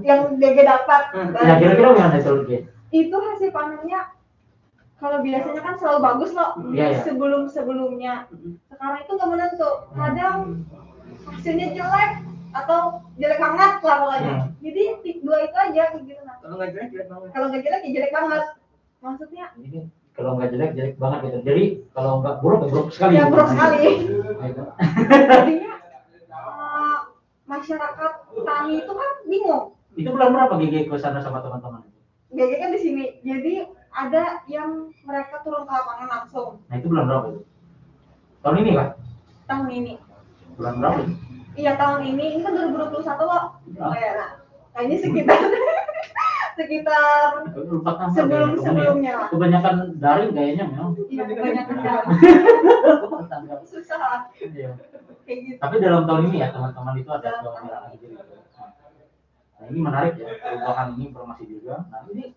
yang 0.00 0.32
DG 0.34 0.64
dapat 0.64 1.02
Hmm. 1.12 1.36
ya 1.36 1.54
kira-kira 1.60 1.92
gimana 1.92 2.16
itu 2.16 2.32
Lagi? 2.32 2.56
itu 2.90 3.12
hasil 3.12 3.50
panennya 3.50 4.00
kalau 4.96 5.20
biasanya 5.20 5.60
kan 5.60 5.74
selalu 5.76 5.98
bagus 6.00 6.30
loh 6.32 6.50
Iya, 6.66 6.86
iya. 6.88 7.00
sebelum 7.04 7.44
sebelumnya 7.44 8.24
Hmm. 8.26 8.56
sekarang 8.64 9.04
itu 9.04 9.12
nggak 9.12 9.28
menentu 9.28 9.68
kadang 9.92 10.38
hasilnya 11.28 11.68
jelek 11.70 12.10
atau 12.52 12.80
jelek 13.14 13.38
banget 13.38 13.72
lah 13.78 13.96
pokoknya 13.98 14.32
Hmm. 14.32 14.48
jadi 14.60 14.82
tip 15.00 15.16
dua 15.20 15.36
itu 15.42 15.56
aja 15.58 15.82
gitu 15.94 16.22
nah 16.22 16.36
Kalau 16.38 16.54
nggak 16.56 16.70
jelek, 16.70 16.88
jelek 16.90 17.08
banget. 17.08 17.28
kalau 17.30 17.46
nggak 17.48 17.62
jelek 17.62 17.80
ya 17.80 17.90
jelek 17.92 18.12
banget 18.12 18.44
maksudnya 18.98 19.44
Ini 19.56 19.80
kalau 20.12 20.30
nggak 20.34 20.50
jelek 20.50 20.70
jelek 20.72 20.94
banget 20.96 21.18
gitu. 21.22 21.38
Jadi 21.42 21.64
kalau 21.90 22.12
nggak 22.20 22.36
buruk 22.38 22.60
ya 22.60 22.68
buruk 22.68 22.88
sekali. 22.90 23.12
ya 23.14 23.24
buruk 23.26 23.48
sekali 23.48 23.80
jadinya 25.22 25.72
eh, 26.30 26.98
masyarakat 27.44 28.12
tani 28.38 28.72
itu 28.78 28.92
kan 28.92 29.10
bingung 29.24 29.64
Itu 29.92 30.08
bulan 30.08 30.30
berapa 30.30 30.54
GG 30.56 30.74
ke 30.86 30.96
sana 30.96 31.20
sama 31.20 31.40
teman-teman? 31.40 31.84
GG 32.30 32.52
kan 32.54 32.70
di 32.70 32.80
sini 32.80 33.04
jadi 33.20 33.54
ada 33.90 34.40
yang 34.46 34.70
mereka 35.02 35.40
turun 35.40 35.64
ke 35.64 35.70
lapangan 35.70 36.08
langsung 36.10 36.48
Nah 36.64 36.76
itu 36.76 36.86
bulan 36.86 37.04
berapa 37.06 37.26
itu? 37.30 37.40
Tahun 38.40 38.56
ini 38.58 38.70
kan? 38.72 38.88
tahun 39.44 39.68
ini 39.70 39.92
Bulan 40.54 40.74
berapa 40.76 40.98
itu? 41.02 41.12
Iya 41.52 41.72
tahun 41.76 42.00
ini, 42.06 42.24
ini 42.32 42.40
kan 42.40 42.52
2021 42.56 43.04
loh. 43.22 43.44
Oh 43.76 43.92
ya, 43.92 44.10
nah, 44.14 44.30
kayaknya 44.72 44.96
sekitar 44.98 45.38
sekitar 46.58 47.44
tanggal 47.82 48.08
Sebelum- 48.12 48.56
sebelumnya. 48.56 49.12
ya. 49.14 49.28
Kebanyakan 49.28 49.74
daring 49.96 50.32
kayaknya 50.32 50.64
memang. 50.66 50.92
iya 51.06 51.22
kebanyakan 51.24 51.76
tanggal. 53.32 53.58
susah 53.62 54.28
Iya. 54.34 54.70
kayak 55.22 55.38
gitu. 55.46 55.58
Tapi 55.58 55.74
dalam 55.78 56.02
tahun 56.04 56.22
ini 56.28 56.36
ya 56.40 56.48
teman-teman 56.50 56.94
itu 56.96 57.10
ada 57.10 57.30
gitu. 57.92 58.06
Nah 59.52 59.66
ini 59.70 59.78
menarik 59.78 60.14
ya 60.16 60.26
perubahan 60.34 60.88
ini 60.94 61.04
informasi 61.08 61.44
juga. 61.46 61.84
Nah 61.86 62.00
ini 62.08 62.34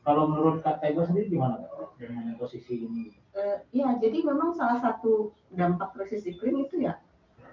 kalau 0.00 0.24
menurut 0.26 0.60
Kak 0.60 0.80
Taigo 0.80 1.02
sendiri 1.02 1.28
gimana 1.28 1.60
Kak, 1.60 1.96
dengan 1.96 2.32
posisi 2.36 2.72
ini? 2.78 3.12
Eh, 3.30 3.56
ya, 3.70 3.92
jadi 3.96 4.24
memang 4.24 4.50
salah 4.50 4.78
satu 4.78 5.30
dampak 5.50 5.92
krisis 5.92 6.24
iklim 6.24 6.64
itu 6.64 6.80
ya 6.80 6.96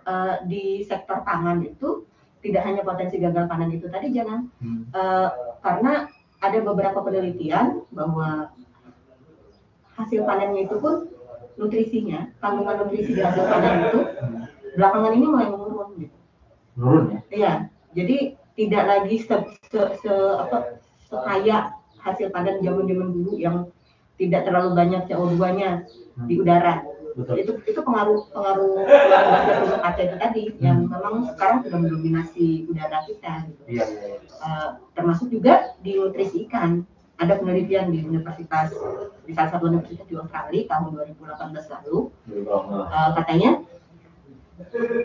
eh, 0.08 0.36
di 0.47 0.64
sektor 0.88 1.22
pangan 1.22 1.62
itu 1.62 2.08
tidak 2.39 2.64
hanya 2.64 2.82
potensi 2.82 3.20
gagal 3.20 3.45
panen 3.45 3.76
itu 3.76 3.91
tadi 3.91 4.10
jangan 4.16 4.47
Hmm. 4.64 4.88
Eh, 4.89 5.30
karena 5.60 6.08
ada 6.38 6.60
beberapa 6.62 7.01
penelitian 7.01 7.82
bahwa 7.91 8.53
hasil 9.97 10.22
panennya 10.24 10.70
itu 10.70 10.78
pun 10.78 11.10
nutrisinya 11.58 12.30
kandungan 12.38 12.86
nutrisi 12.86 13.18
di 13.18 13.22
hasil 13.26 13.41
panen 13.49 13.89
itu 13.89 13.99
belakangan 14.78 15.12
ini 15.18 15.26
mulai 15.26 15.49
menurun 15.49 15.89
gitu. 15.97 16.18
Menurun 16.78 17.03
ya? 17.10 17.20
Iya, 17.34 17.53
jadi 17.97 18.18
tidak 18.53 18.84
lagi 18.86 19.16
se, 19.26 19.36
se, 19.74 19.82
se- 20.05 20.38
apa 20.38 20.78
sekaya 21.10 21.74
hasil 21.97 22.30
panen 22.30 22.62
zaman-zaman 22.62 23.10
dulu 23.10 23.41
yang 23.41 23.66
tidak 24.22 24.45
terlalu 24.45 24.78
banyak 24.78 25.01
CO2-nya 25.10 25.86
di 26.30 26.34
udara. 26.38 26.86
Betul. 27.18 27.36
Itu 27.41 27.51
itu 27.65 27.80
pengaruh 27.82 28.30
pengaruh 28.30 28.86
kaca 29.82 30.01
itu 30.05 30.15
tadi 30.22 30.43
yang 30.61 30.86
Hmm. 30.86 30.93
memang 30.93 31.15
sekarang 31.34 31.65
sudah 31.65 31.80
mendominasi 31.82 32.70
udara 32.70 33.01
kita. 33.09 33.49
Gitu. 33.49 33.61
Iya 33.74 33.84
iya. 33.89 34.05
iya. 34.13 34.18
Eh, 34.22 34.70
termasuk 34.93 35.34
juga 35.34 35.74
di 35.82 35.97
nutrisi 35.97 36.45
ikan. 36.45 36.86
Ada 37.18 37.41
penelitian 37.41 37.89
di 37.89 38.05
universitas 38.05 38.70
di 39.26 39.34
salah 39.34 39.49
satu 39.49 39.74
universitas 39.74 40.05
di 40.05 40.13
Australia 40.13 40.70
tahun 40.70 40.93
2018 40.93 41.65
lalu 41.74 41.97
Eh, 42.30 43.09
katanya 43.18 43.49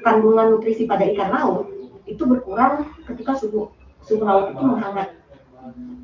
kandungan 0.04 0.46
nutrisi 0.52 0.84
pada 0.84 1.08
ikan 1.08 1.32
laut 1.32 1.72
itu 2.04 2.20
berkurang 2.24 2.84
ketika 3.08 3.32
suhu 3.36 3.72
suhu 4.04 4.24
laut 4.24 4.52
itu 4.52 4.60
menghangat 4.60 5.16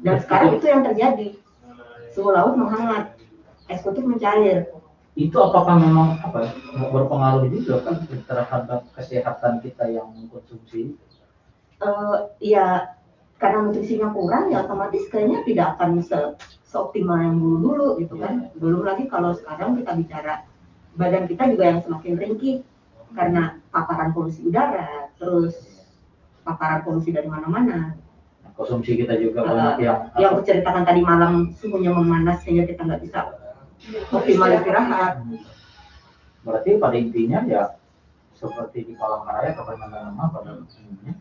dan 0.00 0.16
sekarang 0.22 0.56
itu 0.56 0.64
yang 0.64 0.80
terjadi 0.80 1.28
suhu 2.12 2.32
laut 2.32 2.54
menghangat 2.56 3.12
es 3.68 3.84
kutub 3.84 4.04
mencair 4.04 4.68
itu 5.18 5.34
apakah 5.34 5.82
memang 5.82 6.14
apa 6.22 6.46
ya, 6.46 6.50
berpengaruh 6.94 7.50
juga 7.50 7.82
kan 7.82 8.06
terhadap 8.06 8.86
kesehatan 8.94 9.58
kita 9.58 9.90
yang 9.90 10.14
mengkonsumsi? 10.14 10.94
Eh, 11.82 12.16
ya 12.38 12.94
karena 13.42 13.66
nutrisinya 13.66 14.14
kurang 14.14 14.54
ya 14.54 14.62
otomatis 14.62 15.10
kayaknya 15.10 15.42
tidak 15.42 15.66
akan 15.74 15.98
se 16.06 16.18
seoptimal 16.70 17.18
yang 17.18 17.34
dulu 17.34 17.56
dulu 17.58 17.88
gitu 17.98 18.14
kan. 18.22 18.54
Belum 18.62 18.86
lagi 18.86 19.10
kalau 19.10 19.34
sekarang 19.34 19.82
kita 19.82 19.98
bicara 19.98 20.46
badan 20.94 21.26
kita 21.26 21.50
juga 21.50 21.64
yang 21.66 21.80
semakin 21.82 22.14
ringkih 22.14 22.56
karena 23.18 23.58
paparan 23.74 24.14
polusi 24.14 24.46
udara 24.46 25.10
terus 25.18 25.82
paparan 26.46 26.86
polusi 26.86 27.10
dari 27.10 27.26
mana-mana. 27.26 27.98
Konsumsi 28.54 28.94
kita 28.94 29.18
juga 29.18 29.42
Eh, 29.42 29.50
banyak 29.50 29.74
yang 29.82 29.98
yang 30.14 30.32
menceritakan 30.38 30.86
tadi 30.86 31.02
malam 31.02 31.50
suhunya 31.58 31.90
memanas 31.90 32.42
sehingga 32.46 32.70
kita 32.70 32.86
nggak 32.86 33.02
bisa 33.02 33.47
optimal 34.12 34.50
istirahat. 34.52 35.14
berarti 36.46 36.70
pada 36.80 36.96
intinya 36.96 37.44
ya 37.44 37.76
seperti 38.32 38.86
di 38.86 38.92
Palangkaraya 38.94 39.52
atau 39.52 39.66
Kalimantan 39.66 40.14
pada 40.14 40.50
umumnya 40.54 41.14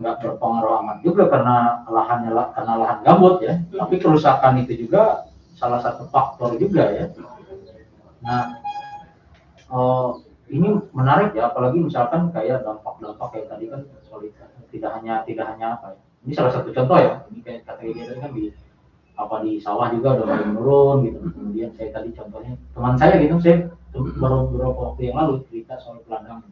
nggak 0.00 0.16
berpengaruh 0.24 0.74
amat 0.82 0.98
juga 1.04 1.28
karena 1.28 1.84
lahannya 1.86 2.30
lah 2.32 2.46
karena 2.56 2.74
lahan 2.80 2.98
gambut 3.04 3.44
ya. 3.44 3.60
Tapi 3.70 4.00
kerusakan 4.00 4.64
itu 4.64 4.88
juga 4.88 5.28
salah 5.54 5.78
satu 5.84 6.08
faktor 6.08 6.56
juga 6.56 6.88
ya. 6.88 7.06
Nah 8.24 8.56
eh, 9.68 10.10
ini 10.52 10.68
menarik 10.92 11.36
ya 11.36 11.52
apalagi 11.52 11.78
misalkan 11.80 12.32
kayak 12.32 12.64
dampak-dampak 12.64 13.28
kayak 13.36 13.46
tadi 13.52 13.64
kan 13.68 13.80
tidak 14.72 14.90
hanya 14.98 15.14
tidak 15.28 15.46
hanya 15.52 15.78
apa 15.78 15.86
ya. 15.94 16.00
Ini 16.22 16.32
salah 16.32 16.52
satu 16.54 16.68
contoh 16.72 16.98
ya. 16.98 17.12
Ini 17.28 17.40
kayak 17.44 17.60
dia 17.62 17.68
tadi 17.68 18.18
kan 18.18 18.30
di 18.32 18.44
apa 19.28 19.42
di 19.46 19.58
sawah 19.62 19.88
juga 19.94 20.18
udah 20.18 20.26
mulai 20.26 20.46
menurun 20.50 20.96
gitu. 21.06 21.18
Kemudian 21.32 21.70
saya 21.78 21.88
tadi 21.94 22.08
contohnya 22.14 22.52
teman 22.74 22.94
saya 22.98 23.14
gitu 23.20 23.36
saya 23.38 23.56
baru 23.92 24.48
beberapa 24.48 24.78
waktu 24.92 25.00
yang 25.12 25.16
lalu 25.20 25.34
cerita 25.48 25.76
soal 25.78 26.00
peladang 26.04 26.42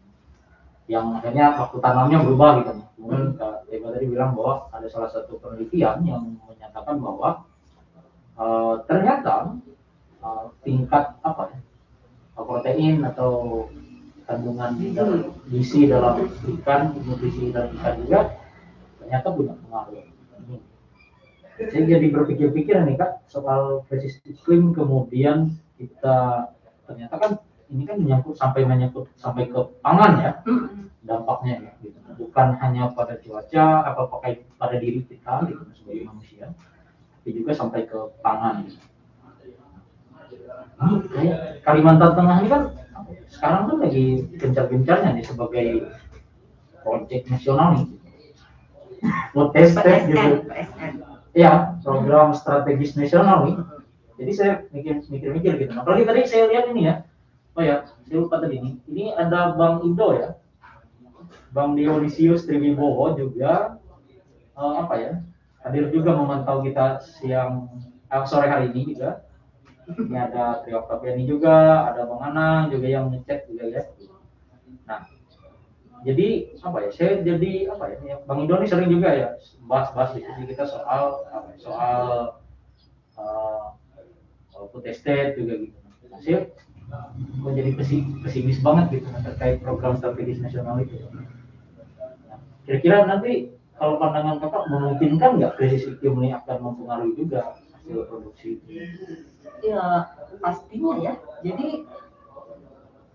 yang 0.91 1.15
akhirnya 1.15 1.55
waktu 1.55 1.77
tanamnya 1.79 2.19
berubah 2.23 2.51
gitu. 2.63 2.73
Kemudian 2.99 3.25
Kak 3.39 3.71
Eva 3.71 3.89
tadi 3.95 4.07
bilang 4.11 4.31
bahwa 4.35 4.55
ada 4.75 4.87
salah 4.91 5.11
satu 5.11 5.39
penelitian 5.39 6.03
yang 6.03 6.23
menyatakan 6.45 6.99
bahwa 6.99 7.47
eh, 8.37 8.75
ternyata 8.91 9.55
eh, 10.23 10.45
tingkat 10.67 11.15
apa 11.23 11.55
ya 11.55 11.59
protein 12.41 13.05
atau 13.05 13.67
kandungan 14.27 14.79
di 14.79 14.95
dalam 14.95 15.31
gizi 15.51 15.91
dalam 15.91 16.23
ikan 16.59 16.95
nutrisi 17.03 17.51
dalam 17.51 17.75
ikan 17.79 17.95
juga 18.03 18.21
ternyata 19.03 19.27
punya 19.35 19.55
pengaruh. 19.67 20.10
Saya 21.61 21.85
jadi 21.85 22.07
berpikir-pikir 22.09 22.73
nih 22.89 22.97
kak 22.97 23.29
soal 23.29 23.85
krisis 23.85 24.17
iklim 24.25 24.73
kemudian 24.73 25.53
kita 25.77 26.49
ternyata 26.89 27.15
kan 27.21 27.33
ini 27.69 27.85
kan 27.85 28.01
menyangkut 28.01 28.35
sampai 28.41 28.65
menyangkut 28.65 29.13
sampai 29.21 29.53
ke 29.53 29.61
pangan 29.85 30.13
ya 30.25 30.33
dampaknya 31.05 31.69
ya, 31.69 31.73
gitu. 31.85 31.99
bukan 32.17 32.57
hanya 32.61 32.89
pada 32.97 33.21
cuaca 33.21 33.65
apa 33.89 34.03
pakai 34.09 34.33
pada 34.57 34.77
diri 34.77 35.05
kita 35.05 35.49
gitu, 35.49 35.63
sebagai 35.77 36.05
manusia 36.09 36.53
tapi 37.21 37.31
juga 37.37 37.53
sampai 37.53 37.85
ke 37.85 37.99
pangan 38.25 38.65
ini 38.65 38.77
kayak 41.13 41.61
Kalimantan 41.61 42.13
Tengah 42.17 42.37
ini 42.41 42.49
kan 42.49 42.63
sekarang 43.29 43.63
kan 43.69 43.77
lagi 43.85 44.05
gencar-gencarnya 44.41 45.11
nih 45.13 45.25
sebagai 45.29 45.69
proyek 46.81 47.29
nasional 47.29 47.77
nih 47.77 47.87
buat 49.33 49.53
tes 49.57 49.73
tes 49.77 50.01
gitu 50.09 50.45
PSN. 50.49 51.10
Ya 51.37 51.79
program 51.83 52.35
strategis 52.35 52.99
nasional 52.99 53.47
nih. 53.47 53.57
Jadi 54.21 54.33
saya 54.37 54.53
mikir 54.69 55.01
mikir-mikir 55.09 55.53
gitu. 55.65 55.73
Apalagi 55.73 56.05
tadi 56.05 56.21
saya 56.29 56.45
lihat 56.53 56.65
ini 56.75 56.91
ya. 56.91 56.95
Oh 57.57 57.63
ya 57.65 57.89
saya 58.07 58.19
lupa 58.21 58.39
tadi 58.39 58.61
ini 58.61 58.71
ini 58.87 59.05
ada 59.17 59.57
Bang 59.57 59.83
Indo 59.87 60.15
ya. 60.15 60.37
Bang 61.51 61.75
Dionisius 61.75 62.47
Triwibowo 62.47 63.19
juga 63.19 63.81
eh, 64.55 64.75
apa 64.79 64.95
ya 64.99 65.13
hadir 65.67 65.91
juga 65.91 66.15
memantau 66.15 66.63
kita 66.63 67.03
siang 67.03 67.69
eh, 68.11 68.25
sore 68.29 68.47
hari 68.51 68.71
ini 68.75 68.95
juga. 68.95 69.25
Ini 69.91 70.15
ada 70.31 70.63
Trio 70.63 70.87
Oktaviani 70.87 71.27
juga 71.27 71.91
ada 71.91 72.07
Bang 72.07 72.23
Anang 72.23 72.71
juga 72.71 72.87
yang 72.87 73.11
ngecek 73.11 73.51
juga 73.51 73.65
ya. 73.67 73.83
nah 73.83 74.00
jadi 76.01 76.29
apa 76.65 76.77
ya 76.87 76.91
saya 76.93 77.13
jadi 77.21 77.53
apa 77.69 77.85
ya 77.93 78.17
Bang 78.25 78.41
Indo 78.45 78.57
ini 78.57 78.67
sering 78.69 78.89
juga 78.89 79.13
ya 79.13 79.29
bahas-bahas 79.69 80.17
diskusi 80.17 80.49
kita 80.49 80.65
soal 80.65 81.29
apa 81.29 81.49
ya, 81.53 81.57
soal 81.61 82.03
uh, 83.21 83.77
estate 84.85 85.37
juga 85.37 85.55
gitu. 85.61 85.77
Nah, 86.11 86.19
saya 86.21 86.39
menjadi 87.39 87.71
pesi- 87.79 88.11
pesimis 88.25 88.59
banget 88.61 89.01
gitu 89.01 89.09
terkait 89.23 89.63
program 89.63 89.95
strategis 89.97 90.43
nasional 90.43 90.81
itu. 90.83 90.99
Nah, 91.15 92.41
kira-kira 92.67 93.07
nanti 93.07 93.55
kalau 93.79 93.97
pandangan 93.97 94.43
kakak 94.43 94.65
memungkinkan 94.69 95.31
nggak 95.41 95.55
krisis 95.57 95.89
iklim 95.89 96.21
ini 96.21 96.37
akan 96.37 96.57
mempengaruhi 96.61 97.17
juga 97.17 97.57
hasil 97.57 98.05
produksi? 98.11 98.61
Ya 99.65 100.13
pastinya 100.43 100.93
ya. 101.01 101.15
Jadi 101.41 101.89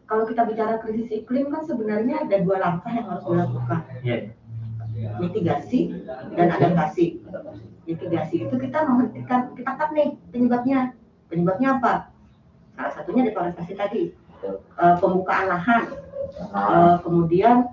kalau 0.05 0.23
kita 0.25 0.45
bicara 0.45 0.77
krisis 0.77 1.09
iklim 1.11 1.49
kan 1.49 1.65
sebenarnya 1.65 2.25
ada 2.25 2.37
dua 2.41 2.57
langkah 2.61 2.91
yang 2.93 3.09
harus 3.09 3.25
dilakukan. 3.25 3.79
Iya. 4.01 4.17
Mitigasi 5.19 5.79
dan 6.33 6.47
adaptasi. 6.51 7.19
Mitigasi 7.85 8.35
itu 8.47 8.55
kita 8.55 8.79
menghentikan, 8.85 9.51
kita 9.53 9.71
cut 9.75 9.89
nih 9.91 10.17
penyebabnya. 10.29 10.93
Penyebabnya 11.27 11.81
apa? 11.81 11.93
Salah 12.75 12.91
satunya 12.93 13.25
deforestasi 13.25 13.73
tadi, 13.73 14.03
Eh, 14.75 14.95
pembukaan 15.01 15.49
lahan, 15.49 15.89
Eh, 16.53 16.95
kemudian 17.01 17.65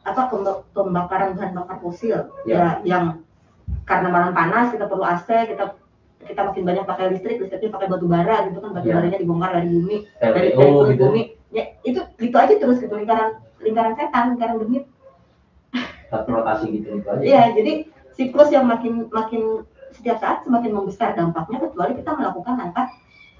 apa 0.00 0.22
pemba- 0.32 0.64
pembakaran 0.72 1.36
bahan 1.36 1.52
bakar 1.52 1.76
fosil 1.78 2.32
Ya. 2.48 2.56
ya 2.56 2.96
yang 2.96 3.04
karena 3.84 4.08
malam 4.08 4.32
panas 4.32 4.72
kita 4.72 4.88
perlu 4.88 5.04
AC 5.04 5.28
kita 5.44 5.76
kita 6.20 6.40
makin 6.42 6.62
banyak 6.62 6.84
pakai 6.84 7.04
listrik 7.10 7.36
listriknya 7.38 7.70
pakai 7.70 7.88
batu 7.88 8.06
bara 8.06 8.36
gitu 8.46 8.58
kan 8.58 8.70
batu 8.72 8.86
Ya. 8.86 8.94
baranya 8.96 9.18
dibongkar 9.18 9.50
dari 9.52 9.68
bumi 9.68 9.96
LPO 10.20 10.30
dari, 10.30 10.48
dari 10.52 10.90
gitu. 10.90 11.02
bumi 11.02 11.22
ya 11.50 11.64
itu 11.82 12.00
gitu 12.16 12.36
aja 12.36 12.54
terus 12.54 12.78
gitu 12.78 12.94
lingkaran 12.94 13.30
lingkaran 13.58 13.92
setan 13.94 14.24
lingkaran 14.32 14.56
demit 14.58 14.84
rotasi 16.10 16.66
gitu 16.72 16.88
itu 16.96 17.06
aja 17.06 17.22
Iya, 17.22 17.42
jadi 17.54 17.72
siklus 18.12 18.50
yang 18.50 18.66
makin 18.66 19.06
makin 19.08 19.62
setiap 19.90 20.18
saat 20.18 20.42
semakin 20.42 20.70
membesar 20.72 21.14
dampaknya 21.14 21.58
kecuali 21.60 21.92
kita 21.94 22.10
melakukan 22.12 22.54
langkah 22.56 22.86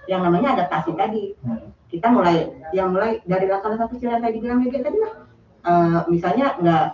yang 0.06 0.22
namanya 0.22 0.56
adaptasi 0.56 0.94
tadi. 0.94 1.34
Hmm. 1.42 1.70
Kita 1.86 2.06
mulai 2.08 2.46
yang 2.70 2.90
mulai 2.90 3.18
dari 3.24 3.46
langkah-langkah 3.46 3.90
kecil 3.90 4.10
yang 4.10 4.22
tadi 4.22 4.38
bilang 4.38 4.58
Mega 4.58 4.78
tadi 4.80 4.98
lah. 4.98 5.12
Eh, 5.60 6.00
misalnya 6.06 6.54
nggak 6.58 6.84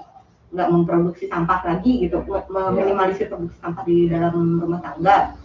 nggak 0.52 0.68
memproduksi 0.70 1.24
sampah 1.26 1.60
lagi 1.62 1.92
gitu, 2.02 2.24
me- 2.24 2.46
meminimalisir 2.48 3.28
produksi 3.28 3.56
sampah 3.58 3.84
di 3.84 4.08
dalam 4.08 4.58
rumah 4.58 4.80
tangga. 4.80 5.36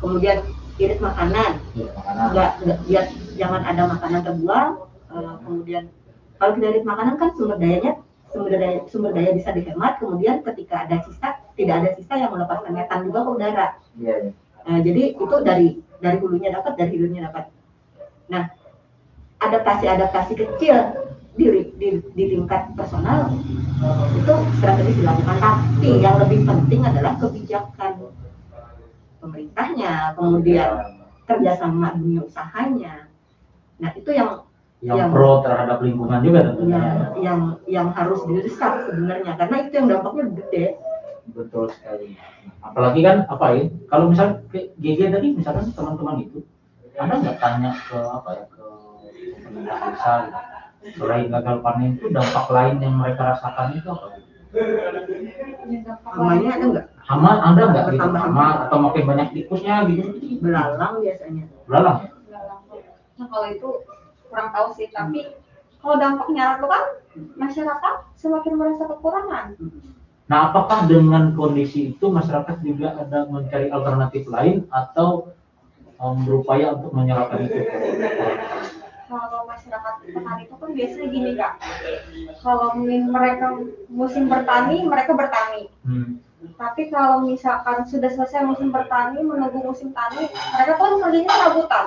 Kemudian 0.00 0.38
irit 0.80 0.98
makanan, 0.98 1.60
Ya, 1.76 1.86
makanan 1.92 2.24
nggak 2.32 2.50
nggak 2.64 2.78
biar 2.88 3.04
jangan 3.36 3.62
ada 3.68 3.82
makanan 3.84 4.20
terbuang. 4.24 4.70
Eh, 5.10 5.34
kemudian 5.44 5.82
kalau 6.40 6.52
kita 6.56 6.66
irit 6.72 6.84
makanan 6.88 7.14
kan 7.20 7.28
sumber 7.36 7.60
dayanya 7.60 7.92
sumber 8.32 8.56
daya 8.56 8.78
sumber 8.88 9.12
daya 9.12 9.30
bisa 9.36 9.50
dihemat. 9.52 10.00
Kemudian 10.00 10.40
ketika 10.40 10.88
ada 10.88 10.96
sisa 11.04 11.28
tidak 11.54 11.74
ada 11.84 11.88
sisa 11.98 12.14
yang 12.16 12.32
melepaskan 12.32 12.72
metan 12.72 13.04
juga 13.04 13.26
ke 13.26 13.30
udara. 13.36 13.66
iya. 14.00 14.14
Nah, 14.60 14.78
jadi 14.80 15.02
itu 15.16 15.36
dari 15.44 15.68
dari 16.00 16.16
hulunya 16.20 16.52
dapat, 16.52 16.72
dari 16.76 16.90
hilirnya 16.96 17.28
dapat. 17.28 17.48
Nah, 18.32 18.48
adaptasi-adaptasi 19.40 20.32
kecil 20.36 20.76
di, 21.34 21.44
di, 21.80 21.88
di 22.12 22.24
tingkat 22.28 22.72
personal 22.76 23.32
itu 24.16 24.34
strategis 24.60 24.96
dilakukan. 25.00 25.36
Tapi 25.40 25.88
yang 26.00 26.16
lebih 26.20 26.44
penting 26.44 26.80
adalah 26.84 27.16
kebijakan 27.16 27.92
pemerintahnya, 29.20 30.16
kemudian 30.16 30.70
kerjasama 31.24 31.94
dunia 31.94 32.24
usahanya. 32.24 33.06
Nah, 33.78 33.90
itu 33.94 34.10
yang 34.10 34.44
yang 34.80 34.96
Yang- 34.96 35.12
pro 35.12 35.44
terhadap 35.44 35.78
lingkungan 35.84 36.24
juga 36.24 36.40
tentunya. 36.40 36.80
yang 36.80 36.96
yang 37.20 37.40
yang 37.68 37.88
harus 37.92 38.24
didesak 38.24 38.88
sebenarnya 38.88 39.36
karena 39.36 39.56
itu 39.60 39.72
yang 39.76 39.86
dampaknya 39.88 40.24
gede. 40.40 40.64
betul 41.30 41.68
sekali. 41.70 42.16
Apalagi 42.58 43.06
kan 43.06 43.22
apa 43.28 43.46
ya 43.54 43.62
kalau 43.86 44.10
misal 44.10 44.40
GG 44.50 45.14
tadi 45.14 45.28
misalkan 45.30 45.68
teman-teman 45.70 46.26
itu 46.26 46.42
anda 46.98 47.22
nggak 47.22 47.38
tanya 47.38 47.70
ke 47.86 47.94
apa 47.96 48.30
ya 48.34 48.44
ke 48.50 48.64
pemerintah 49.46 49.78
desa 49.94 50.12
gitu? 50.26 50.40
Selain 50.96 51.28
gagal 51.28 51.56
panen 51.60 51.94
itu 51.94 52.08
dampak 52.08 52.46
lain 52.50 52.76
yang 52.80 52.96
mereka 52.98 53.36
rasakan 53.36 53.76
itu 53.76 53.84
apa 53.86 54.06
Namanya 56.16 56.50
ada 56.56 56.64
nggak? 56.70 56.86
hama 57.10 57.30
anda 57.42 57.62
nggak 57.74 57.86
gitu 57.90 58.06
hama 58.06 58.46
atau 58.66 58.78
makin 58.78 59.02
banyak 59.02 59.28
tikusnya 59.34 59.82
gitu 59.90 60.14
Belalang 60.38 61.02
biasanya. 61.02 61.44
belalang 61.66 61.98
ya 62.06 62.10
Nah 63.20 63.26
kalau 63.28 63.46
itu 63.52 63.68
kurang 64.30 64.48
tahu 64.54 64.68
sih, 64.72 64.88
tapi 64.88 65.36
kalau 65.82 65.96
dampaknya 66.00 66.56
itu 66.56 66.66
kan 66.70 66.82
masyarakat 67.36 67.94
semakin 68.16 68.52
merasa 68.56 68.84
kekurangan. 68.88 69.46
Nah, 70.30 70.38
apakah 70.54 70.86
dengan 70.86 71.34
kondisi 71.34 71.90
itu 71.92 72.06
masyarakat 72.06 72.62
juga 72.62 72.94
ada 72.94 73.26
mencari 73.26 73.66
alternatif 73.66 74.30
lain 74.30 74.62
atau 74.70 75.34
um, 75.98 76.22
berupaya 76.22 76.78
untuk 76.78 76.94
menyerahkan 76.94 77.50
itu 77.50 77.60
Kalau 79.10 79.42
masyarakat 79.42 79.94
petani 80.06 80.46
itu 80.46 80.54
kan 80.54 80.70
biasanya 80.70 81.06
gini 81.10 81.30
kak, 81.34 81.58
kalau 82.46 82.78
mereka 82.86 83.58
musim 83.90 84.30
bertani, 84.30 84.86
mereka 84.86 85.18
bertani. 85.18 85.66
Hmm. 85.82 86.22
Tapi 86.54 86.88
kalau 86.94 87.26
misalkan 87.26 87.82
sudah 87.90 88.06
selesai 88.06 88.46
musim 88.46 88.70
bertani, 88.70 89.18
menunggu 89.18 89.66
musim 89.66 89.90
tani, 89.90 90.30
mereka 90.30 90.78
kan 90.78 91.02
kerjanya 91.02 91.26
serabutan. 91.26 91.84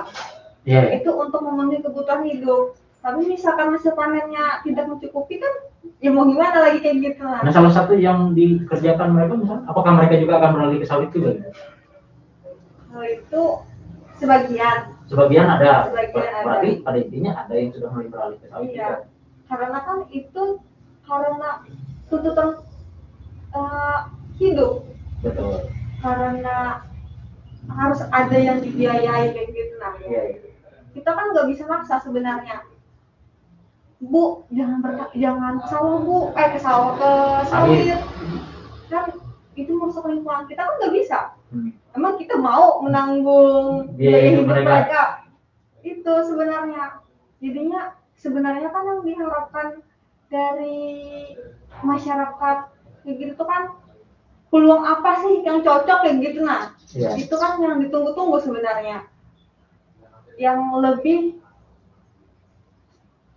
Ya. 0.68 0.84
Itu 0.92 1.16
untuk 1.16 1.40
memenuhi 1.42 1.80
kebutuhan 1.80 2.28
hidup. 2.28 2.76
Tapi 3.00 3.20
misalkan 3.24 3.72
hasil 3.72 3.96
panennya 3.96 4.64
tidak 4.64 4.88
mencukupi 4.88 5.36
kan, 5.36 5.52
ya 6.00 6.08
mau 6.08 6.24
gimana 6.24 6.56
lagi 6.60 6.80
kayak 6.80 6.96
gitu 7.04 7.24
lah. 7.24 7.40
Nah, 7.44 7.52
salah 7.52 7.72
satu 7.72 7.96
yang 7.96 8.32
dikerjakan 8.32 9.12
mereka 9.12 9.32
misalnya, 9.36 9.64
apakah 9.68 9.92
mereka 9.96 10.20
juga 10.20 10.40
akan 10.40 10.50
beralih 10.56 10.78
ke 10.80 10.86
sawit 10.88 11.12
juga? 11.12 11.36
Kalau 12.88 13.04
itu 13.04 13.42
sebagian, 14.16 14.93
Sebagian 15.04 15.46
ada. 15.46 15.92
Sebagian 15.92 16.24
ada. 16.32 16.44
Berarti 16.44 16.70
pada 16.80 16.98
intinya 17.00 17.32
ada 17.44 17.54
yang 17.54 17.70
sudah 17.76 17.90
sawit 17.92 18.70
Iya. 18.72 18.88
juga. 18.88 18.96
karena 19.44 19.78
kan 19.84 19.98
itu 20.08 20.44
karena 21.04 21.50
tuntutan 22.08 22.48
eh, 23.54 23.98
hidup, 24.40 24.88
Betul. 25.20 25.68
karena 26.00 26.80
harus 27.70 28.00
ada 28.08 28.36
yang 28.40 28.58
dibiayai 28.64 29.30
kayak 29.36 29.48
gitu 29.52 29.74
nah. 29.78 29.94
Iya, 30.00 30.20
iya. 30.32 30.48
Kita 30.96 31.10
kan 31.12 31.30
nggak 31.36 31.48
bisa 31.52 31.68
maksa 31.68 32.00
sebenarnya. 32.00 32.64
Bu, 34.04 34.44
jangan 34.52 34.80
ber 34.84 35.12
jangan 35.16 35.60
ke 35.60 35.66
sawah 35.70 35.96
bu, 36.02 36.18
eh 36.34 36.48
ke 36.50 36.58
sawah 36.60 36.92
ke 36.98 37.10
sawit. 37.52 38.00
Kan 38.90 39.04
itu 39.54 39.70
merusak 39.76 40.04
lingkungan 40.08 40.44
kita 40.50 40.60
kan 40.66 40.74
nggak 40.82 40.94
bisa. 40.98 41.18
Hmm. 41.54 41.70
Emang 41.94 42.18
kita 42.18 42.34
mau 42.34 42.82
menanggung 42.82 43.94
Biaya 43.94 44.10
biaya 44.10 44.28
hidup 44.34 44.44
mereka. 44.44 44.66
mereka? 44.66 45.02
Itu 45.80 46.12
sebenarnya 46.26 46.82
jadinya 47.38 47.80
sebenarnya 48.16 48.68
kan 48.68 48.82
yang 48.84 49.00
diharapkan 49.00 49.66
dari 50.26 50.82
masyarakat 51.78 52.56
kayak 53.04 53.16
gitu 53.16 53.32
tuh 53.36 53.46
kan 53.46 53.62
peluang 54.48 54.82
apa 54.82 55.20
sih 55.20 55.42
yang 55.42 55.60
cocok 55.60 55.98
kayak 56.02 56.18
gitu 56.20 56.42
nah 56.42 56.72
Iya. 56.90 57.18
itu 57.18 57.34
kan 57.34 57.58
yang 57.58 57.78
ditunggu-tunggu 57.78 58.38
sebenarnya 58.38 59.02
yang 60.34 60.62
lebih 60.74 61.42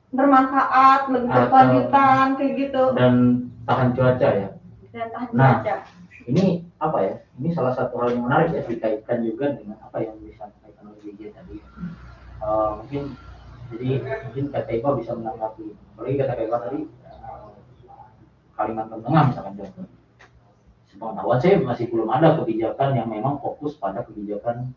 bermanfaat 0.09 1.09
lebih 1.09 1.26
berkelanjutan 1.28 2.26
kayak 2.38 2.53
gitu 2.55 2.84
dan 2.93 3.13
tahan 3.65 3.88
cuaca 3.91 4.28
ya 4.30 4.49
dan 4.93 5.07
tahan 5.11 5.28
Nah. 5.34 5.51
cuaca 5.57 5.76
ini 6.26 6.66
apa 6.78 6.97
ya 7.01 7.13
ini 7.41 7.49
salah 7.57 7.73
satu 7.73 7.97
hal 7.97 8.13
yang 8.13 8.30
menarik 8.30 8.53
ya 8.53 8.61
dikaitkan 8.61 9.25
juga 9.25 9.57
dengan 9.57 9.82
apa 9.82 9.97
yang 9.97 10.13
disampaikan 10.21 10.93
oleh 10.93 11.01
BJ 11.01 11.34
tadi. 11.34 11.57
Eh, 12.38 12.69
mungkin 12.78 13.03
jadi 13.73 13.89
mungkin 14.30 14.45
kata 14.53 14.89
bisa 15.01 15.11
menanggapi. 15.17 15.73
Apalagi 15.97 16.15
kata 16.21 16.34
Iba 16.38 16.57
tadi 16.61 16.80
eh, 16.86 17.49
Kalimantan 18.53 19.01
Tengah 19.01 19.23
misalkan 19.34 19.53
contoh 19.57 19.86
sepengetahuan 20.97 21.38
saya 21.38 21.61
masih 21.61 21.86
belum 21.93 22.09
ada 22.09 22.41
kebijakan 22.41 22.97
yang 22.97 23.05
memang 23.05 23.38
fokus 23.38 23.78
pada 23.78 24.01
kebijakan 24.01 24.73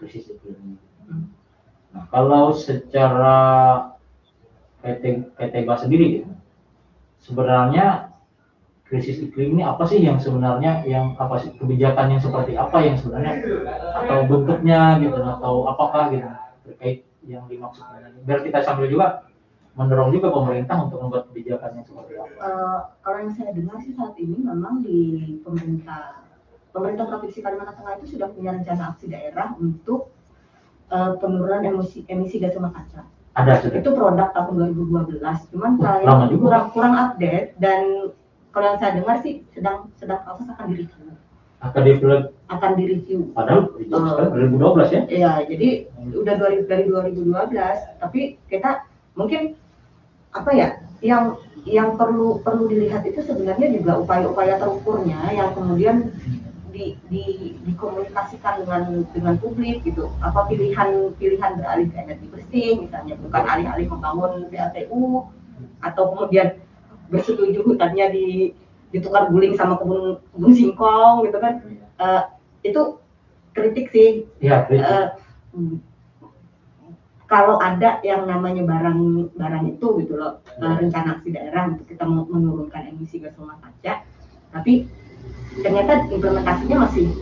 krisis 0.00 0.32
iklim. 0.32 0.80
Nah, 1.92 2.08
kalau 2.08 2.56
secara 2.56 3.36
PT 4.80 5.28
PT 5.36 5.54
sendiri 5.68 6.04
gitu, 6.24 6.32
sebenarnya 7.20 8.16
krisis 8.88 9.20
iklim 9.20 9.60
ini 9.60 9.62
apa 9.62 9.84
sih 9.84 10.00
yang 10.00 10.16
sebenarnya 10.16 10.80
yang 10.88 11.12
apa 11.20 11.36
sih 11.44 11.52
kebijakan 11.60 12.16
yang 12.16 12.20
seperti 12.24 12.56
apa 12.56 12.78
yang 12.80 12.96
sebenarnya 12.96 13.32
atau 13.92 14.18
bentuknya 14.24 14.96
gitu 15.04 15.20
atau 15.20 15.54
apakah 15.68 16.08
gitu 16.08 16.28
terkait 16.64 17.04
yang 17.28 17.44
dimaksudkan 17.44 18.00
ini. 18.08 18.24
biar 18.24 18.40
kita 18.40 18.64
sambil 18.64 18.88
juga 18.88 19.28
mendorong 19.76 20.10
juga 20.10 20.32
pemerintah 20.32 20.76
untuk 20.80 20.98
membuat 21.04 21.28
kebijakan 21.30 21.70
yang 21.78 21.86
seperti 21.86 22.12
apa 22.16 22.32
Eh, 22.38 22.78
kalau 23.04 23.18
yang 23.20 23.32
saya 23.36 23.50
dengar 23.52 23.76
sih 23.84 23.92
saat 23.92 24.16
ini 24.16 24.40
memang 24.40 24.80
di 24.80 24.98
pemerintah 25.44 26.24
pemerintah 26.72 27.04
provinsi 27.06 27.38
Kalimantan 27.44 27.76
Tengah 27.76 27.94
itu 28.00 28.06
sudah 28.16 28.28
punya 28.32 28.50
rencana 28.56 28.96
aksi 28.96 29.06
daerah 29.12 29.52
untuk 29.60 30.10
eh, 30.88 31.12
penurunan 31.20 31.60
emisi 31.60 32.08
emisi 32.08 32.40
gas 32.40 32.56
rumah 32.56 32.72
kaca. 32.72 33.04
ada 33.38 33.52
sudah 33.62 33.78
Itu 33.78 33.94
produk 33.94 34.34
tahun 34.34 34.74
2012. 34.74 35.22
Cuman 35.54 35.72
Wah, 35.78 36.02
saya 36.02 36.26
kurang 36.34 36.66
kurang 36.74 36.94
update 36.98 37.54
dan 37.62 38.10
kalau 38.58 38.74
yang 38.74 38.80
saya 38.82 38.98
dengar 38.98 39.16
sih 39.22 39.46
sedang 39.54 39.86
sedang 40.02 40.18
proses 40.26 40.50
akan 40.50 40.66
direview. 40.74 41.14
akan 41.62 41.82
dibuat 41.86 42.22
Akan 42.50 42.70
direview. 42.74 43.20
padahal 43.30 43.70
itu 43.78 43.94
sekarang 43.94 44.30
2012 44.34 44.90
ya 44.90 45.00
Iya, 45.06 45.32
jadi 45.46 45.68
udah 46.10 46.34
dari, 46.42 46.58
dari 46.66 46.84
2012, 46.90 48.02
tapi 48.02 48.20
kita 48.50 48.82
mungkin 49.14 49.54
apa 50.34 50.50
ya, 50.50 50.68
yang 51.06 51.38
yang 51.62 51.94
perlu 51.94 52.42
perlu 52.42 52.66
dilihat 52.66 53.06
itu 53.06 53.22
sebenarnya 53.22 53.70
juga 53.78 53.94
upaya-upaya 54.02 54.58
terukurnya 54.58 55.22
yang 55.30 55.54
kemudian 55.54 56.10
di, 56.74 56.98
di, 57.06 57.54
dikomunikasikan 57.62 58.66
dengan 58.66 59.06
dengan 59.14 59.38
publik 59.38 59.86
gitu. 59.86 60.10
Apa 60.18 60.50
pilihan 60.50 61.14
pilihan 61.14 61.62
beralih 61.62 61.86
ke 61.94 61.94
energi 61.94 62.26
bersih, 62.26 62.70
misalnya 62.82 63.14
bukan 63.22 63.42
alih-alih 63.46 63.86
membangun 63.86 64.50
PLTU 64.50 65.30
atau 65.78 66.02
kemudian 66.10 66.58
bersetuju 67.08 67.64
hutannya 67.64 68.06
di 68.12 68.26
ditukar 68.88 69.28
guling 69.28 69.52
sama 69.56 69.76
kebun 69.76 70.20
kebun 70.32 70.52
singkong 70.52 71.28
gitu 71.28 71.38
kan. 71.40 71.60
Eh, 71.98 72.22
itu 72.68 73.00
kritik 73.52 73.90
sih 73.92 74.24
kritis. 74.40 74.80
Eh, 74.80 75.06
hmm, 75.52 75.76
kalau 77.28 77.60
ada 77.60 78.00
yang 78.00 78.24
namanya 78.24 78.64
barang 78.64 79.30
barang 79.36 79.64
itu 79.76 79.86
gitu 80.02 80.16
loh 80.16 80.40
eh, 80.48 80.74
rencana 80.80 81.20
aksi 81.20 81.28
daerah 81.36 81.68
untuk 81.68 81.84
kita 81.84 82.08
menurunkan 82.08 82.88
emisi 82.88 83.20
gas 83.20 83.36
rumah 83.36 83.60
kaca 83.60 84.02
tapi 84.48 84.88
ternyata 85.60 86.08
implementasinya 86.08 86.88
masih 86.88 87.12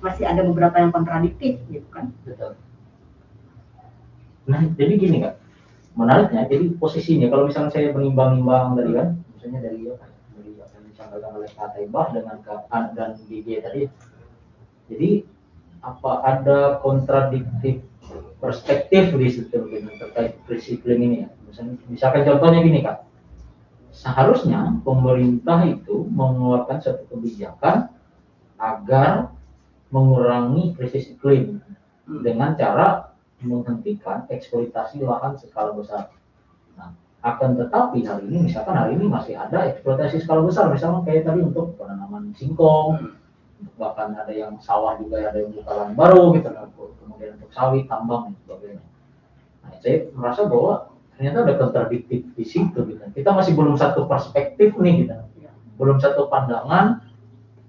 masih 0.00 0.24
ada 0.24 0.46
beberapa 0.46 0.78
yang 0.78 0.94
kontradiktif 0.94 1.58
gitu 1.66 1.88
kan 1.90 2.14
Betul. 2.22 2.54
Nah, 4.48 4.66
jadi 4.74 4.92
gini 4.98 5.16
kak, 5.22 5.38
menariknya, 6.00 6.48
jadi 6.48 6.72
posisinya 6.80 7.28
kalau 7.28 7.52
misalnya 7.52 7.70
saya 7.76 7.92
menimbang-nimbang 7.92 8.80
tadi 8.80 8.92
kan, 8.96 9.08
misalnya 9.36 9.60
dari 9.68 9.80
apa 9.84 10.04
ya, 10.08 10.16
dari 10.32 10.50
apa 10.56 10.72
yang 10.72 10.86
disampaikan 10.88 11.30
oleh 11.36 11.48
Kak 11.52 11.68
Taibah 11.76 12.06
dengan 12.16 12.36
Kak 12.40 12.60
An 12.72 12.84
dan 12.96 13.10
GG 13.20 13.48
tadi, 13.60 13.82
jadi 14.88 15.10
apa 15.84 16.10
ada 16.24 16.58
kontradiktif 16.80 17.84
perspektif 18.40 19.12
di 19.12 19.28
situ 19.28 19.56
dengan 19.68 19.92
terkait 20.00 20.40
iklim 20.48 20.98
ini 21.04 21.16
ya? 21.24 21.28
Misalnya, 21.46 21.74
misalkan 21.92 22.22
contohnya 22.24 22.60
gini 22.64 22.80
kak, 22.80 23.04
seharusnya 23.92 24.80
pemerintah 24.86 25.66
itu 25.68 26.08
mengeluarkan 26.08 26.78
satu 26.80 27.04
kebijakan 27.10 27.92
agar 28.56 29.34
mengurangi 29.90 30.72
krisis 30.78 31.10
iklim 31.12 31.58
dengan 32.06 32.54
cara 32.54 33.09
menghentikan 33.42 34.28
eksploitasi 34.28 35.00
lahan 35.04 35.36
skala 35.36 35.72
besar. 35.76 36.12
Nah, 36.76 36.92
akan 37.24 37.56
tetapi 37.60 38.04
hari 38.04 38.24
ini 38.28 38.48
misalkan 38.48 38.76
hari 38.76 38.96
ini 38.96 39.06
masih 39.08 39.36
ada 39.36 39.68
eksploitasi 39.72 40.24
skala 40.24 40.44
besar, 40.44 40.68
misalnya 40.72 41.04
kayak 41.04 41.28
tadi 41.28 41.40
untuk 41.44 41.76
penanaman 41.76 42.32
singkong, 42.36 43.16
bahkan 43.76 44.16
ada 44.16 44.32
yang 44.32 44.56
sawah 44.60 44.96
juga 45.00 45.20
ada 45.20 45.38
yang 45.40 45.52
buka 45.52 45.72
lahan 45.72 45.94
baru 45.96 46.24
gitu, 46.36 46.48
nah, 46.52 46.68
kemudian 46.76 47.36
untuk 47.40 47.52
sawit, 47.52 47.84
tambang 47.88 48.32
dan 48.32 48.34
sebagainya. 48.44 48.84
Nah, 49.60 49.72
saya 49.80 49.96
merasa 50.16 50.40
bahwa 50.48 50.74
ternyata 51.16 51.38
ada 51.44 51.54
kontradiktif 51.60 52.20
di 52.32 52.44
situ 52.48 52.78
gitu. 52.88 53.04
Kita 53.12 53.30
masih 53.36 53.52
belum 53.52 53.76
satu 53.76 54.08
perspektif 54.08 54.72
nih 54.80 55.04
gitu. 55.04 55.16
Belum 55.76 55.96
satu 55.96 56.28
pandangan 56.28 57.04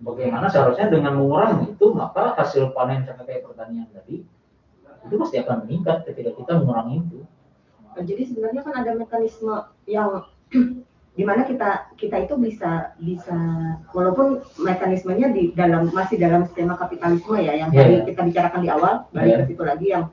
bagaimana 0.03 0.49
seharusnya 0.49 0.89
dengan 0.89 1.15
mengurangi 1.15 1.71
itu 1.77 1.93
maka 1.93 2.33
hasil 2.35 2.73
panen 2.73 3.05
kayak 3.05 3.45
pertanian 3.45 3.87
tadi 3.93 4.25
itu 5.01 5.15
pasti 5.17 5.37
akan 5.37 5.65
meningkat 5.65 6.05
ketika 6.05 6.31
kita 6.33 6.51
mengurangi 6.55 7.01
itu. 7.01 7.19
Jadi 7.93 8.23
sebenarnya 8.25 8.61
kan 8.61 8.73
ada 8.77 8.91
mekanisme 8.93 9.55
yang 9.85 10.23
di 11.11 11.23
mana 11.23 11.43
kita 11.43 11.91
kita 11.95 12.23
itu 12.23 12.39
bisa 12.39 12.95
bisa 12.95 13.35
walaupun 13.91 14.39
mekanismenya 14.57 15.27
di 15.29 15.51
dalam 15.51 15.91
masih 15.91 16.15
dalam 16.15 16.47
skema 16.47 16.79
kapitalisme 16.79 17.35
ya 17.35 17.51
yang 17.57 17.69
Iya, 17.69 17.77
tadi 17.77 17.93
iya. 17.93 18.03
kita 18.07 18.21
bicarakan 18.23 18.61
di 18.61 18.69
awal 18.69 18.93
balik 19.11 19.27
Iya. 19.27 19.37
ke 19.37 19.45
situ 19.45 19.63
lagi 19.63 19.87
yang 19.89 20.03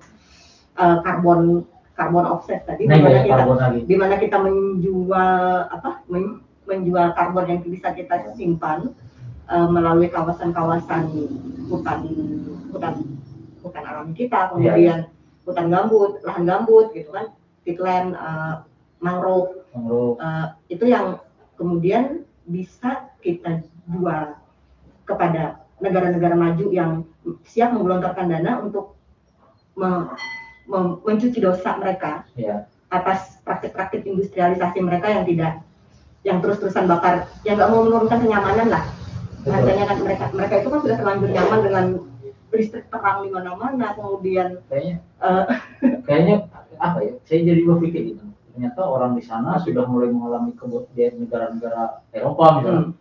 eh, 0.74 0.96
karbon 1.00 1.62
karbon 1.94 2.26
offset 2.26 2.62
tadi 2.64 2.86
Nah, 2.86 2.98
di 2.98 3.02
mana 3.04 3.14
ya, 3.14 3.22
kita 3.22 3.34
karbon 3.36 3.58
lagi. 3.58 3.80
di 3.84 3.94
mana 3.94 4.14
kita 4.16 4.36
menjual 4.38 5.38
apa 5.70 5.90
men- 6.06 6.42
menjual 6.66 7.06
karbon 7.14 7.46
yang 7.46 7.58
bisa 7.62 7.94
kita 7.94 8.34
simpan 8.34 8.90
eh, 9.46 9.68
melalui 9.70 10.10
kawasan-kawasan 10.10 11.14
hutan 11.68 12.00
hutan 12.68 12.94
hutan 13.68 13.84
alam 13.84 14.06
kita 14.16 14.50
kemudian 14.50 14.98
hutan 15.44 15.66
gambut 15.68 16.20
lahan 16.24 16.44
gambut 16.48 16.92
gitu 16.96 17.12
kan 17.12 17.32
peatland 17.64 18.16
eh, 18.16 18.54
mangrove. 19.04 19.62
Menurut 19.76 20.16
eh, 20.18 20.46
itu 20.72 20.84
yang 20.88 21.20
kemudian 21.60 22.24
bisa 22.48 23.12
kita 23.20 23.60
jual 23.88 24.34
kepada 25.04 25.62
negara-negara 25.78 26.34
maju 26.34 26.66
yang 26.72 27.04
siap 27.44 27.76
menggelontorkan 27.76 28.28
dana 28.32 28.60
untuk 28.64 28.96
me- 29.78 30.10
mencuci 31.04 31.40
dosa 31.40 31.80
mereka 31.80 32.28
ya 32.36 32.68
atas 32.88 33.40
praktik-praktik 33.44 34.04
industrialisasi 34.04 34.80
mereka 34.80 35.12
yang 35.12 35.24
tidak 35.28 35.52
yang 36.24 36.38
terus-terusan 36.44 36.88
bakar 36.88 37.28
yang 37.44 37.56
nggak 37.56 37.70
mau 37.72 37.84
menurunkan 37.84 38.18
kenyamanan 38.20 38.68
lah. 38.68 38.84
Betul. 39.44 39.54
Rasanya 39.54 39.84
kan 39.86 39.98
mereka 40.02 40.24
mereka 40.34 40.54
itu 40.60 40.68
kan 40.68 40.80
sudah 40.84 40.96
terlanjur 40.98 41.30
nyaman 41.30 41.60
dengan 41.64 41.84
listrik 42.48 42.88
terang 42.88 43.24
di 43.24 43.30
mana-mana 43.30 43.92
kemudian 43.92 44.62
kayaknya 44.72 45.04
eh, 45.20 45.44
kayaknya 46.06 46.36
apa 46.78 46.98
ya? 47.04 47.12
Saya 47.28 47.40
jadi 47.54 47.62
berpikir 47.66 48.14
gitu. 48.14 48.24
Ternyata 48.54 48.80
orang 48.82 49.14
di 49.14 49.22
sana 49.22 49.60
sudah 49.62 49.86
mulai 49.86 50.10
mengalami 50.10 50.54
di 50.94 51.02
negara-negara 51.14 52.02
Eropa 52.10 52.58
misalnya 52.58 52.90
hmm, 52.90 52.94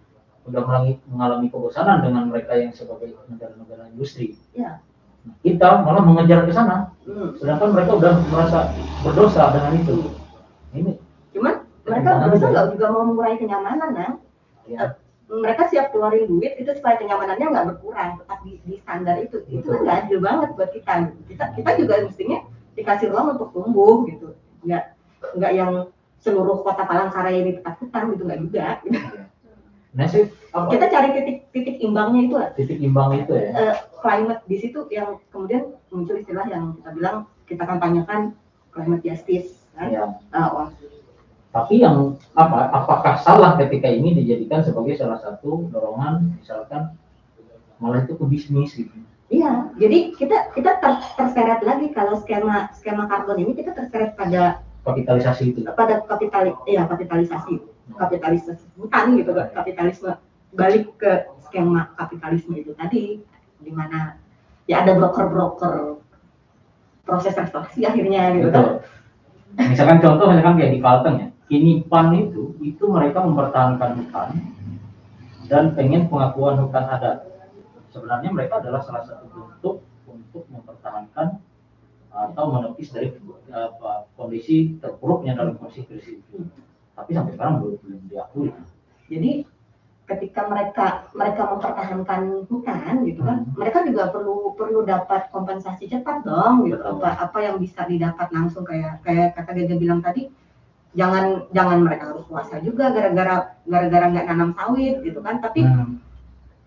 sudah 0.46 0.62
mengalami, 0.62 0.94
mengalami 1.10 1.48
kebosanan 1.50 1.98
dengan 2.06 2.24
mereka 2.30 2.54
yang 2.60 2.72
sebagai 2.76 3.16
negara-negara 3.26 3.90
industri. 3.90 4.38
ya 4.54 4.84
Nah, 5.28 5.36
kita 5.44 5.84
malah 5.84 6.04
mengejar 6.08 6.48
ke 6.48 6.56
sana, 6.56 6.96
hmm. 7.04 7.36
sedangkan 7.36 7.76
mereka 7.76 7.92
udah 8.00 8.14
merasa 8.32 8.72
berdosa 9.04 9.52
dengan 9.52 9.74
itu. 9.76 9.96
Ini 10.72 10.92
cuman 11.36 11.54
mereka 11.84 12.10
juga. 12.32 12.48
nggak 12.48 12.66
juga 12.76 12.86
mau 12.96 13.04
mengurangi 13.12 13.38
kenyamanan 13.44 13.90
nah 13.92 14.12
ya, 14.68 14.96
mereka 15.28 15.68
siap 15.68 15.92
keluarin 15.92 16.24
duit 16.28 16.56
itu 16.56 16.72
supaya 16.80 16.96
kenyamanannya 16.96 17.52
nggak 17.52 17.68
berkurang 17.76 18.16
tetap 18.24 18.40
di, 18.48 18.64
di 18.64 18.76
standar 18.80 19.16
itu. 19.20 19.44
Itu 19.52 19.68
kan 19.68 19.76
Betul. 19.76 19.84
nggak 19.84 19.98
adil 20.08 20.20
banget 20.24 20.50
buat 20.56 20.72
kita. 20.72 20.94
Kita 21.28 21.46
kita 21.60 21.70
juga 21.76 21.94
mestinya 22.08 22.38
dikasih 22.80 23.08
ruang 23.12 23.36
untuk 23.36 23.50
tumbuh 23.52 24.08
gitu. 24.08 24.28
Nggak 24.64 24.84
nggak 25.36 25.52
yang 25.52 25.72
seluruh 26.24 26.64
kota 26.64 26.84
Palangkaraya 26.88 27.40
ini 27.44 27.52
ketakutan 27.60 28.04
gitu 28.16 28.24
nggak 28.24 28.42
juga. 28.48 28.66
Nah 29.98 30.06
apa? 30.06 30.70
kita 30.70 30.86
cari 30.94 31.10
titik 31.18 31.38
titik 31.52 31.76
imbangnya 31.84 32.22
itu 32.24 32.36
lah. 32.40 32.50
Titik 32.56 32.80
imbang 32.80 33.18
itu 33.18 33.34
ya. 33.36 33.50
Eh, 33.52 33.76
climate 34.00 34.42
di 34.48 34.58
situ 34.62 34.80
yang 34.94 35.20
kemudian 35.34 35.74
muncul 35.92 36.16
istilah 36.16 36.48
yang 36.48 36.78
kita 36.80 36.90
bilang 36.96 37.18
kita 37.50 37.64
kampanyekan 37.68 38.38
climate 38.72 39.04
justice 39.04 39.68
kan? 39.76 39.92
Ya. 39.92 40.06
Oh, 40.32 40.70
Tapi 41.58 41.82
yang 41.82 42.14
apa? 42.38 42.70
Apakah 42.70 43.18
salah 43.18 43.58
ketika 43.58 43.90
ini 43.90 44.14
dijadikan 44.14 44.62
sebagai 44.62 44.94
salah 44.94 45.18
satu 45.18 45.66
dorongan, 45.74 46.38
misalkan 46.38 46.94
malah 47.82 48.06
itu 48.06 48.14
ke 48.14 48.26
bisnis 48.30 48.78
gitu? 48.78 48.94
Iya, 49.28 49.74
jadi 49.76 50.14
kita 50.14 50.54
kita 50.54 50.78
ter- 50.78 51.04
terseret 51.18 51.66
lagi 51.66 51.90
kalau 51.92 52.14
skema 52.22 52.70
skema 52.78 53.10
karbon 53.10 53.42
ini 53.42 53.58
kita 53.58 53.74
terseret 53.74 54.14
pada 54.14 54.62
Kapitalisasi 54.86 55.44
itu. 55.52 55.60
pada 55.68 56.00
kapitali 56.00 56.56
ya 56.64 56.88
kapitalisasi 56.88 57.60
kapitalisasi 57.92 58.66
hutan 58.80 59.20
gitu 59.20 59.36
kan 59.36 59.52
kapitalisme 59.52 60.16
balik 60.56 60.96
ke 60.96 61.28
skema 61.44 61.92
kapitalisme 62.00 62.56
itu 62.56 62.72
tadi 62.72 63.20
di 63.60 63.72
mana 63.76 64.16
ya 64.64 64.88
ada 64.88 64.96
broker-broker 64.96 66.00
proses 67.04 67.36
restorasi 67.36 67.84
akhirnya 67.84 68.32
gitu 68.32 68.48
Betul. 68.48 68.80
kan 69.60 69.68
Misalkan 69.76 70.00
contoh 70.00 70.32
misalkan 70.32 70.56
kayak 70.56 70.72
di 70.72 70.80
Kalteng 70.80 71.16
ya, 71.20 71.28
kini 71.48 71.84
PAN 71.88 72.12
itu 72.16 72.56
itu 72.60 72.84
mereka 72.88 73.24
mempertahankan 73.24 74.04
hutan 74.04 74.30
dan 75.48 75.72
pengen 75.74 76.12
pengakuan 76.12 76.60
hutan 76.60 76.86
adat. 76.88 77.18
Sebenarnya 77.92 78.30
mereka 78.30 78.60
adalah 78.60 78.84
salah 78.84 79.04
satu 79.08 79.26
bentuk 79.32 79.76
untuk 80.06 80.44
mempertahankan 80.52 81.40
atau 82.12 82.46
menepis 82.52 82.92
dari 82.92 83.16
apa, 83.50 84.12
kondisi 84.20 84.76
terpuruknya 84.78 85.40
dalam 85.40 85.56
kondisi 85.56 85.88
krisis 85.88 86.20
itu. 86.20 86.44
Tapi 86.94 87.16
sampai 87.16 87.34
sekarang 87.38 87.64
belum 87.64 87.78
belum 87.80 88.02
diakui. 88.12 88.50
jadi 89.08 89.48
ketika 90.08 90.48
mereka 90.48 91.12
mereka 91.12 91.52
mempertahankan 91.52 92.48
hutan 92.48 93.04
gitu 93.04 93.22
kan 93.28 93.44
Hmm. 93.44 93.56
mereka 93.60 93.84
juga 93.84 94.08
perlu 94.08 94.56
perlu 94.56 94.88
dapat 94.88 95.28
kompensasi 95.36 95.92
cepat 95.92 96.24
dong 96.24 96.64
gitu 96.68 96.80
Betul. 96.80 97.04
apa 97.04 97.28
apa 97.28 97.38
yang 97.44 97.56
bisa 97.60 97.84
didapat 97.84 98.32
langsung 98.32 98.64
kayak 98.64 99.04
kayak 99.04 99.36
kata 99.36 99.52
Gege 99.52 99.76
bilang 99.76 100.00
tadi 100.00 100.32
jangan 100.98 101.26
jangan 101.52 101.78
mereka 101.80 102.10
harus 102.10 102.26
puasa 102.26 102.58
juga 102.60 102.90
gara-gara 102.90 103.36
gara-gara 103.64 104.06
nggak 104.10 104.26
nanam 104.28 104.50
sawit 104.52 105.00
gitu 105.02 105.22
kan 105.22 105.38
tapi 105.38 105.62
Hmm. 105.62 106.02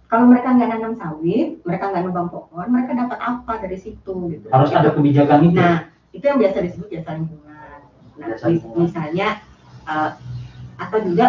kalau 0.07 0.27
mereka 0.27 0.51
nggak 0.51 0.71
nanam 0.71 0.95
sawit 0.95 1.59
mereka 1.61 1.91
nggak 1.91 2.03
nebang 2.05 2.31
pohon 2.31 2.67
mereka 2.67 2.95
dapat 2.97 3.19
apa 3.19 3.53
dari 3.59 3.75
situ 3.77 4.15
gitu 4.31 4.47
Harus 4.49 4.71
ada 4.71 4.91
kebijakan 4.91 5.41
itu. 5.45 5.55
Nah, 5.57 5.79
itu 6.11 6.25
yang 6.25 6.39
biasa 6.39 6.59
disebut 6.61 6.89
jasa 6.89 7.11
lingkungan. 7.13 7.79
Nah, 8.17 8.27
Jasa 8.29 8.47
mis- 8.47 8.59
lingkungan. 8.59 8.79
misalnya 8.85 9.29
eh, 9.85 10.11
atau 10.77 10.99
juga 11.01 11.27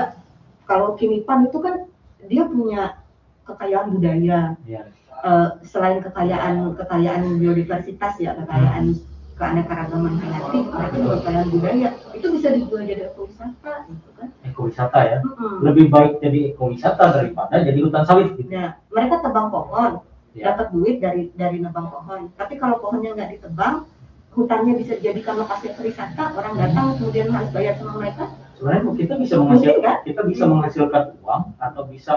kalau 0.63 0.93
Kinipan 0.93 1.45
itu 1.45 1.57
kan 1.57 1.75
dia 2.23 2.43
punya 2.45 3.01
kekayaan 3.43 3.87
budaya 3.91 4.53
Ya. 4.63 4.81
eh, 5.21 5.47
selain 5.63 5.99
kekayaan 5.99 6.73
kekayaan 6.75 7.21
biodiversitas 7.37 8.13
ya 8.17 8.33
kekayaan 8.35 8.93
keanekaragaman 9.41 10.13
hayati 10.21 10.59
mereka 10.69 10.97
kekayaan 11.01 11.47
budaya 11.49 11.89
itu 12.13 12.27
bisa 12.37 12.47
dijual 12.53 12.85
jadi 12.85 13.01
ekowisata 13.09 13.73
gitu 13.89 14.09
kan 14.13 14.27
Ekowisata 14.45 14.99
ya. 15.01 15.17
Mm-mm. 15.25 15.65
Lebih 15.65 15.85
baik 15.89 16.13
jadi 16.21 16.39
ekowisata 16.53 17.05
daripada 17.17 17.57
jadi 17.57 17.79
hutan 17.81 18.03
sawit 18.05 18.37
gitu. 18.37 18.53
nah 18.53 18.77
mereka 18.93 19.15
tebang 19.25 19.49
pohon 19.49 20.05
Ya. 20.31 20.55
dapat 20.55 20.71
duit 20.71 21.03
dari 21.03 21.27
dari 21.35 21.59
nebang 21.59 21.91
pohon 21.91 22.31
tapi 22.39 22.55
kalau 22.55 22.79
pohonnya 22.79 23.11
nggak 23.11 23.35
ditebang 23.35 23.83
hutannya 24.31 24.79
bisa 24.79 24.95
dijadikan 24.95 25.35
lokasi 25.35 25.75
wisata 25.75 26.31
orang 26.31 26.55
datang 26.55 26.95
kemudian 26.95 27.27
harus 27.35 27.51
bayar 27.51 27.75
sama 27.75 27.99
mereka 27.99 28.31
sebenarnya 28.55 28.95
kita 28.95 29.13
bisa 29.19 29.35
menghasilkan 29.35 29.83
kan? 29.83 29.97
kita 30.07 30.21
bisa 30.23 30.43
menghasilkan 30.47 31.03
uang 31.19 31.43
atau 31.59 31.83
bisa 31.83 32.13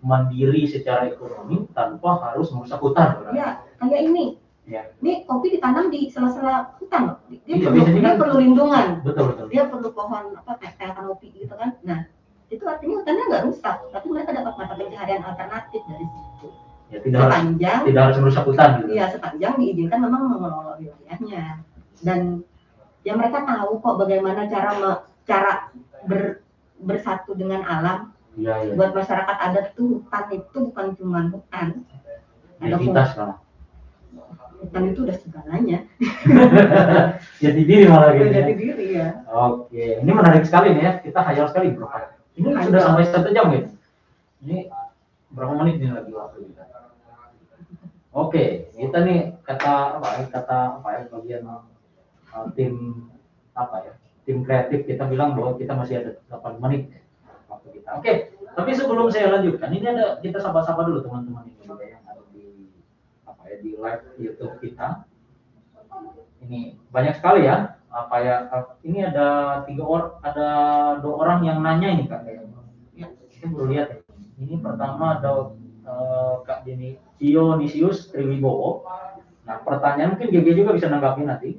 mandiri 0.00 0.68
secara 0.68 1.08
ekonomi 1.08 1.64
tanpa 1.72 2.10
harus 2.28 2.52
merusak 2.52 2.76
hutan 2.76 3.24
ya 3.32 3.64
kayak 3.80 4.00
ini 4.04 4.36
Ya. 4.70 4.86
ini 5.02 5.26
kopi 5.26 5.50
ditanam 5.50 5.90
di 5.90 6.06
sela-sela 6.06 6.78
hutan 6.78 7.10
loh. 7.10 7.16
Dia 7.26 7.58
Iya, 7.58 7.66
perlu 7.66 7.82
dia 7.90 8.02
kan- 8.06 8.18
perlu 8.22 8.36
lindungan. 8.38 8.86
Betul 9.02 9.24
betul. 9.34 9.46
Dia 9.50 9.62
perlu 9.66 9.88
pohon 9.90 10.24
apa 10.38 10.52
kayak 10.62 10.94
kanopi 10.94 11.26
gitu 11.34 11.50
kan. 11.58 11.74
Nah 11.82 12.06
itu 12.46 12.62
artinya 12.62 13.02
hutannya 13.02 13.24
nggak 13.26 13.44
rusak 13.50 13.76
tapi 13.90 14.06
mereka 14.06 14.30
dapat 14.30 14.54
mata 14.54 14.74
pencaharian 14.74 15.22
alternatif 15.26 15.82
dari 15.84 16.06
situ. 16.06 16.46
Ya 16.90 16.98
tidak 16.98 17.18
harus 17.18 17.30
sepanjang 17.34 17.80
tidak 17.82 18.02
harus 18.06 18.16
merusak 18.18 18.44
hutan 18.46 18.68
gitu. 18.78 18.90
Iya, 18.94 19.04
sepanjang 19.10 19.52
diizinkan 19.58 19.98
memang 20.00 20.22
mengelola 20.30 20.72
wilayahnya. 20.78 21.44
Dan 22.00 22.20
ya 23.02 23.12
mereka 23.18 23.38
tahu 23.42 23.70
kok 23.76 23.96
bagaimana 23.98 24.46
cara 24.46 24.70
me- 24.78 25.02
cara 25.26 25.52
ber- 26.06 26.46
bersatu 26.78 27.34
dengan 27.34 27.66
alam. 27.66 28.14
iya 28.34 28.54
iya. 28.62 28.72
Buat 28.72 28.94
masyarakat 28.94 29.36
adat 29.36 29.74
tuh 29.74 29.98
hutan 29.98 30.24
itu 30.30 30.56
bukan 30.70 30.86
cuma 30.94 31.26
hutan. 31.26 31.82
Ada 32.62 32.76
identitas 32.78 33.10
hutan 34.60 34.92
itu 34.92 35.00
udah 35.08 35.16
segalanya. 35.16 35.78
jadi 37.44 37.60
diri 37.64 37.84
malah 37.88 38.12
gitu 38.12 38.28
ya. 38.28 38.36
jadi 38.44 38.52
diri 38.54 38.86
ya. 38.94 39.08
oke 39.26 39.84
ini 40.04 40.10
menarik 40.12 40.44
sekali 40.44 40.76
nih 40.76 40.84
ya. 40.84 40.92
Kita 41.00 41.20
hayal 41.24 41.48
sekali 41.48 41.72
bro. 41.72 41.88
Ini 42.36 42.48
Hayal. 42.52 42.66
sudah 42.68 42.80
sampai 42.84 43.04
satu 43.08 43.28
jam 43.32 43.48
gitu 43.52 43.68
ini 44.40 44.72
berapa 45.32 45.52
menit 45.60 45.84
ini 45.84 45.92
lagi 45.92 46.12
waktu 46.16 46.48
kita? 46.48 46.64
Oke 48.10 48.72
kita 48.74 48.98
nih 49.04 49.18
kata 49.44 50.00
apa 50.00 50.08
ya? 50.16 50.24
Kata 50.32 50.58
apa 50.80 50.88
ya? 50.96 51.00
Bagian 51.12 51.42
uh, 51.44 51.60
tim 52.56 53.06
apa 53.52 53.76
ya? 53.84 53.92
Tim 54.24 54.44
kreatif 54.44 54.88
kita 54.88 55.04
bilang 55.08 55.36
bahwa 55.36 55.56
kita 55.60 55.72
masih 55.76 56.04
ada 56.04 56.10
8 56.32 56.60
menit 56.60 56.92
waktu 57.48 57.68
kita. 57.80 57.88
Oke 58.00 58.12
tapi 58.50 58.70
sebelum 58.74 59.06
saya 59.14 59.30
lanjutkan 59.30 59.70
ini 59.70 59.86
ada 59.86 60.18
kita 60.18 60.42
sapa-sapa 60.42 60.82
dulu 60.82 61.06
teman-teman 61.06 61.46
ini 61.46 61.62
juga 61.62 61.86
yang 61.86 62.02
ada 62.02 62.22
di 62.34 62.66
apa 63.40 63.48
ya 63.48 63.56
di 63.64 63.72
live 63.72 64.04
YouTube 64.20 64.60
kita. 64.60 65.08
Ini 66.44 66.76
banyak 66.92 67.16
sekali 67.16 67.48
ya 67.48 67.80
apa 67.88 68.16
ya 68.20 68.36
ini 68.84 69.00
ada 69.00 69.60
tiga 69.64 69.82
orang 69.88 70.12
ada 70.20 70.48
dua 71.00 71.14
orang 71.24 71.40
yang 71.48 71.64
nanya 71.64 71.88
ini 71.88 72.04
kak. 72.04 72.28
Ya, 72.92 73.08
saya 73.32 73.48
baru 73.48 73.66
lihat 73.72 73.88
ya. 73.96 73.98
ini 74.44 74.60
pertama 74.60 75.16
ada 75.16 75.56
eh, 75.88 76.34
kak 76.44 76.68
Dini 76.68 77.00
Dionisius 77.16 78.12
Triwibowo. 78.12 78.84
Nah 79.48 79.56
pertanyaan 79.64 80.20
mungkin 80.20 80.28
GG 80.28 80.48
juga 80.52 80.76
bisa 80.76 80.92
nanggapi 80.92 81.24
nanti. 81.24 81.50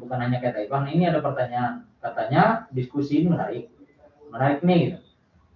Bukan 0.00 0.16
hanya 0.16 0.40
kayak 0.40 0.64
Taiwan 0.64 0.88
ini 0.88 1.12
ada 1.12 1.20
pertanyaan. 1.20 1.84
Katanya 2.00 2.72
diskusi 2.72 3.20
ini 3.20 3.36
menarik. 3.36 3.68
Menarik 4.32 4.64
nih. 4.64 4.80
Gitu. 4.96 5.00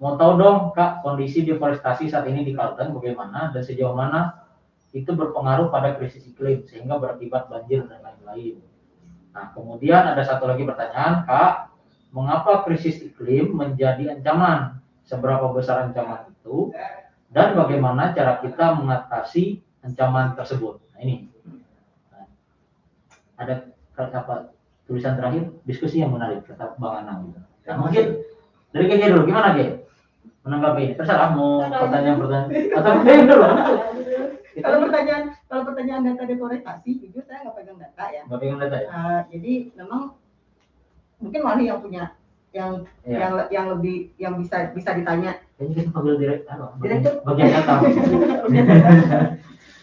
mau 0.03 0.18
tahu 0.18 0.34
dong 0.34 0.59
kak 0.74 0.99
kondisi 1.07 1.47
deforestasi 1.47 2.11
saat 2.11 2.26
ini 2.26 2.43
di 2.43 2.59
Kalteng 2.59 2.90
bagaimana 2.90 3.55
dan 3.55 3.62
sejauh 3.62 3.95
mana 3.95 4.41
itu 4.93 5.11
berpengaruh 5.16 5.72
pada 5.72 5.97
krisis 5.97 6.28
iklim 6.28 6.68
sehingga 6.68 7.01
berakibat 7.01 7.49
banjir 7.49 7.88
dan 7.88 8.05
lain-lain. 8.05 8.61
Nah, 9.32 9.49
kemudian 9.57 10.05
ada 10.05 10.20
satu 10.20 10.45
lagi 10.45 10.68
pertanyaan, 10.68 11.24
Kak, 11.24 11.72
mengapa 12.12 12.68
krisis 12.68 13.01
iklim 13.01 13.57
menjadi 13.57 14.12
ancaman? 14.12 14.84
Seberapa 15.09 15.51
besar 15.51 15.88
ancaman 15.88 16.28
itu? 16.30 16.70
Dan 17.32 17.57
bagaimana 17.57 18.12
cara 18.12 18.38
kita 18.45 18.76
mengatasi 18.76 19.64
ancaman 19.80 20.36
tersebut? 20.36 20.78
Nah, 20.93 21.01
ini. 21.01 21.32
Nah, 22.12 22.28
ada 23.40 23.72
apa 23.97 24.53
tulisan 24.84 25.16
terakhir 25.16 25.49
diskusi 25.64 26.05
yang 26.05 26.12
menarik 26.12 26.45
kata 26.45 26.76
Bang 26.76 27.03
Anang. 27.03 27.32
Nah, 27.64 27.76
mungkin 27.80 28.20
dari 28.76 28.84
Gege 28.93 29.09
dulu 29.09 29.24
gimana 29.24 29.57
Ge? 29.57 29.80
Menanggapi 30.45 30.80
ini 30.84 30.95
terserah 30.99 31.32
mau 31.32 31.64
pertanyaan-pertanyaan 31.64 32.76
atau 32.76 32.93
Gege 33.01 33.24
dulu. 33.24 33.47
Kita 34.53 34.64
Kalau 34.64 34.78
pertanyaan 34.82 35.22
kalau 35.46 35.62
pertanyaan 35.64 36.03
data 36.05 36.22
deforestasi, 36.24 36.90
jujur 37.00 37.24
saya 37.24 37.40
nggak 37.42 37.57
pegang 37.57 37.78
data 37.78 38.05
ya. 38.07 38.22
nggak 38.24 38.38
pengen 38.38 38.59
data 38.61 38.76
ya? 38.76 38.88
Eh, 38.88 39.20
jadi 39.32 39.53
memang 39.74 40.03
mungkin 41.18 41.40
Wali 41.40 41.64
yang 41.66 41.80
punya 41.80 42.05
yang 42.53 42.72
Iya. 43.03 43.16
yang 43.18 43.32
yang 43.48 43.66
lebih 43.72 44.12
yang 44.16 44.34
bisa 44.36 44.68
bisa 44.70 44.92
ditanya 44.92 45.40
Kayaknya 45.57 45.74
kita 45.78 45.90
panggil 45.90 46.14
direktur, 46.16 46.53
bagian, 46.53 46.80
Direktur. 46.82 47.14
bagian 47.24 47.48
data. 47.50 47.74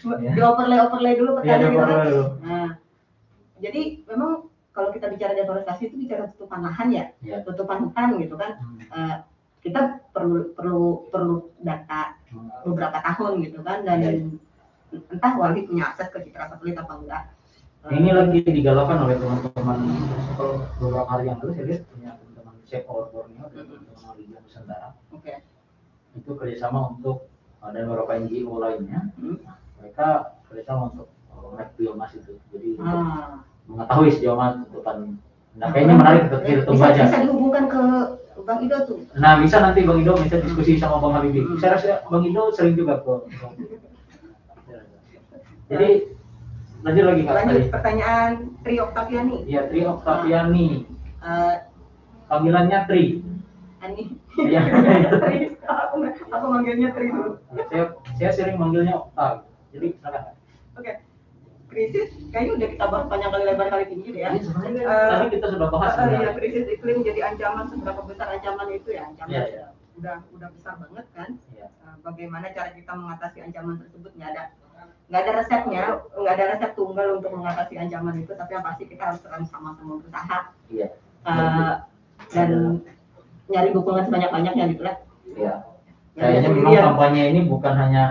Iya. 0.00 0.32
di 0.32 0.40
overlay 0.40 0.80
overlay 0.80 1.12
dulu 1.12 1.30
Iya, 1.30 1.36
pertanyaan 1.36 1.60
ada 1.60 1.68
gitu 1.68 1.82
kan. 1.82 2.06
dulu. 2.06 2.24
Nah, 2.40 2.68
jadi 3.60 3.80
memang 4.06 4.32
kalau 4.70 4.88
kita 4.88 5.06
bicara 5.08 5.32
deforestasi 5.34 5.82
itu 5.84 5.96
bicara 5.98 6.24
tutupan 6.26 6.60
lahan 6.62 6.88
ya, 6.88 7.04
Iya. 7.20 7.44
tutupan 7.44 7.84
hutan 7.84 8.16
gitu 8.16 8.32
kan. 8.34 8.56
Hmm. 8.56 8.80
Eh, 8.80 9.16
kita 9.60 9.80
perlu 10.08 10.54
perlu 10.54 10.80
perlu 11.06 11.34
data 11.58 12.16
beberapa 12.64 12.96
tahun 12.98 13.44
gitu 13.44 13.60
kan 13.60 13.84
dan 13.84 13.98
Iya. 14.00 14.24
Entah 14.90 15.32
Wali 15.34 15.60
punya 15.64 15.84
akses 15.88 16.08
ke 16.08 16.18
citra 16.20 16.46
satelit 16.46 16.74
apa 16.74 16.92
enggak. 16.96 17.22
Eh, 17.80 17.96
Ini 17.96 18.10
lagi 18.12 18.38
digalakan 18.42 19.08
oleh 19.08 19.16
teman-teman 19.16 19.78
kalau 20.34 20.54
beberapa 20.76 21.08
hari 21.08 21.24
yang 21.26 21.40
lalu 21.40 21.52
saya 21.54 21.64
lihat 21.66 21.82
punya 21.88 22.10
teman-teman 22.14 22.54
Chef 22.64 22.84
Our 22.84 23.08
Borneo 23.08 23.44
dan 23.48 23.64
teman-teman 23.64 24.12
Liga 24.14 24.36
Nusantara 24.38 24.88
Oke. 25.08 25.34
itu 26.12 26.30
kerjasama 26.30 26.92
untuk 26.92 27.30
uh, 27.58 27.70
dan 27.70 27.86
beberapa 27.86 28.12
NGO 28.18 28.58
lainnya 28.58 29.08
Hmm. 29.16 29.40
mereka 29.76 30.36
kerjasama 30.44 30.92
untuk 30.92 31.08
uh, 31.30 31.54
naik 31.54 31.72
biomas 31.74 32.12
itu 32.12 32.36
jadi 32.50 32.68
untuk 32.74 33.00
Ah. 33.00 33.40
mengetahui 33.64 34.10
sejauh 34.10 34.34
mana 34.34 34.60
tutupan 34.66 35.16
nah 35.50 35.68
kayaknya 35.68 35.94
menarik 35.96 36.22
untuk 36.26 36.40
kita 36.42 36.62
tunggu 36.62 36.84
aja 36.84 37.02
bisa 37.06 37.18
dihubungkan 37.22 37.64
ke 37.66 37.82
Bang 38.40 38.60
Ido 38.60 38.78
tuh. 38.84 38.98
nah 39.14 39.38
bisa 39.38 39.56
nanti 39.58 39.82
Bang 39.82 39.98
Ido 39.98 40.12
bisa 40.16 40.36
diskusi 40.36 40.76
sama 40.76 40.98
Bang 40.98 41.16
Habibie 41.16 41.48
saya 41.56 41.74
rasa 41.74 42.04
Bang 42.04 42.22
Ido 42.22 42.50
sering 42.50 42.74
juga 42.74 43.00
ke 43.00 43.14
jadi 45.70 45.88
lanjut 46.80 47.04
lagi 47.04 47.22
kak 47.22 47.34
Lanjut 47.36 47.54
tadi. 47.54 47.70
pertanyaan 47.70 48.30
Tri 48.60 48.74
Oktaviani. 48.76 49.36
Iya 49.44 49.62
Tri 49.66 49.80
Oktaviani, 49.84 50.68
Eh, 51.20 51.54
panggilannya 52.26 52.78
Tri. 52.84 53.04
Ani. 53.78 54.04
Iya. 54.36 54.60
Tri. 55.22 55.36
Aku, 55.62 55.94
aku 56.26 56.46
manggilnya 56.46 56.90
Tri 56.90 57.06
dulu. 57.06 57.36
Ya, 57.52 57.64
saya 57.68 57.84
saya 58.18 58.30
sering 58.34 58.56
manggilnya 58.56 58.96
Okta. 58.98 59.44
Jadi 59.70 59.86
silakan. 59.94 60.34
Oke. 60.74 60.92
Krisis 61.68 62.10
kayaknya 62.28 62.52
udah 62.56 62.68
kita 62.68 62.84
bahas 62.84 63.06
panjang 63.06 63.30
kali 63.30 63.44
lebar 63.46 63.66
kali 63.68 63.84
tinggi 63.86 64.08
deh 64.10 64.20
ya. 64.20 64.28
Ini 64.34 64.40
sebenarnya 64.42 64.82
Eh, 64.82 65.08
tadi 65.08 65.26
kita 65.30 65.46
sudah 65.48 65.68
bahas 65.70 65.86
iya, 65.86 65.94
sebenarnya. 65.94 66.32
krisis 66.34 66.66
iklim 66.68 66.98
jadi 67.00 67.20
ancaman 67.24 67.64
seberapa 67.68 68.02
besar 68.02 68.26
ancaman 68.28 68.66
itu 68.70 68.90
ya 68.90 69.02
ancaman 69.06 69.30
Iya, 69.30 69.42
iya. 69.46 69.66
udah 69.94 70.16
udah 70.34 70.48
besar 70.50 70.74
banget 70.76 71.06
kan. 71.14 71.30
Iya. 71.52 71.66
Eh, 71.68 71.94
Bagaimana 72.00 72.46
cara 72.50 72.70
kita 72.72 72.90
mengatasi 72.90 73.38
ancaman 73.40 73.74
tersebut 73.78 74.10
nggak 74.12 74.30
ada 74.32 74.42
nggak 75.10 75.20
ada 75.26 75.32
resepnya, 75.42 75.82
nggak 76.14 76.34
ada 76.38 76.44
resep 76.54 76.70
tunggal 76.78 77.18
untuk 77.18 77.30
mengatasi 77.34 77.74
ancaman 77.76 78.22
itu, 78.22 78.32
tapi 78.38 78.50
yang 78.54 78.64
pasti 78.64 78.84
kita 78.86 79.02
harus 79.10 79.20
sama-sama 79.50 79.98
berusaha 79.98 80.38
Iya. 80.70 80.88
eh, 81.26 81.74
dan 82.30 82.50
nyari 83.50 83.70
dukungan 83.74 84.06
sebanyak-banyaknya 84.06 84.64
gitu 84.70 84.82
lah. 84.86 84.96
Iya. 85.34 85.54
Ya, 86.14 86.22
Kayaknya 86.26 86.48
ya, 86.48 86.54
memang 86.54 86.72
iya. 86.72 86.82
kampanye 86.90 87.22
ini 87.34 87.40
bukan 87.46 87.74
hanya 87.74 88.04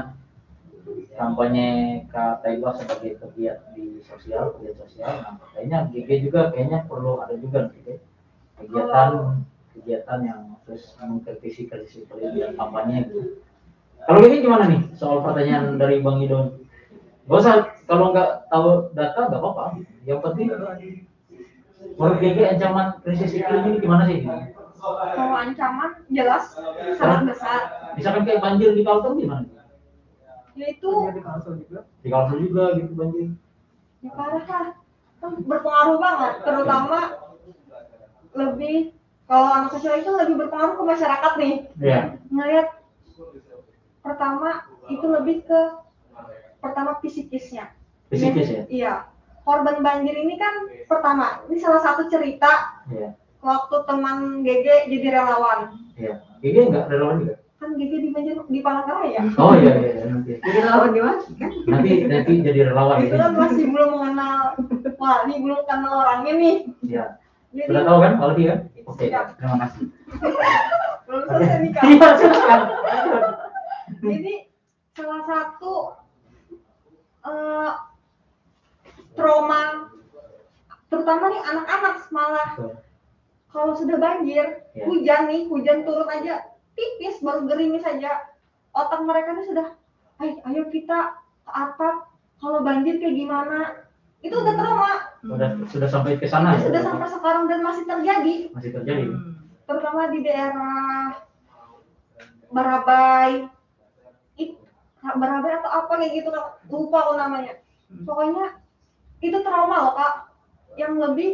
kampanye 1.20 1.68
Kak 2.08 2.40
sebagai 2.80 3.20
pegiat 3.20 3.58
di 3.76 4.00
sosial, 4.08 4.56
pegiat 4.56 4.76
sosial. 4.88 5.12
Nah, 5.20 5.36
kayaknya 5.52 5.78
GG 5.92 6.10
juga 6.32 6.52
kayaknya 6.56 6.88
perlu 6.88 7.20
ada 7.20 7.36
juga 7.36 7.68
nih, 7.72 8.00
kegiatan 8.56 9.44
kegiatan 9.76 10.20
yang 10.24 10.42
terus 10.64 10.96
mengkritisi 11.00 11.68
krisis 11.68 12.08
dan 12.08 12.56
kampanye 12.56 13.08
gitu. 13.08 13.44
Kalau 14.08 14.20
GG 14.24 14.34
gimana 14.42 14.66
nih 14.70 14.82
soal 14.96 15.22
pertanyaan 15.22 15.78
dari 15.78 16.02
Bang 16.02 16.24
Idon? 16.24 16.60
Gak 17.30 17.40
usah 17.40 17.56
kalau 17.86 18.10
nggak 18.10 18.50
tahu 18.50 18.90
data 18.98 19.30
nggak 19.30 19.42
apa-apa. 19.42 19.66
Yang 20.08 20.20
penting 20.26 20.46
menurut 21.96 22.18
GG 22.20 22.38
ancaman 22.58 22.88
krisis 23.06 23.32
iklim 23.38 23.62
ini 23.70 23.78
gimana 23.80 24.04
sih? 24.10 24.26
Kalau 24.80 25.36
ancaman 25.36 25.92
jelas 26.10 26.56
sangat 26.96 27.22
besar, 27.36 27.60
Misalkan 28.00 28.24
kayak 28.24 28.40
banjir 28.42 28.72
di 28.72 28.82
Kalteng 28.82 29.20
gimana? 29.20 29.46
yaitu 30.60 30.92
Jadi 30.92 31.20
kalau 31.24 31.56
juga 31.56 31.80
Di 32.04 32.08
Kalteng 32.12 32.40
juga 32.44 32.64
gitu 32.76 32.94
banjir. 32.96 33.28
ya 34.00 34.12
parah 34.16 34.44
lah, 34.48 34.68
kan 35.20 35.32
berpengaruh 35.44 35.98
banget, 36.00 36.34
terutama 36.48 37.00
lebih 38.32 38.76
kalau 39.28 39.50
anak 39.52 39.76
kecil 39.76 40.00
itu 40.00 40.12
lebih 40.16 40.36
berpengaruh 40.40 40.80
ke 40.80 40.84
masyarakat 40.88 41.34
nih. 41.36 41.54
Iya. 41.80 42.00
Ngelihat 42.32 42.68
pertama 44.00 44.50
itu 44.88 45.06
lebih 45.06 45.46
ke 45.46 45.62
pertama 46.60 47.00
psikisnya. 47.00 47.72
Psikis 48.10 48.48
ya? 48.50 48.64
Iya. 48.68 48.94
Korban 49.46 49.82
banjir 49.82 50.14
ini 50.14 50.38
kan 50.38 50.70
pertama, 50.86 51.42
ini 51.50 51.58
salah 51.58 51.82
satu 51.82 52.06
cerita 52.06 52.82
Iya. 52.92 53.18
waktu 53.42 53.76
teman 53.88 54.46
GG 54.46 54.92
jadi 54.92 55.08
relawan. 55.16 55.74
Iya. 55.98 56.22
GG 56.44 56.56
nggak 56.70 56.86
relawan 56.92 57.16
juga? 57.26 57.36
Kan 57.60 57.76
GG 57.76 57.92
di 57.92 58.10
banjir 58.16 58.36
di 58.46 58.60
Palangkaraya. 58.64 59.20
Oh 59.36 59.52
iya 59.58 59.74
iya 59.76 59.92
iya, 60.00 60.06
nanti. 60.08 60.32
jadi 60.40 60.60
lawan 60.64 60.90
di 60.96 61.00
mana 61.04 61.20
kan? 61.20 61.52
Nanti 61.68 61.92
nanti 62.08 62.32
jadi 62.40 62.60
relawan 62.72 63.04
Itu 63.04 63.16
kan 63.20 63.36
masih 63.36 63.66
belum 63.68 63.90
mengenal, 64.00 64.38
wah 64.96 65.18
ini 65.28 65.36
belum 65.44 65.60
kenal 65.68 65.94
orangnya 65.98 66.34
nih. 66.40 66.56
Iya. 66.88 67.06
Sudah 67.50 67.84
tahu 67.84 67.98
kan 68.00 68.14
Aldi 68.22 68.44
kan? 68.48 68.60
Oke, 68.86 69.06
Siap. 69.10 69.26
terima 69.38 69.56
kasih. 69.66 69.86
belum 71.10 71.22
selesai 71.26 71.58
nikah. 71.66 71.84
Iya. 71.84 72.10
Jadi 73.98 74.34
salah 74.94 75.22
satu 75.26 75.74
eh, 77.26 77.72
trauma 79.14 79.90
terutama 80.90 81.30
nih 81.30 81.42
anak-anak 81.44 81.96
malah 82.10 82.50
kalau 83.50 83.74
sudah 83.74 83.98
banjir, 83.98 84.62
Ya. 84.78 84.86
hujan 84.86 85.26
nih, 85.26 85.50
hujan 85.50 85.82
turun 85.82 86.06
aja 86.06 86.54
tipis 86.78 87.18
baru 87.20 87.50
gerimis 87.50 87.82
saja. 87.82 88.30
Otak 88.72 89.02
mereka 89.02 89.34
ini 89.34 89.50
sudah, 89.50 89.68
ayo, 90.22 90.38
ayo 90.46 90.62
kita 90.70 91.18
ke 91.44 91.52
atap. 91.52 92.14
Kalau 92.40 92.62
banjir 92.62 93.02
kayak 93.02 93.18
gimana? 93.18 93.90
Itu 94.22 94.38
udah 94.38 94.54
trauma. 94.54 94.94
Sudah 95.20 95.50
sudah 95.68 95.90
sampai 95.90 96.16
ke 96.16 96.30
sana 96.30 96.56
ya? 96.56 96.70
Sudah 96.70 96.82
sampai 96.86 97.10
sekarang 97.10 97.50
dan 97.50 97.60
masih 97.66 97.84
terjadi, 97.90 98.36
Masih 98.54 98.72
terjadi. 98.72 99.04
Hmm. 99.12 99.34
terutama 99.66 100.02
di 100.14 100.20
daerah 100.24 101.20
Barabai. 102.50 103.50
Barabai 105.00 105.54
atau 105.58 105.72
apa 105.72 105.94
kayak 105.96 106.12
gitu? 106.12 106.30
Lupa 106.68 106.98
aku 107.08 107.14
namanya. 107.16 107.54
Pokoknya 108.04 108.60
itu 109.20 109.38
trauma 109.40 109.76
loh 109.88 109.94
kak. 109.96 110.14
Yang 110.76 110.94
lebih 111.02 111.30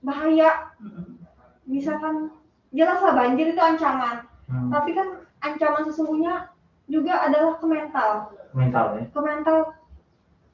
bahaya 0.00 0.76
Hmm. 0.76 1.16
misalkan 1.64 2.28
jelaslah 2.68 3.16
banjir 3.16 3.56
itu 3.56 3.56
ancaman 3.56 4.28
Hmm. 4.44 4.68
tapi 4.68 4.92
kan 4.92 5.24
ancaman 5.40 5.88
sesungguhnya 5.88 6.52
juga 6.84 7.24
adalah 7.24 7.56
ke 7.56 7.64
mental 7.64 8.10
Mental 8.52 9.00
ya. 9.00 9.02
ke 9.08 9.20
mental 9.24 9.72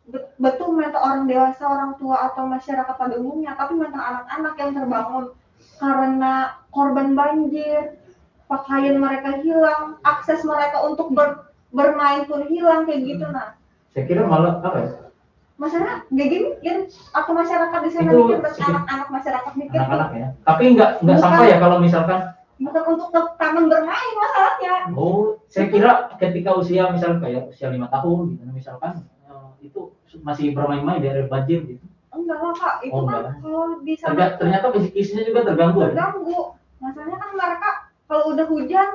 bet- 0.07 0.31
betul 0.39 0.71
mental 0.71 1.03
orang 1.03 1.27
dewasa 1.27 1.67
orang 1.67 1.99
tua 1.99 2.31
atau 2.31 2.47
masyarakat 2.47 2.95
pada 2.95 3.19
umumnya 3.19 3.59
tapi 3.59 3.75
mental 3.75 3.99
anak-anak 3.99 4.55
yang 4.55 4.71
terbangun 4.71 5.25
karena 5.83 6.35
korban 6.71 7.19
banjir 7.19 7.99
pakaian 8.47 9.03
mereka 9.03 9.43
hilang 9.43 9.99
akses 10.07 10.47
mereka 10.47 10.79
untuk 10.87 11.11
ber- 11.11 11.50
bermain 11.71 12.23
pun 12.27 12.47
hilang 12.47 12.85
kayak 12.85 13.01
gitu 13.05 13.25
nah 13.27 13.55
Saya 13.91 14.05
kira 14.07 14.23
malah 14.23 14.63
apa 14.63 14.79
ya? 14.79 14.91
masyarakat 15.57 16.09
gak 16.09 16.29
mikir 16.31 16.77
atau 17.13 17.33
masyarakat 17.37 17.79
di 17.85 17.91
sana 17.93 18.11
Itu 18.11 18.23
mikir 18.25 18.39
anak-anak 18.65 19.09
masyarakat 19.11 19.53
mikir 19.55 19.77
Anak-anak 19.77 20.11
ya. 20.15 20.29
Tapi 20.43 20.65
nggak 20.73 20.91
nggak 21.05 21.19
sampai 21.19 21.47
ya 21.49 21.59
kalau 21.61 21.77
misalkan 21.79 22.21
bukan 22.61 22.83
untuk 22.87 23.09
ke 23.09 23.21
taman 23.37 23.73
bermain 23.73 24.13
masalahnya. 24.15 24.75
Oh, 24.93 25.41
saya 25.49 25.73
kira 25.73 26.13
ketika 26.17 26.53
usia 26.55 26.93
misalnya 26.93 27.19
kayak 27.19 27.43
usia 27.49 27.73
lima 27.73 27.89
tahun 27.89 28.37
gitu, 28.37 28.45
misalkan 28.53 29.01
eh, 29.25 29.49
itu 29.65 29.97
masih 30.21 30.53
bermain-main 30.53 31.01
di 31.01 31.09
area 31.09 31.25
banjir 31.25 31.65
gitu. 31.65 31.81
enggak 32.13 32.37
lah 32.37 32.53
kak. 32.53 32.75
Itu 32.85 32.93
Oh, 32.93 33.09
kan 33.09 33.33
kalau 33.41 33.81
di 33.81 33.95
sana 33.97 34.37
ternyata 34.37 34.77
fisikisnya 34.77 35.25
juga 35.25 35.49
terganggu 35.49 35.79
ya. 35.81 35.89
terganggu. 35.93 36.53
Masalahnya 36.81 37.17
kan 37.17 37.31
mereka 37.33 37.71
kalau 38.05 38.25
udah 38.33 38.47
hujan 38.49 38.89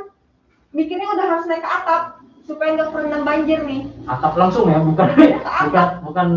mikirnya 0.70 1.08
udah 1.10 1.26
harus 1.26 1.46
naik 1.46 1.62
ke 1.62 1.70
atap 1.70 2.15
supaya 2.46 2.70
nggak 2.78 2.90
kerendam 2.94 3.24
banjir 3.26 3.60
nih 3.66 3.82
Atap 4.06 4.34
langsung 4.38 4.70
ya, 4.70 4.80
bukan 4.80 5.08
atap. 5.10 5.66
bukan 5.66 5.90
bukan 6.06 6.30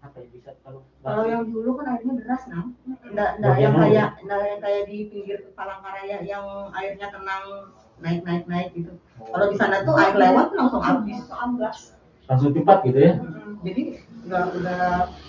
apa 0.00 0.16
ya 0.16 0.26
bisa 0.32 0.50
kalau 0.64 0.80
Kalau 1.00 1.24
yang 1.24 1.44
dulu 1.48 1.80
kan 1.80 1.96
airnya 1.96 2.12
deras 2.20 2.42
nah, 2.48 2.64
nggak 2.84 3.30
nggak 3.40 3.56
yang 3.60 3.74
kayak 3.76 4.08
nggak 4.24 4.40
yang 4.48 4.60
kayak 4.60 4.82
di 4.88 4.96
pinggir 5.08 5.38
Palangkaraya 5.52 6.16
yang 6.24 6.44
airnya 6.72 7.08
tenang 7.12 7.44
naik 8.00 8.20
naik 8.24 8.44
naik 8.48 8.68
gitu. 8.72 8.92
Kalau 9.20 9.46
di 9.52 9.56
sana 9.60 9.84
tuh 9.84 9.92
air 9.96 10.16
lewat 10.16 10.56
langsung 10.56 10.80
habis. 10.80 11.20
amblas 11.28 11.78
langsung 12.24 12.52
cepat 12.56 12.78
gitu 12.88 12.98
ya. 13.00 13.12
Jadi 13.60 13.82
nggak 14.24 14.44
udah 14.56 14.84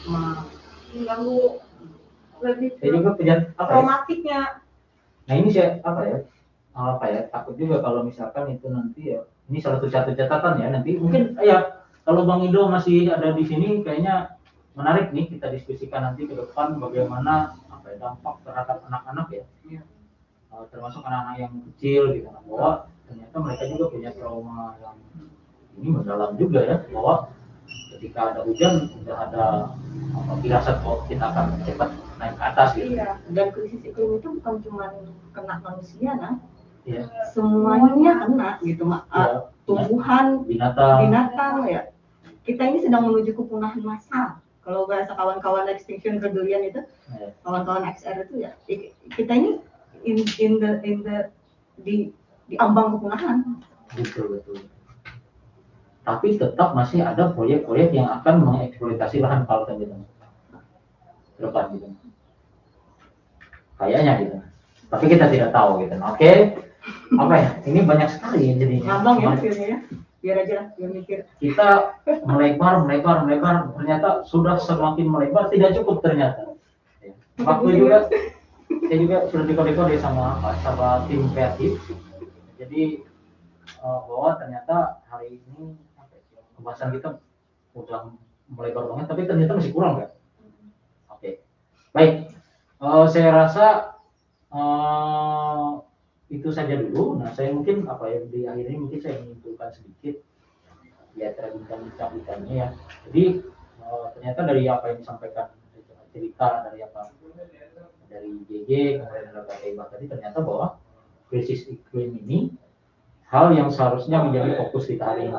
mengganggu 0.07 1.39
lebih 2.41 2.69
Saya 2.79 2.89
juga 2.95 3.11
punya 3.15 3.35
apa 3.55 3.69
ya? 3.69 3.71
traumatiknya 3.75 4.41
Nah 5.27 5.35
ini 5.37 5.49
saya 5.51 5.79
apa 5.83 6.01
ya? 6.07 6.17
Apa 6.71 7.05
ya? 7.07 7.21
Takut 7.27 7.55
juga 7.59 7.83
kalau 7.83 8.03
misalkan 8.03 8.55
itu 8.55 8.67
nanti 8.71 9.01
ya. 9.15 9.21
Ini 9.52 9.60
salah 9.60 9.84
satu 9.84 10.16
catatan 10.16 10.64
ya. 10.64 10.68
Nanti 10.72 10.95
mungkin 10.95 11.36
ya 11.43 11.84
kalau 12.08 12.24
Bang 12.24 12.47
Indo 12.47 12.72
masih 12.72 13.12
ada 13.12 13.36
di 13.36 13.43
sini 13.43 13.84
kayaknya 13.84 14.39
menarik 14.72 15.12
nih 15.12 15.28
kita 15.28 15.52
diskusikan 15.52 16.08
nanti 16.08 16.24
ke 16.24 16.32
depan 16.32 16.80
bagaimana 16.80 17.60
apa 17.68 17.91
ya 17.91 17.97
dampak 17.99 18.39
terhadap 18.47 18.80
anak-anak 18.88 19.28
ya. 19.36 19.45
Iya. 19.68 19.84
Eh, 20.52 20.66
termasuk 20.68 21.04
anak-anak 21.04 21.36
yang 21.39 21.54
kecil 21.72 22.12
gitu 22.16 22.28
bahwa 22.28 22.88
ternyata 23.08 23.36
mereka 23.39 23.64
juga 23.72 23.86
punya 23.91 24.10
trauma 24.16 24.76
yang 24.80 24.95
ini 25.80 25.88
mendalam 25.95 26.32
juga 26.36 26.60
ya 26.64 26.76
bahwa 26.91 27.32
ketika 27.95 28.36
ada 28.36 28.41
hujan 28.43 28.91
udah 29.04 29.18
ada 29.30 29.43
apa 30.12 30.34
firasat 30.43 30.76
bahwa 30.84 30.97
kita 31.08 31.24
akan 31.24 31.45
cepat 31.64 31.89
naik 32.20 32.36
ke 32.36 32.43
atas 32.43 32.70
gitu. 32.76 32.88
iya 32.99 33.16
dan 33.32 33.47
krisis 33.56 33.80
iklim 33.80 34.20
itu 34.20 34.28
bukan 34.39 34.56
cuma 34.60 34.86
kena 35.32 35.56
manusia 35.64 36.12
nah, 36.20 36.34
Iya. 36.82 37.05
semuanya 37.29 38.25
kena 38.25 38.49
gitu 38.65 38.84
mak. 38.86 39.05
Iya. 39.13 39.45
Tumbuhan, 39.69 40.41
Binatang. 40.49 40.97
binatang 41.05 41.53
ya. 41.69 41.82
Kita 42.41 42.65
ini 42.65 42.82
sedang 42.82 43.05
menuju 43.05 43.38
kepunahan 43.38 43.79
massal. 43.86 44.41
Kalau 44.61 44.89
bahasa 44.89 45.13
kawan-kawan 45.13 45.69
Extinction 45.69 46.17
Rebellion 46.17 46.65
itu, 46.65 46.82
Ya. 47.13 47.29
kawan-kawan 47.45 47.86
XR 47.91 48.25
itu 48.25 48.45
ya 48.45 48.51
kita 49.13 49.34
ini 49.36 49.57
in, 50.01 50.17
in 50.41 50.51
the 50.57 50.71
in 50.82 51.01
the 51.03 51.29
di 51.82 52.09
di 52.47 52.55
ambang 52.57 52.97
kepunahan 52.97 53.61
Betul 53.91 54.39
betul. 54.39 54.57
Tapi 56.01 56.39
tetap 56.39 56.73
masih 56.73 57.05
ada 57.05 57.29
proyek-proyek 57.36 57.93
yang 57.93 58.09
akan 58.09 58.41
mengeksploitasi 58.41 59.21
lahan 59.21 59.45
Kalteng 59.45 59.77
gitu. 59.84 59.93
Depan 61.38 61.77
gitu. 61.77 61.88
Kayaknya 63.77 64.13
gitu. 64.25 64.38
Tapi 64.89 65.05
kita 65.07 65.25
tidak 65.29 65.49
tahu 65.53 65.86
gitu. 65.86 65.95
Oke. 66.01 66.32
Apa 67.17 67.34
ya? 67.38 67.49
Ini 67.65 67.79
banyak 67.86 68.09
sekali 68.09 68.41
ya 68.49 68.53
jadinya. 68.57 68.86
ngambang 68.89 69.17
ya 69.21 69.27
akhirnya 69.38 69.67
ya 69.67 69.79
biar 70.21 70.38
aja 70.45 70.53
lah 70.53 70.67
biar 70.77 70.89
mikir 70.93 71.19
kita 71.41 71.97
melebar, 72.29 72.86
melebar, 72.86 73.25
melebar, 73.25 73.73
ternyata 73.73 74.21
sudah 74.29 74.61
semakin 74.61 75.09
melebar, 75.09 75.49
tidak 75.49 75.73
cukup 75.82 76.05
ternyata. 76.05 76.53
Ya. 77.01 77.17
Waktu 77.41 77.67
juga, 77.82 78.05
saya 78.69 78.97
juga 79.01 79.17
sudah 79.34 79.45
dikode-kode 79.49 79.97
sama 79.97 80.38
apa, 80.38 80.53
sama 80.61 81.09
tim 81.09 81.25
kreatif. 81.34 81.82
Jadi 82.61 83.01
eh, 83.82 83.99
bahwa 84.05 84.38
ternyata 84.38 85.01
hari 85.09 85.41
ini 85.41 85.73
ya, 86.38 86.41
pembahasan 86.53 86.93
kita 86.93 87.17
udah 87.73 88.13
melebar 88.45 88.93
banget, 88.93 89.05
tapi 89.09 89.25
ternyata 89.25 89.57
masih 89.57 89.73
kurang 89.73 90.05
kan? 90.05 90.09
Oke, 91.17 91.41
baik. 91.97 92.29
Eh, 92.77 93.05
saya 93.09 93.29
rasa 93.34 93.97
eh, 94.53 95.69
itu 96.32 96.47
saja 96.49 96.79
dulu. 96.79 97.19
Nah, 97.19 97.36
saya 97.36 97.51
mungkin 97.51 97.84
apa 97.91 98.07
ya 98.07 98.19
di 98.23 98.47
akhir 98.47 98.65
ini 98.71 98.77
mungkin 98.88 98.99
saya 99.03 99.19
menyimpulkan 99.19 99.69
sedikit 99.75 100.15
ya 101.19 101.36
bincangnya 102.15 102.55
ya. 102.55 102.67
Jadi 103.11 103.23
eh, 103.84 104.05
ternyata 104.15 104.41
dari 104.47 104.63
apa 104.71 104.95
yang 104.95 104.97
disampaikan 105.03 105.51
cerita 106.11 106.67
dari 106.67 106.79
apa 106.84 107.11
dari 108.11 108.32
GG 108.47 108.71
kemudian 108.99 109.23
dari 109.32 109.47
Kak 109.47 109.59
Eba 109.63 109.84
tadi 109.88 110.05
ternyata 110.11 110.43
bahwa 110.43 110.75
krisis 111.32 111.63
iklim 111.71 112.19
ini 112.27 112.51
hal 113.32 113.55
yang 113.55 113.71
seharusnya 113.71 114.19
menjadi 114.19 114.59
fokus 114.59 114.91
kita 114.91 115.15
hari 115.15 115.32
ini 115.32 115.36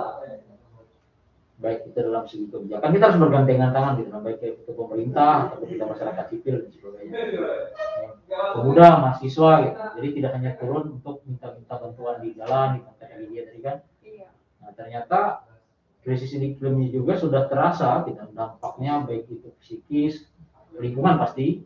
baik 1.62 1.86
itu 1.86 1.98
dalam 2.02 2.26
segi 2.26 2.50
kebijakan 2.50 2.90
kita 2.90 3.04
harus 3.06 3.18
bergandengan 3.22 3.70
tangan 3.70 3.94
gitu 4.02 4.10
baik 4.18 4.38
itu 4.42 4.72
pemerintah 4.74 5.54
atau 5.54 5.64
kita 5.64 5.84
masyarakat 5.86 6.24
sipil 6.28 6.54
dan 6.58 6.70
sebagainya. 6.74 7.14
Pemuda 8.58 8.86
mahasiswa 8.98 9.52
gitu. 9.62 9.78
Jadi 9.96 10.08
tidak 10.18 10.30
hanya 10.34 10.50
turun 10.58 10.84
untuk 10.98 11.22
minta-minta 11.22 11.74
bantuan 11.78 12.18
di 12.18 12.34
jalan 12.34 12.68
di 12.76 12.80
tempat 12.82 13.08
dia 13.30 13.42
tadi 13.46 13.60
kan. 13.62 13.76
Iya. 14.02 14.28
nah 14.58 14.70
ternyata 14.74 15.20
krisis 16.02 16.34
iklim 16.34 16.82
ini 16.82 16.90
juga 16.90 17.14
sudah 17.14 17.46
terasa 17.46 18.02
gitu 18.10 18.26
dampaknya 18.34 19.06
baik 19.06 19.30
itu 19.30 19.48
psikis 19.62 20.26
lingkungan 20.74 21.14
pasti 21.22 21.62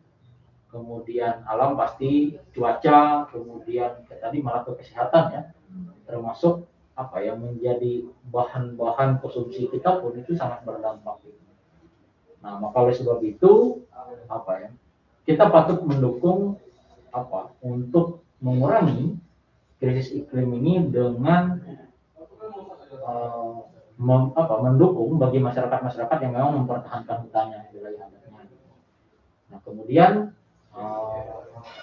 kemudian 0.69 1.41
alam 1.49 1.73
pasti 1.81 2.37
cuaca 2.53 3.33
kemudian 3.33 4.05
tadi 4.05 4.39
malah 4.45 4.63
ke 4.69 4.77
kesehatan 4.77 5.25
ya. 5.33 5.43
Termasuk 6.05 6.69
apa 6.97 7.21
ya 7.21 7.37
menjadi 7.37 8.09
bahan-bahan 8.33 9.21
konsumsi 9.21 9.69
kita 9.69 10.01
pun 10.01 10.17
itu 10.17 10.33
sangat 10.33 10.65
berdampak. 10.65 11.21
Nah, 12.41 12.57
maka 12.57 12.77
oleh 12.81 12.97
sebab 12.97 13.21
itu 13.21 13.85
apa 14.33 14.53
ya 14.65 14.71
kita 15.29 15.53
patut 15.53 15.85
mendukung 15.85 16.57
apa 17.13 17.53
untuk 17.61 18.25
mengurangi 18.41 19.19
krisis 19.77 20.17
iklim 20.17 20.57
ini 20.57 20.89
dengan 20.89 21.61
eh, 22.89 23.57
mem- 24.01 24.33
apa, 24.33 24.55
mendukung 24.65 25.21
bagi 25.21 25.41
masyarakat-masyarakat 25.41 26.19
yang 26.25 26.33
memang 26.33 26.65
mempertahankan 26.65 27.29
hutannya 27.29 27.61
wilayah 27.77 28.09
adatnya. 28.09 28.41
Nah, 29.53 29.59
kemudian 29.61 30.33
eh, 30.73 31.37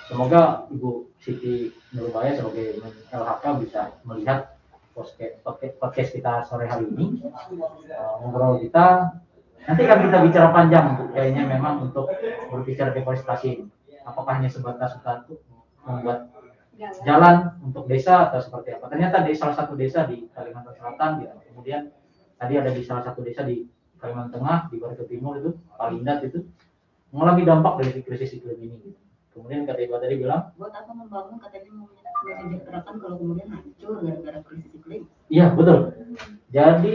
semoga 0.10 0.66
Ibu 0.74 1.12
Siti 1.22 1.70
Nurbaya 1.94 2.34
sebagai 2.34 2.82
LHK 3.14 3.44
bisa 3.62 3.82
melihat 4.08 4.58
podcast, 4.94 5.78
podcast- 5.78 6.14
kita 6.14 6.46
sore 6.46 6.70
hari 6.70 6.86
ini. 6.94 7.20
Eh, 7.26 8.14
ngobrol 8.22 8.62
kita. 8.62 9.18
Nanti 9.64 9.82
kan 9.88 10.00
kita 10.04 10.18
bicara 10.22 10.48
panjang 10.54 10.86
untuk 10.96 11.08
kayaknya 11.16 11.44
memang 11.48 11.90
untuk 11.90 12.12
berbicara 12.52 12.94
deforestasi 12.94 13.48
ini. 13.50 13.66
Apakah 14.04 14.40
hanya 14.40 14.52
sebatas 14.52 15.00
hutan 15.00 15.24
untuk 15.26 15.40
membuat 15.88 16.30
jalan. 17.06 17.36
untuk 17.64 17.88
desa 17.88 18.28
atau 18.28 18.44
seperti 18.44 18.76
apa? 18.76 18.92
Ternyata 18.92 19.24
di 19.24 19.32
salah 19.34 19.56
satu 19.56 19.74
desa 19.80 20.04
di 20.04 20.28
Kalimantan 20.36 20.76
Selatan 20.76 21.10
gitu 21.24 21.36
kemudian 21.54 21.82
tadi 22.36 22.54
ada 22.60 22.72
di 22.76 22.82
salah 22.84 23.08
satu 23.08 23.24
desa 23.24 23.48
di 23.48 23.64
Kalimantan 24.04 24.44
Tengah 24.44 24.60
di 24.68 24.76
Barito 24.84 25.06
Timur 25.08 25.40
itu 25.40 25.56
Palindat 25.80 26.28
itu. 26.28 26.44
Mengalami 27.14 27.46
dampak 27.46 27.74
dari 27.80 28.02
krisis 28.02 28.36
iklim 28.36 28.58
ini 28.58 28.76
gitu. 28.90 29.03
Kemudian 29.34 29.66
kata 29.66 29.82
Ibu 29.84 29.98
tadi 29.98 30.16
bilang 30.22 30.54
buat 30.56 30.74
apa 30.74 30.92
membangun 30.94 31.38
katanya 31.42 31.70
mau 31.74 31.90
menyejahterakan 31.90 32.96
kalau 33.02 33.16
kemudian 33.20 33.50
hancur 33.50 33.94
gara-gara 34.00 34.40
krisis 34.46 34.72
iklim 34.78 35.02
Iya 35.34 35.46
betul. 35.58 35.80
Jadi 36.54 36.94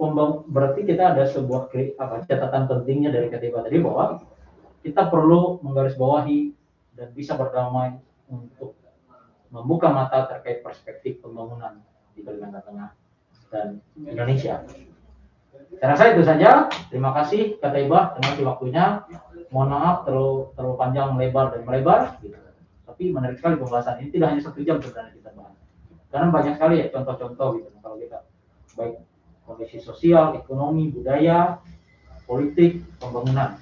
pembang- 0.00 0.48
berarti 0.48 0.80
kita 0.88 1.12
ada 1.12 1.28
sebuah 1.28 1.68
apa 2.00 2.24
catatan 2.24 2.64
pentingnya 2.64 3.12
dari 3.12 3.28
ketiga 3.28 3.60
tadi 3.64 3.84
bahwa 3.84 4.24
kita 4.80 5.12
perlu 5.12 5.60
menggarisbawahi 5.60 6.56
dan 6.96 7.12
bisa 7.12 7.36
berdamai 7.36 8.00
untuk 8.32 8.72
membuka 9.52 9.92
mata 9.92 10.24
terkait 10.26 10.64
perspektif 10.64 11.20
pembangunan 11.20 11.84
di 12.16 12.24
Kalimantan 12.24 12.64
Tengah 12.64 12.90
dan 13.52 13.66
Indonesia. 13.94 14.64
Saya 15.76 15.88
rasa 15.92 16.04
itu 16.16 16.22
saja. 16.24 16.72
Terima 16.88 17.12
kasih 17.12 17.60
Kak 17.60 17.76
Ibah, 17.76 18.16
terima 18.16 18.28
kasih 18.32 18.44
waktunya. 18.48 18.84
Mohon 19.54 19.68
maaf 19.78 19.96
terlalu 20.04 20.34
terlalu 20.58 20.74
panjang 20.78 21.08
melebar 21.14 21.46
dan 21.54 21.62
melebar. 21.62 22.00
Gitu. 22.18 22.36
Tapi 22.86 23.02
menarik 23.12 23.36
sekali 23.38 23.54
pembahasan 23.58 24.02
ini 24.02 24.08
tidak 24.14 24.28
hanya 24.34 24.42
satu 24.42 24.58
jam 24.62 24.76
sebenarnya 24.78 25.12
kita 25.18 25.30
bahas. 25.34 25.56
Karena 26.10 26.26
banyak 26.32 26.54
sekali 26.56 26.74
ya 26.82 26.86
contoh-contoh 26.90 27.48
gitu 27.60 27.68
kalau 27.82 27.96
kita 27.98 28.18
baik 28.76 28.94
kondisi 29.46 29.78
sosial, 29.78 30.34
ekonomi, 30.38 30.90
budaya, 30.90 31.62
politik, 32.26 32.82
pembangunan. 32.98 33.58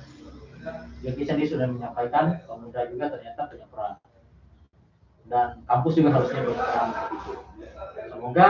Jadi 1.05 1.21
sendiri 1.29 1.49
sudah 1.53 1.69
menyampaikan 1.69 2.41
pemuda 2.49 2.89
juga 2.89 3.13
ternyata 3.13 3.53
punya 3.53 3.67
peran 3.69 3.95
dan 5.29 5.61
kampus 5.65 5.93
juga 5.97 6.11
harusnya 6.17 6.41
seperti 6.45 7.17
itu. 7.17 7.33
Semoga 8.13 8.49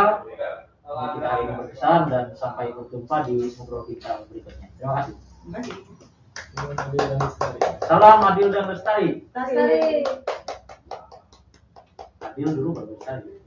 ini 0.84 1.06
kita 1.18 1.26
hari 1.26 1.42
ini 1.48 1.52
berkesan 1.58 2.00
dan 2.10 2.24
sampai 2.38 2.70
berjumpa 2.74 3.16
di 3.26 3.50
ngobrol 3.58 3.82
kita 3.90 4.26
berikutnya. 4.30 4.68
Terima 4.78 4.92
kasih. 5.02 5.14
Terima 5.42 5.58
kasih. 5.58 6.13
Salam 7.84 8.20
adil 8.26 8.48
dan 8.50 8.66
lestari. 8.66 9.22
Lestari. 9.34 10.02
Adil 12.24 12.48
dulu 12.54 12.68
baru 12.74 12.88
lestari. 12.98 13.43